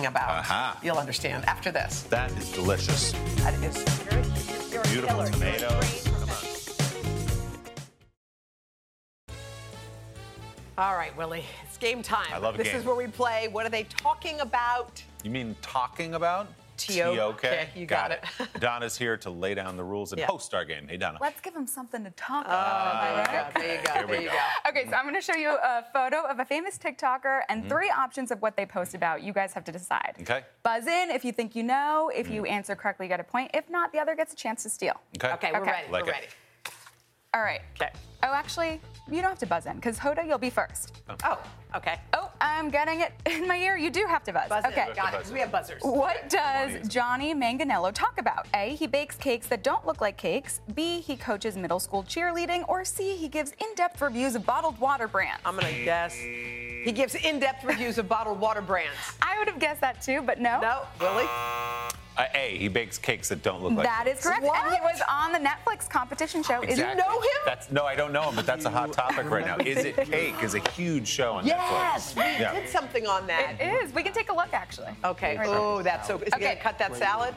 about. 0.07 0.31
Aha. 0.31 0.79
You'll 0.83 0.97
understand 0.99 1.44
after 1.47 1.70
this. 1.70 2.03
That 2.05 2.31
is 2.38 2.51
delicious. 2.53 3.12
That 3.42 3.55
is 3.62 3.77
Beautiful 4.90 5.16
killer. 5.16 5.27
Tomatoes. 5.29 6.09
All 10.77 10.97
right, 10.97 11.16
Willie, 11.16 11.44
it's 11.64 11.77
game 11.79 12.03
time. 12.03 12.27
I 12.33 12.38
love 12.38 12.57
This 12.57 12.68
game. 12.68 12.77
is 12.77 12.85
where 12.85 12.97
we 12.97 13.07
play. 13.07 13.47
What 13.49 13.64
are 13.64 13.68
they 13.68 13.85
talking 13.85 14.40
about? 14.40 15.01
You 15.23 15.31
mean 15.31 15.55
talking 15.62 16.14
about? 16.14 16.49
T.O. 16.76 17.14
T.O.K.? 17.14 17.48
Okay, 17.48 17.68
you 17.74 17.87
got 17.87 18.10
it. 18.10 18.24
Donna's 18.60 18.96
here 18.96 19.16
to 19.18 19.30
lay 19.30 19.54
down 19.54 19.76
the 19.76 19.84
rules 19.84 20.12
and 20.12 20.18
Yeah. 20.20 20.26
host 20.26 20.54
our 20.54 20.64
game. 20.64 20.87
Hey, 20.88 20.96
Donna. 20.96 21.18
Let's 21.20 21.40
give 21.40 21.54
him 21.54 21.66
something 21.66 22.04
to 22.04 22.10
talk 22.10 22.46
Oh, 22.46 22.50
about. 22.50 23.02
there 23.02 23.10
you 23.12 23.16
right? 23.38 23.54
go. 23.54 23.60
There 23.60 23.76
you 23.76 23.87
go. 23.87 23.92
Here 23.92 24.06
we 24.06 24.12
There 24.12 24.22
you 24.22 24.28
go. 24.28 24.34
go. 24.64 24.70
Okay, 24.70 24.84
so 24.90 24.96
I'm 24.96 25.04
going 25.04 25.14
to 25.14 25.20
show 25.20 25.34
you 25.37 25.50
a 25.50 25.84
photo 25.92 26.24
of 26.26 26.38
a 26.40 26.44
famous 26.44 26.78
TikToker 26.78 27.40
and 27.48 27.60
Mm-hmm. 27.62 27.68
three 27.70 27.90
options 27.90 28.30
of 28.30 28.42
what 28.42 28.56
they 28.56 28.66
post 28.66 28.94
about. 28.94 29.22
You 29.22 29.32
guys 29.32 29.52
have 29.54 29.64
to 29.64 29.72
decide. 29.72 30.14
Okay. 30.20 30.42
Buzz 30.62 30.87
in 30.87 31.10
if 31.10 31.24
you 31.24 31.32
think 31.32 31.54
you 31.54 31.62
know. 31.62 32.10
If 32.14 32.28
you 32.30 32.44
answer 32.44 32.74
correctly, 32.74 33.06
you 33.06 33.08
get 33.10 33.20
a 33.20 33.24
point. 33.24 33.50
If 33.54 33.70
not, 33.70 33.92
the 33.92 33.98
other 34.00 34.14
gets 34.16 34.32
a 34.32 34.37
chance 34.37 34.62
to 34.64 34.70
steal. 34.70 34.94
Okay. 35.16 35.32
Okay, 35.34 35.50
we're 35.52 35.60
Okay. 35.62 35.70
ready. 35.70 35.92
Like 35.92 36.02
we're 36.04 36.10
it. 36.10 36.14
ready. 36.14 36.26
All 37.35 37.42
right. 37.42 37.61
Okay. 37.81 37.90
Oh, 38.23 38.33
actually, 38.33 38.81
you 39.11 39.20
don't 39.20 39.29
have 39.31 39.38
to 39.40 39.47
buzz 39.47 39.66
in 39.66 39.75
because 39.77 39.99
Hoda, 39.99 40.27
you'll 40.27 40.38
be 40.38 40.49
first. 40.51 41.03
Oh, 41.11 41.14
oh, 41.25 41.38
okay. 41.77 41.97
Oh, 42.14 42.31
I'm 42.40 42.70
getting 42.70 43.01
it 43.01 43.12
in 43.27 43.47
my 43.47 43.57
ear. 43.59 43.77
You 43.77 43.90
do 43.90 44.07
have 44.09 44.23
to 44.25 44.33
buzz. 44.33 44.49
Buzz 44.49 44.64
okay. 44.66 44.87
Got 44.94 45.12
it. 45.14 45.23
'cause 45.23 45.33
We 45.33 45.40
have 45.40 45.51
buzzers. 45.53 45.83
What 45.83 46.31
does 46.31 46.88
Johnny 46.88 47.35
Manganello 47.35 47.92
talk 47.92 48.18
about? 48.18 48.47
A. 48.55 48.77
He 48.77 48.87
bakes 48.87 49.16
cakes 49.16 49.47
that 49.49 49.62
don't 49.62 49.85
look 49.85 50.01
like 50.01 50.16
cakes. 50.16 50.61
B. 50.75 51.01
He 51.01 51.16
coaches 51.16 51.57
middle 51.57 51.81
school 51.81 52.05
cheerleading. 52.05 52.64
Or 52.68 52.85
C. 52.85 53.16
He 53.16 53.29
gives 53.29 53.53
in-depth 53.61 54.01
reviews 54.01 54.37
of 54.37 54.47
bottled 54.47 54.79
water 54.79 55.09
brands. 55.09 55.42
I'm 55.44 55.57
gonna 55.57 55.73
guess. 55.85 56.16
He 56.85 56.92
gives 56.92 57.14
in-depth 57.14 57.64
reviews 57.64 57.97
of 57.97 58.09
bottled 58.09 58.38
water 58.38 58.61
brands. 58.61 58.92
I 59.23 59.38
would 59.38 59.49
have 59.49 59.59
guessed 59.59 59.81
that 59.81 60.03
too, 60.03 60.20
but 60.23 60.38
no. 60.38 60.61
No, 60.61 60.83
Willie. 61.01 61.25
Uh, 62.16 62.27
a, 62.35 62.57
he 62.59 62.68
bakes 62.68 62.97
cakes 62.97 63.29
that 63.31 63.42
don't 63.42 63.61
look 63.61 63.73
like 63.73 63.87
That 63.87 64.07
is 64.07 64.20
correct. 64.23 64.44
And 64.44 64.73
he 64.75 64.81
was 64.83 65.01
on 65.11 65.33
the 65.33 65.38
Netflix 65.40 65.88
competition 65.90 66.44
show. 66.44 66.61
Is 66.62 66.73
Exactly. 66.75 67.03
know 67.03 67.20
him? 67.20 67.29
That's 67.44 67.73
no, 67.73 67.85
I 67.87 67.97
don't 67.97 68.12
know 68.12 68.29
him, 68.29 68.37
but 68.37 68.47
that's 68.47 68.66
a 68.66 68.70
hot 68.70 68.92
topic 68.92 69.29
right 69.31 69.44
now. 69.44 69.57
Is 69.57 69.79
it 69.85 69.97
cake? 69.97 70.40
Is 70.42 70.55
a 70.55 70.61
huge 70.70 71.09
show 71.09 71.33
on 71.33 71.44
Netflix. 71.44 71.49
Yes, 71.49 72.14
Netflix. 72.14 72.16
we 72.37 72.40
Yeah. 72.42 72.53
did 72.53 72.68
something 72.68 73.07
on 73.09 73.27
that. 73.27 73.57
It 73.59 73.64
is. 73.83 73.92
We 73.94 74.03
can 74.05 74.12
take 74.12 74.31
a 74.31 74.35
look 74.35 74.53
actually. 74.53 74.92
Okay. 75.05 75.37
Right. 75.38 75.49
Oh, 75.49 75.83
that's 75.83 76.07
so. 76.07 76.18
Is 76.18 76.25
he 76.27 76.33
Okay. 76.35 76.44
gonna 76.51 76.61
cut 76.61 76.79
that 76.79 76.94
salad? 76.94 77.35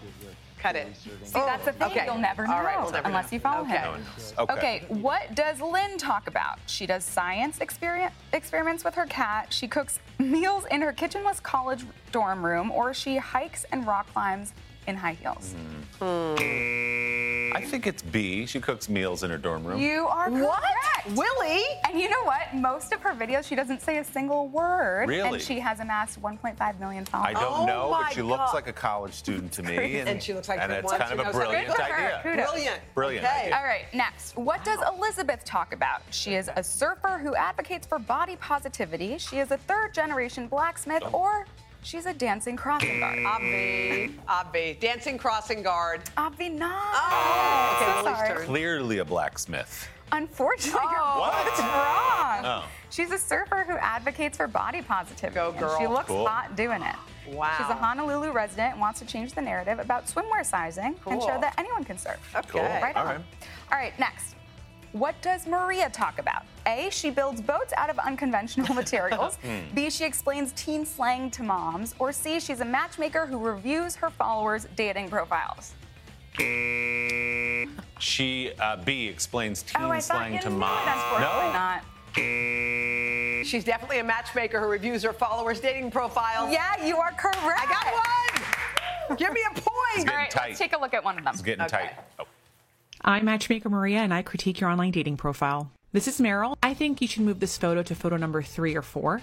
Cut 0.60 0.76
it. 0.76 0.88
See, 0.96 1.12
that's 1.34 1.66
the 1.66 1.72
thing. 1.74 1.88
okay. 1.92 2.06
You'll 2.06 2.18
never 2.18 2.48
know 2.48 2.54
All 2.54 2.64
right, 2.64 2.82
we'll 2.82 2.92
never 2.92 3.08
unless 3.08 3.32
know. 3.32 3.36
you 3.36 3.40
follow 3.40 3.62
Okay. 3.64 3.78
him. 3.78 4.04
No. 4.38 4.44
Okay. 4.44 4.54
Okay, 4.54 4.86
what 4.90 5.34
does 5.36 5.62
Lynn 5.62 5.98
talk 5.98 6.28
about? 6.28 6.58
She 6.66 6.86
does 6.88 7.04
science 7.04 7.60
experiment, 7.60 8.12
experiments 8.34 8.84
with 8.84 8.96
her 8.96 9.06
cat. 9.06 9.54
She 9.54 9.68
cooks 9.68 10.00
meals 10.18 10.66
in 10.72 10.82
her 10.82 10.92
kitchenless 10.94 11.42
college 11.44 11.86
dorm 12.12 12.44
room, 12.46 12.72
or 12.72 12.94
she 12.94 13.18
hikes 13.18 13.66
and 13.72 13.86
rock 13.86 14.12
climbs 14.14 14.54
in 14.88 14.96
high 14.96 15.14
heels. 15.14 15.54
Hmm. 16.00 16.36
I 17.56 17.62
think 17.66 17.88
it's 17.88 18.02
B. 18.02 18.46
She 18.46 18.60
cooks 18.60 18.88
meals 18.88 19.24
in 19.24 19.32
her 19.32 19.38
dorm 19.38 19.64
room. 19.66 19.80
You 19.82 20.08
are 20.08 20.30
What? 20.30 20.62
correct. 20.62 21.18
Willie? 21.18 21.64
And 21.90 22.00
you 22.00 22.10
know 22.10 22.24
what? 22.24 22.54
Most 22.54 22.92
of 22.94 23.02
her 23.02 23.14
videos, 23.14 23.46
she 23.46 23.56
doesn't 23.56 23.82
say 23.82 23.98
a 23.98 24.04
single 24.04 24.48
word. 24.50 25.08
Really? 25.08 25.30
And 25.30 25.42
she 25.42 25.60
has 25.60 25.80
amassed 25.80 26.22
1.5 26.22 26.80
million 26.80 27.06
followers. 27.06 27.36
I 27.36 27.40
don't 27.40 27.60
Oh 27.62 27.66
know, 27.66 27.92
my 27.92 28.04
but 28.04 28.14
she 28.14 28.22
looks 28.22 28.38
God. 28.52 28.54
like 28.54 28.68
a 28.68 28.74
college 28.74 29.14
student 29.14 29.52
to 29.54 29.64
me. 29.64 29.98
And 30.00 30.22
she 30.22 30.34
looks 30.34 30.50
like 30.50 30.60
and 30.62 30.72
the 30.72 30.78
it's 30.80 30.86
one 30.86 31.00
kind 31.00 31.14
who 31.14 31.20
of 31.20 31.20
a 31.20 31.24
knows 31.24 31.34
how 31.34 31.40
to 31.40 31.48
brilliant 31.48 31.68
Good 31.68 31.76
for 31.78 31.82
her. 31.84 32.06
idea. 32.08 32.20
Kudos. 32.24 32.52
Brilliant. 32.52 32.82
Brilliant 32.94 33.26
Okay. 33.26 33.42
idea. 33.46 33.56
All 33.58 33.64
right, 33.64 33.86
next. 33.94 34.38
What 34.38 34.64
does 34.64 34.80
Elizabeth 34.96 35.44
talk 35.46 35.74
about? 35.74 36.02
She 36.12 36.36
is 36.36 36.50
a 36.56 36.64
surfer 36.64 37.18
who 37.18 37.34
advocates 37.36 37.88
for 37.88 37.98
body 37.98 38.36
positivity. 38.36 39.18
She 39.18 39.40
is 39.40 39.52
a 39.52 39.58
third 39.58 39.94
generation 39.94 40.48
blacksmith, 40.48 41.04
or 41.14 41.46
she's 41.88 42.06
a 42.06 42.14
dancing 42.14 42.58
crossing 42.58 43.00
guard. 43.00 43.18
Obvi. 43.20 44.14
Obvi. 44.28 44.80
Dancing 44.80 45.18
crossing 45.18 45.64
guard. 45.64 46.02
Obvi 46.18 46.52
not. 46.52 46.94
Oh, 46.94 47.80
okay, 47.82 48.00
so 48.00 48.04
sorry. 48.16 48.30
turn. 48.30 48.46
Clearly 48.46 48.98
a 49.00 49.06
blacksmith. 49.06 49.88
Unfortunately, 50.12 50.80
Oh. 50.84 50.92
you're 50.92 51.20
What? 51.22 51.60
wrong. 51.60 52.46
Oh. 52.46 52.66
She's 52.90 53.12
a 53.12 53.18
surfer 53.18 53.64
who 53.68 53.78
advocates 53.78 54.38
for 54.38 54.48
body 54.48 54.82
positivity. 54.82 55.36
Go, 55.36 55.50
and 55.52 55.60
girl. 55.60 55.78
she 55.80 55.88
looks 55.88 56.08
Cool. 56.08 56.28
hot 56.28 56.56
doing 56.56 56.82
it. 56.82 56.96
Wow. 57.28 57.54
She's 57.58 57.68
a 57.70 57.74
Honolulu 57.76 58.32
resident 58.32 58.74
and 58.74 58.80
wants 58.82 59.00
to 59.00 59.06
change 59.06 59.34
the 59.34 59.42
narrative 59.42 59.80
about 59.80 60.08
swimwear 60.08 60.46
sizing 60.46 60.96
and 61.08 61.22
show 61.22 61.38
that 61.42 61.54
anyone 61.58 61.84
can 61.84 61.98
surf. 61.98 62.20
Okay. 62.36 62.60
Right 62.82 62.96
All 62.96 63.04
on. 63.04 63.08
right. 63.16 63.26
All 63.72 63.78
right, 63.78 63.98
next. 64.00 64.36
What 64.94 65.22
does 65.22 65.46
Maria 65.48 65.90
talk 65.90 66.18
about? 66.20 66.44
A, 66.66 66.90
she 66.92 67.10
builds 67.10 67.42
boats 67.42 67.74
out 67.78 67.90
of 67.90 68.00
unconventional 68.00 68.74
materials. 68.84 69.38
Hmm. 69.44 69.74
B, 69.76 69.90
she 69.90 70.04
explains 70.06 70.52
teen 70.54 70.86
slang 70.86 71.30
to 71.32 71.44
moms. 71.44 71.94
Or 72.00 72.12
C, 72.12 72.40
she's 72.40 72.60
a 72.62 72.66
matchmaker 72.66 73.26
who 73.26 73.38
reviews 73.38 73.96
her 73.96 74.10
followers' 74.10 74.66
dating 74.76 75.10
profiles. 75.10 75.74
She, 78.00 78.52
uh, 78.60 78.78
B, 78.78 79.08
explains 79.08 79.64
teen 79.64 79.82
oh, 79.84 79.90
I 79.90 80.00
thought 80.00 80.18
slang 80.18 80.34
you 80.36 80.40
to 80.42 80.50
knew 80.52 80.58
moms. 80.58 80.88
it. 80.88 80.94
Unfortunately 80.94 81.48
no? 81.48 81.54
not. 83.42 83.46
She's 83.48 83.64
definitely 83.64 84.00
a 84.00 84.04
matchmaker 84.04 84.60
who 84.60 84.68
reviews 84.68 85.02
her 85.04 85.14
followers' 85.14 85.60
dating 85.60 85.90
profiles. 85.92 86.52
Yeah, 86.52 86.86
you 86.86 86.98
are 86.98 87.12
correct. 87.12 87.60
I 87.60 87.66
got 87.66 87.86
one. 89.10 89.18
Give 89.18 89.34
me 89.34 89.42
a 89.50 89.54
point. 89.54 89.66
getting 89.96 90.10
All 90.10 90.16
right, 90.16 90.30
tight. 90.30 90.48
let's 90.50 90.60
take 90.60 90.76
a 90.76 90.80
look 90.80 90.94
at 90.94 91.04
one 91.04 91.18
of 91.18 91.24
them. 91.24 91.34
It's 91.34 91.42
getting 91.42 91.66
Okay. 91.66 91.78
tight. 91.78 91.92
Oh. 92.20 92.26
I'm 93.02 93.26
Matchmaker 93.26 93.70
Maria, 93.70 94.00
and 94.00 94.14
I 94.14 94.22
critique 94.22 94.60
your 94.60 94.70
online 94.70 94.92
dating 94.92 95.18
profile. 95.18 95.72
This 95.92 96.08
is 96.08 96.20
Meryl. 96.20 96.56
I 96.64 96.74
think 96.74 97.02
you 97.02 97.08
should 97.08 97.24
move 97.24 97.40
this 97.40 97.58
photo 97.58 97.84
to 97.84 97.96
photo 97.96 98.18
number 98.18 98.42
three 98.42 98.76
or 98.76 98.82
four. 98.82 99.22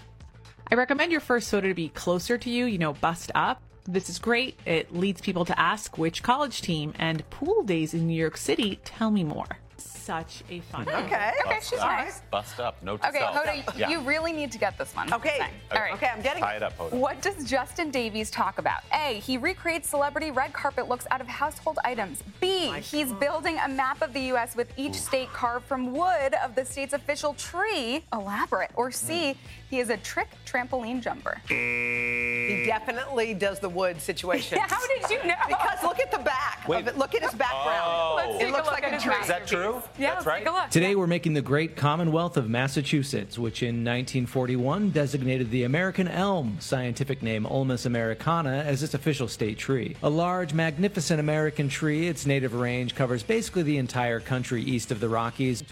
I 0.70 0.76
recommend 0.76 1.12
your 1.12 1.20
first 1.20 1.50
photo 1.50 1.68
to 1.68 1.74
be 1.74 1.88
closer 1.88 2.38
to 2.38 2.50
you, 2.50 2.66
you 2.66 2.78
know, 2.78 2.94
bust 2.94 3.30
up. 3.34 3.60
This 3.86 4.08
is 4.08 4.18
great. 4.18 4.58
It 4.64 4.94
leads 4.94 5.20
people 5.20 5.44
to 5.44 5.58
ask 5.58 5.98
which 5.98 6.22
college 6.22 6.62
team 6.62 6.94
and 6.98 7.28
pool 7.30 7.62
days 7.62 7.94
in 7.94 8.06
New 8.06 8.18
York 8.18 8.36
City. 8.36 8.80
Tell 8.84 9.10
me 9.10 9.24
more. 9.24 9.58
Such 9.76 10.42
a 10.50 10.60
fun. 10.60 10.84
Hmm. 10.84 10.90
Okay. 11.06 11.32
Okay, 11.46 11.54
Bust 11.56 11.70
she's 11.70 11.78
up. 11.78 11.88
nice. 11.88 12.20
Bust 12.30 12.60
up. 12.60 12.82
no 12.82 12.96
to 12.96 13.08
Okay, 13.08 13.18
self. 13.20 13.36
Hoda, 13.36 13.78
Yeah. 13.78 13.88
you 13.88 14.00
really 14.00 14.32
need 14.32 14.52
to 14.52 14.58
get 14.58 14.76
this 14.76 14.94
one. 14.94 15.12
Okay. 15.12 15.40
All 15.72 15.78
right. 15.80 15.94
Okay, 15.94 16.08
I'm 16.14 16.20
getting 16.20 16.42
it. 16.42 16.46
Tie 16.46 16.56
it 16.56 16.62
up, 16.62 16.76
Hoda. 16.76 16.92
What 16.92 17.22
does 17.22 17.44
Justin 17.48 17.90
Davies 17.90 18.30
talk 18.30 18.58
about? 18.58 18.82
A. 18.92 19.20
He 19.20 19.38
recreates 19.38 19.88
celebrity 19.88 20.30
red 20.30 20.52
carpet 20.52 20.88
looks 20.88 21.06
out 21.10 21.20
of 21.20 21.26
household 21.26 21.78
items. 21.84 22.22
B. 22.40 22.70
He's 22.80 23.12
building 23.14 23.58
a 23.64 23.68
map 23.68 24.02
of 24.02 24.12
the 24.12 24.20
U.S. 24.32 24.54
with 24.56 24.68
each 24.76 24.94
state 24.94 25.32
carved 25.32 25.66
from 25.66 25.92
wood 25.92 26.34
of 26.44 26.54
the 26.54 26.64
state's 26.64 26.92
official 26.92 27.34
tree. 27.34 28.04
Elaborate. 28.12 28.70
Or 28.76 28.90
C. 28.90 29.32
Hmm. 29.32 29.38
He 29.74 29.80
is 29.80 29.90
a 29.90 29.96
trick 29.96 30.28
trampoline 30.46 31.02
jumper. 31.02 31.40
He 31.48 32.62
definitely 32.64 33.34
does 33.34 33.58
the 33.58 33.68
wood 33.68 34.00
situation. 34.00 34.56
How 34.68 34.86
did 34.86 35.10
you 35.10 35.16
know? 35.26 35.34
Because 35.48 35.82
look 35.82 35.98
at 35.98 36.12
the 36.12 36.18
back. 36.18 36.62
Wait. 36.68 36.82
Of 36.82 36.86
it. 36.86 36.96
Look 36.96 37.16
at 37.16 37.22
his 37.22 37.34
background. 37.34 37.82
Oh. 37.84 38.14
Let's 38.16 38.36
it 38.36 38.38
take 38.38 38.48
a 38.48 38.52
looks 38.52 38.66
look 38.66 38.80
like 38.80 38.92
a 38.92 39.00
tree. 39.00 39.14
Is 39.16 39.26
that 39.26 39.48
true? 39.48 39.82
Yeah, 39.98 40.14
That's 40.14 40.14
let's 40.18 40.26
right. 40.26 40.38
take 40.38 40.48
a 40.48 40.52
look. 40.52 40.70
Today, 40.70 40.94
we're 40.94 41.08
making 41.08 41.34
the 41.34 41.42
great 41.42 41.74
Commonwealth 41.74 42.36
of 42.36 42.48
Massachusetts, 42.48 43.36
which 43.36 43.64
in 43.64 43.84
1941 43.84 44.90
designated 44.90 45.50
the 45.50 45.64
American 45.64 46.06
elm, 46.06 46.56
scientific 46.60 47.20
name 47.20 47.44
Ulmus 47.44 47.84
americana, 47.84 48.62
as 48.64 48.84
its 48.84 48.94
official 48.94 49.26
state 49.26 49.58
tree. 49.58 49.96
A 50.04 50.08
large, 50.08 50.54
magnificent 50.54 51.18
American 51.18 51.68
tree, 51.68 52.06
its 52.06 52.26
native 52.26 52.54
range 52.54 52.94
covers 52.94 53.24
basically 53.24 53.64
the 53.64 53.78
entire 53.78 54.20
country 54.20 54.62
east 54.62 54.92
of 54.92 55.00
the 55.00 55.08
Rockies. 55.08 55.64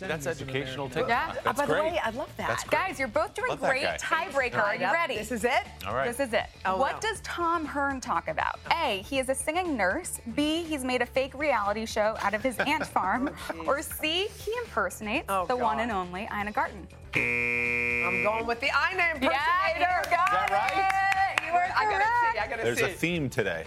That's 0.00 0.26
educational 0.26 0.88
too. 0.88 1.04
Yeah. 1.06 1.34
That's 1.44 1.58
By 1.58 1.66
the 1.66 1.72
way, 1.74 2.00
I 2.02 2.08
love 2.10 2.34
that. 2.38 2.48
That's 2.48 2.64
great. 2.64 2.80
Guys, 2.80 2.98
you're 2.98 3.08
both 3.08 3.33
doing 3.34 3.50
Love 3.50 3.60
that 3.60 3.70
great. 3.70 3.82
guy. 3.82 3.96
Tiebreaker. 3.98 4.62
Are 4.62 4.74
you 4.74 4.80
yep. 4.80 4.92
ready? 4.92 5.16
This 5.16 5.32
is 5.32 5.44
it? 5.44 5.52
All 5.86 5.94
right. 5.94 6.06
This 6.06 6.26
is 6.26 6.32
it. 6.32 6.46
Oh, 6.64 6.76
what 6.78 7.02
no. 7.02 7.08
does 7.08 7.20
Tom 7.20 7.64
Hearn 7.64 8.00
talk 8.00 8.28
about? 8.28 8.58
Oh. 8.70 8.76
A. 8.84 9.02
He 9.02 9.18
is 9.18 9.28
a 9.28 9.34
singing 9.34 9.76
nurse. 9.76 10.20
B. 10.34 10.62
He's 10.62 10.84
made 10.84 11.02
a 11.02 11.06
fake 11.06 11.34
reality 11.34 11.86
show 11.86 12.16
out 12.20 12.34
of 12.34 12.42
his 12.42 12.58
ant 12.58 12.86
farm. 12.94 13.30
Oh, 13.52 13.64
or 13.66 13.82
C. 13.82 14.26
He 14.26 14.52
impersonates 14.64 15.26
Oh, 15.28 15.46
the 15.46 15.56
one 15.56 15.76
God. 15.76 15.82
and 15.84 15.92
only 15.92 16.28
Ina 16.32 16.52
Garten. 16.52 16.86
I'm 17.14 18.22
going 18.22 18.46
with 18.46 18.60
the 18.60 18.66
Ina 18.68 19.14
impersonator. 19.14 19.30
Yeah, 19.32 19.74
you 19.74 20.10
got 20.10 20.30
that 20.30 20.50
right? 20.50 21.40
it. 21.40 21.46
You 21.46 21.52
are 21.52 21.64
I 21.76 21.84
gotta 21.84 22.04
see. 22.04 22.38
I 22.38 22.46
correct. 22.46 22.50
gotta 22.50 22.62
There's 22.62 22.78
see. 22.78 22.84
a 22.84 22.88
theme 22.88 23.30
today. 23.30 23.64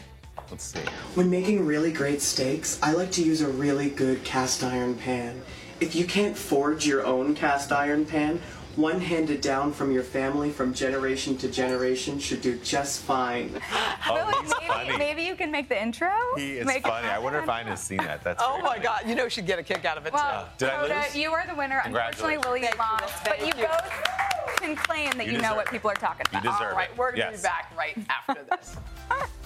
Let's 0.49 0.63
see. 0.63 0.79
When 1.15 1.29
making 1.29 1.65
really 1.65 1.91
great 1.91 2.21
steaks, 2.21 2.79
I 2.81 2.93
like 2.93 3.11
to 3.11 3.23
use 3.23 3.41
a 3.41 3.47
really 3.47 3.89
good 3.89 4.23
cast 4.23 4.63
iron 4.63 4.95
pan. 4.95 5.41
If 5.79 5.93
you 5.95 6.05
can't 6.05 6.35
forge 6.37 6.85
your 6.87 7.05
own 7.05 7.35
cast 7.35 7.71
iron 7.71 8.05
pan, 8.05 8.41
one 8.77 9.01
handed 9.01 9.41
down 9.41 9.73
from 9.73 9.91
your 9.91 10.03
family 10.03 10.49
from 10.51 10.73
generation 10.73 11.35
to 11.37 11.49
generation 11.49 12.19
should 12.19 12.41
do 12.41 12.57
just 12.59 13.01
fine. 13.01 13.51
Oh, 14.09 14.41
he's 14.41 14.53
maybe, 14.59 14.67
funny. 14.67 14.97
maybe 14.97 15.23
you 15.23 15.35
can 15.35 15.51
make 15.51 15.67
the 15.67 15.81
intro. 15.81 16.09
He 16.37 16.59
is 16.59 16.65
Make 16.65 16.77
it 16.77 16.83
funny. 16.87 17.07
I 17.09 17.19
wonder 17.19 17.39
if 17.39 17.45
happen. 17.45 17.67
Ina's 17.67 17.81
seen 17.81 17.97
that. 17.97 18.23
That's 18.23 18.41
Oh 18.41 18.59
my 18.61 18.69
funny. 18.75 18.83
God! 18.83 19.01
You 19.05 19.15
know 19.15 19.27
she'd 19.27 19.45
get 19.45 19.59
a 19.59 19.63
kick 19.63 19.83
out 19.83 19.97
of 19.97 20.05
it 20.05 20.13
Well, 20.13 20.45
too. 20.57 20.65
Did 20.65 20.69
I 20.69 21.03
lose? 21.05 21.15
you 21.15 21.31
are 21.31 21.45
the 21.45 21.55
winner. 21.55 21.81
Unfortunately, 21.83 22.37
Willie 22.37 22.61
Thank 22.61 22.73
you. 22.75 22.79
lost, 22.79 23.23
but 23.25 23.37
Thank 23.39 23.55
you, 23.55 23.61
you. 23.63 23.67
both 23.67 24.57
can 24.57 24.75
claim 24.77 25.11
that 25.17 25.25
You 25.25 25.33
you, 25.33 25.41
know 25.41 25.55
what 25.55 25.65
people 25.69 25.89
are 25.91 25.95
talking 25.95 26.25
about. 26.29 26.43
You 26.43 26.49
deserve 26.51 26.71
All 26.71 26.77
right, 26.77 26.89
it. 26.89 26.97
we're 26.97 27.11
gonna 27.11 27.31
yes. 27.31 27.41
be 27.41 27.43
back 27.43 27.73
right 27.77 27.97
after 28.09 28.43
this. 28.49 28.77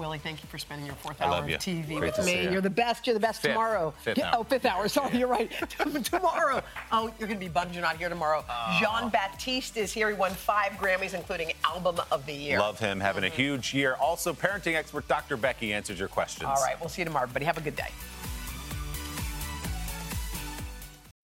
Willie, 0.00 0.18
thank 0.18 0.42
you 0.42 0.48
for 0.48 0.56
spending 0.56 0.86
your 0.86 0.94
fourth 0.96 1.20
I 1.20 1.26
hour 1.26 1.30
love 1.32 1.44
of 1.44 1.50
you. 1.50 1.56
TV 1.58 1.98
Great 1.98 2.16
with 2.16 2.24
me. 2.24 2.44
you. 2.44 2.50
You're 2.52 2.62
the 2.62 2.70
best. 2.70 3.06
You're 3.06 3.12
the 3.12 3.20
best 3.20 3.42
Fifth. 3.42 3.50
tomorrow. 3.50 3.92
Fifth 4.00 4.16
Yeah, 4.16 4.28
hour. 4.28 4.36
Oh, 4.38 4.44
fifth 4.44 4.64
hour. 4.64 4.88
Sorry, 4.88 5.18
you're 5.18 5.28
right. 5.28 5.52
tomorrow. 6.04 6.62
Oh, 6.90 7.12
you're 7.18 7.28
going 7.28 7.38
to 7.38 7.44
be 7.44 7.50
bummed 7.50 7.74
you're 7.74 7.82
not 7.82 7.98
here 7.98 8.08
tomorrow. 8.08 8.42
Oh. 8.48 8.78
Jon 8.80 9.10
Batiste 9.10 9.76
is 9.76 9.92
here. 9.92 10.08
He 10.08 10.14
won 10.14 10.30
five 10.30 10.72
Grammys, 10.72 11.12
including 11.12 11.52
Album 11.66 12.00
of 12.10 12.24
the 12.24 12.32
Year. 12.32 12.58
Love 12.58 12.78
him 12.78 12.98
having 12.98 13.24
a 13.24 13.26
mm-hmm. 13.26 13.36
huge 13.36 13.74
year. 13.74 13.94
Also, 14.00 14.32
parenting 14.32 14.74
expert 14.74 15.06
Dr. 15.06 15.36
Becky 15.36 15.74
answers 15.74 15.98
your 15.98 16.08
questions. 16.08 16.48
All 16.48 16.62
right, 16.62 16.80
we'll 16.80 16.88
see 16.88 17.02
you 17.02 17.04
tomorrow, 17.04 17.24
everybody. 17.24 17.44
Have 17.44 17.58
a 17.58 17.60
good 17.60 17.76
day. 17.76 17.88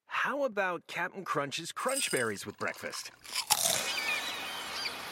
How 0.05 0.45
about 0.45 0.87
Cap'n 0.87 1.24
Crunch's 1.24 1.72
Crunch 1.72 2.11
Berries 2.11 2.45
with 2.45 2.59
breakfast? 2.59 3.11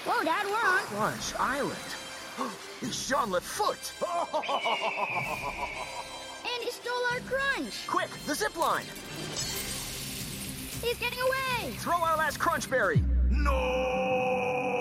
Whoa, 0.04 0.22
Dad, 0.22 0.44
we're 0.44 0.52
on. 0.52 0.80
Crunch 0.80 1.34
Island. 1.38 2.52
Jean 2.90 3.30
LaFoote. 3.30 3.92
And 6.44 6.62
he 6.62 6.70
stole 6.70 6.92
our 7.12 7.20
crunch. 7.20 7.86
Quick, 7.86 8.10
the 8.26 8.34
zip 8.34 8.56
line. 8.56 8.84
He's 10.82 10.98
getting 10.98 11.18
away. 11.18 11.70
Throw 11.78 11.94
our 11.94 12.18
last 12.18 12.38
Crunch 12.38 12.68
Berry. 12.68 13.02
No! 13.30 14.74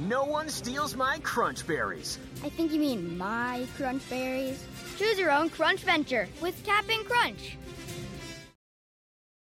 No 0.00 0.24
one 0.24 0.48
steals 0.48 0.96
my 0.96 1.18
Crunch 1.20 1.64
Berries. 1.66 2.18
I 2.44 2.48
think 2.48 2.72
you 2.72 2.80
mean 2.80 3.16
my 3.16 3.66
crunch 3.76 4.08
berries. 4.10 4.64
Choose 4.98 5.18
your 5.18 5.30
own 5.30 5.50
crunch 5.50 5.82
venture 5.82 6.28
with 6.40 6.60
Cap'n 6.64 7.04
Crunch. 7.04 7.56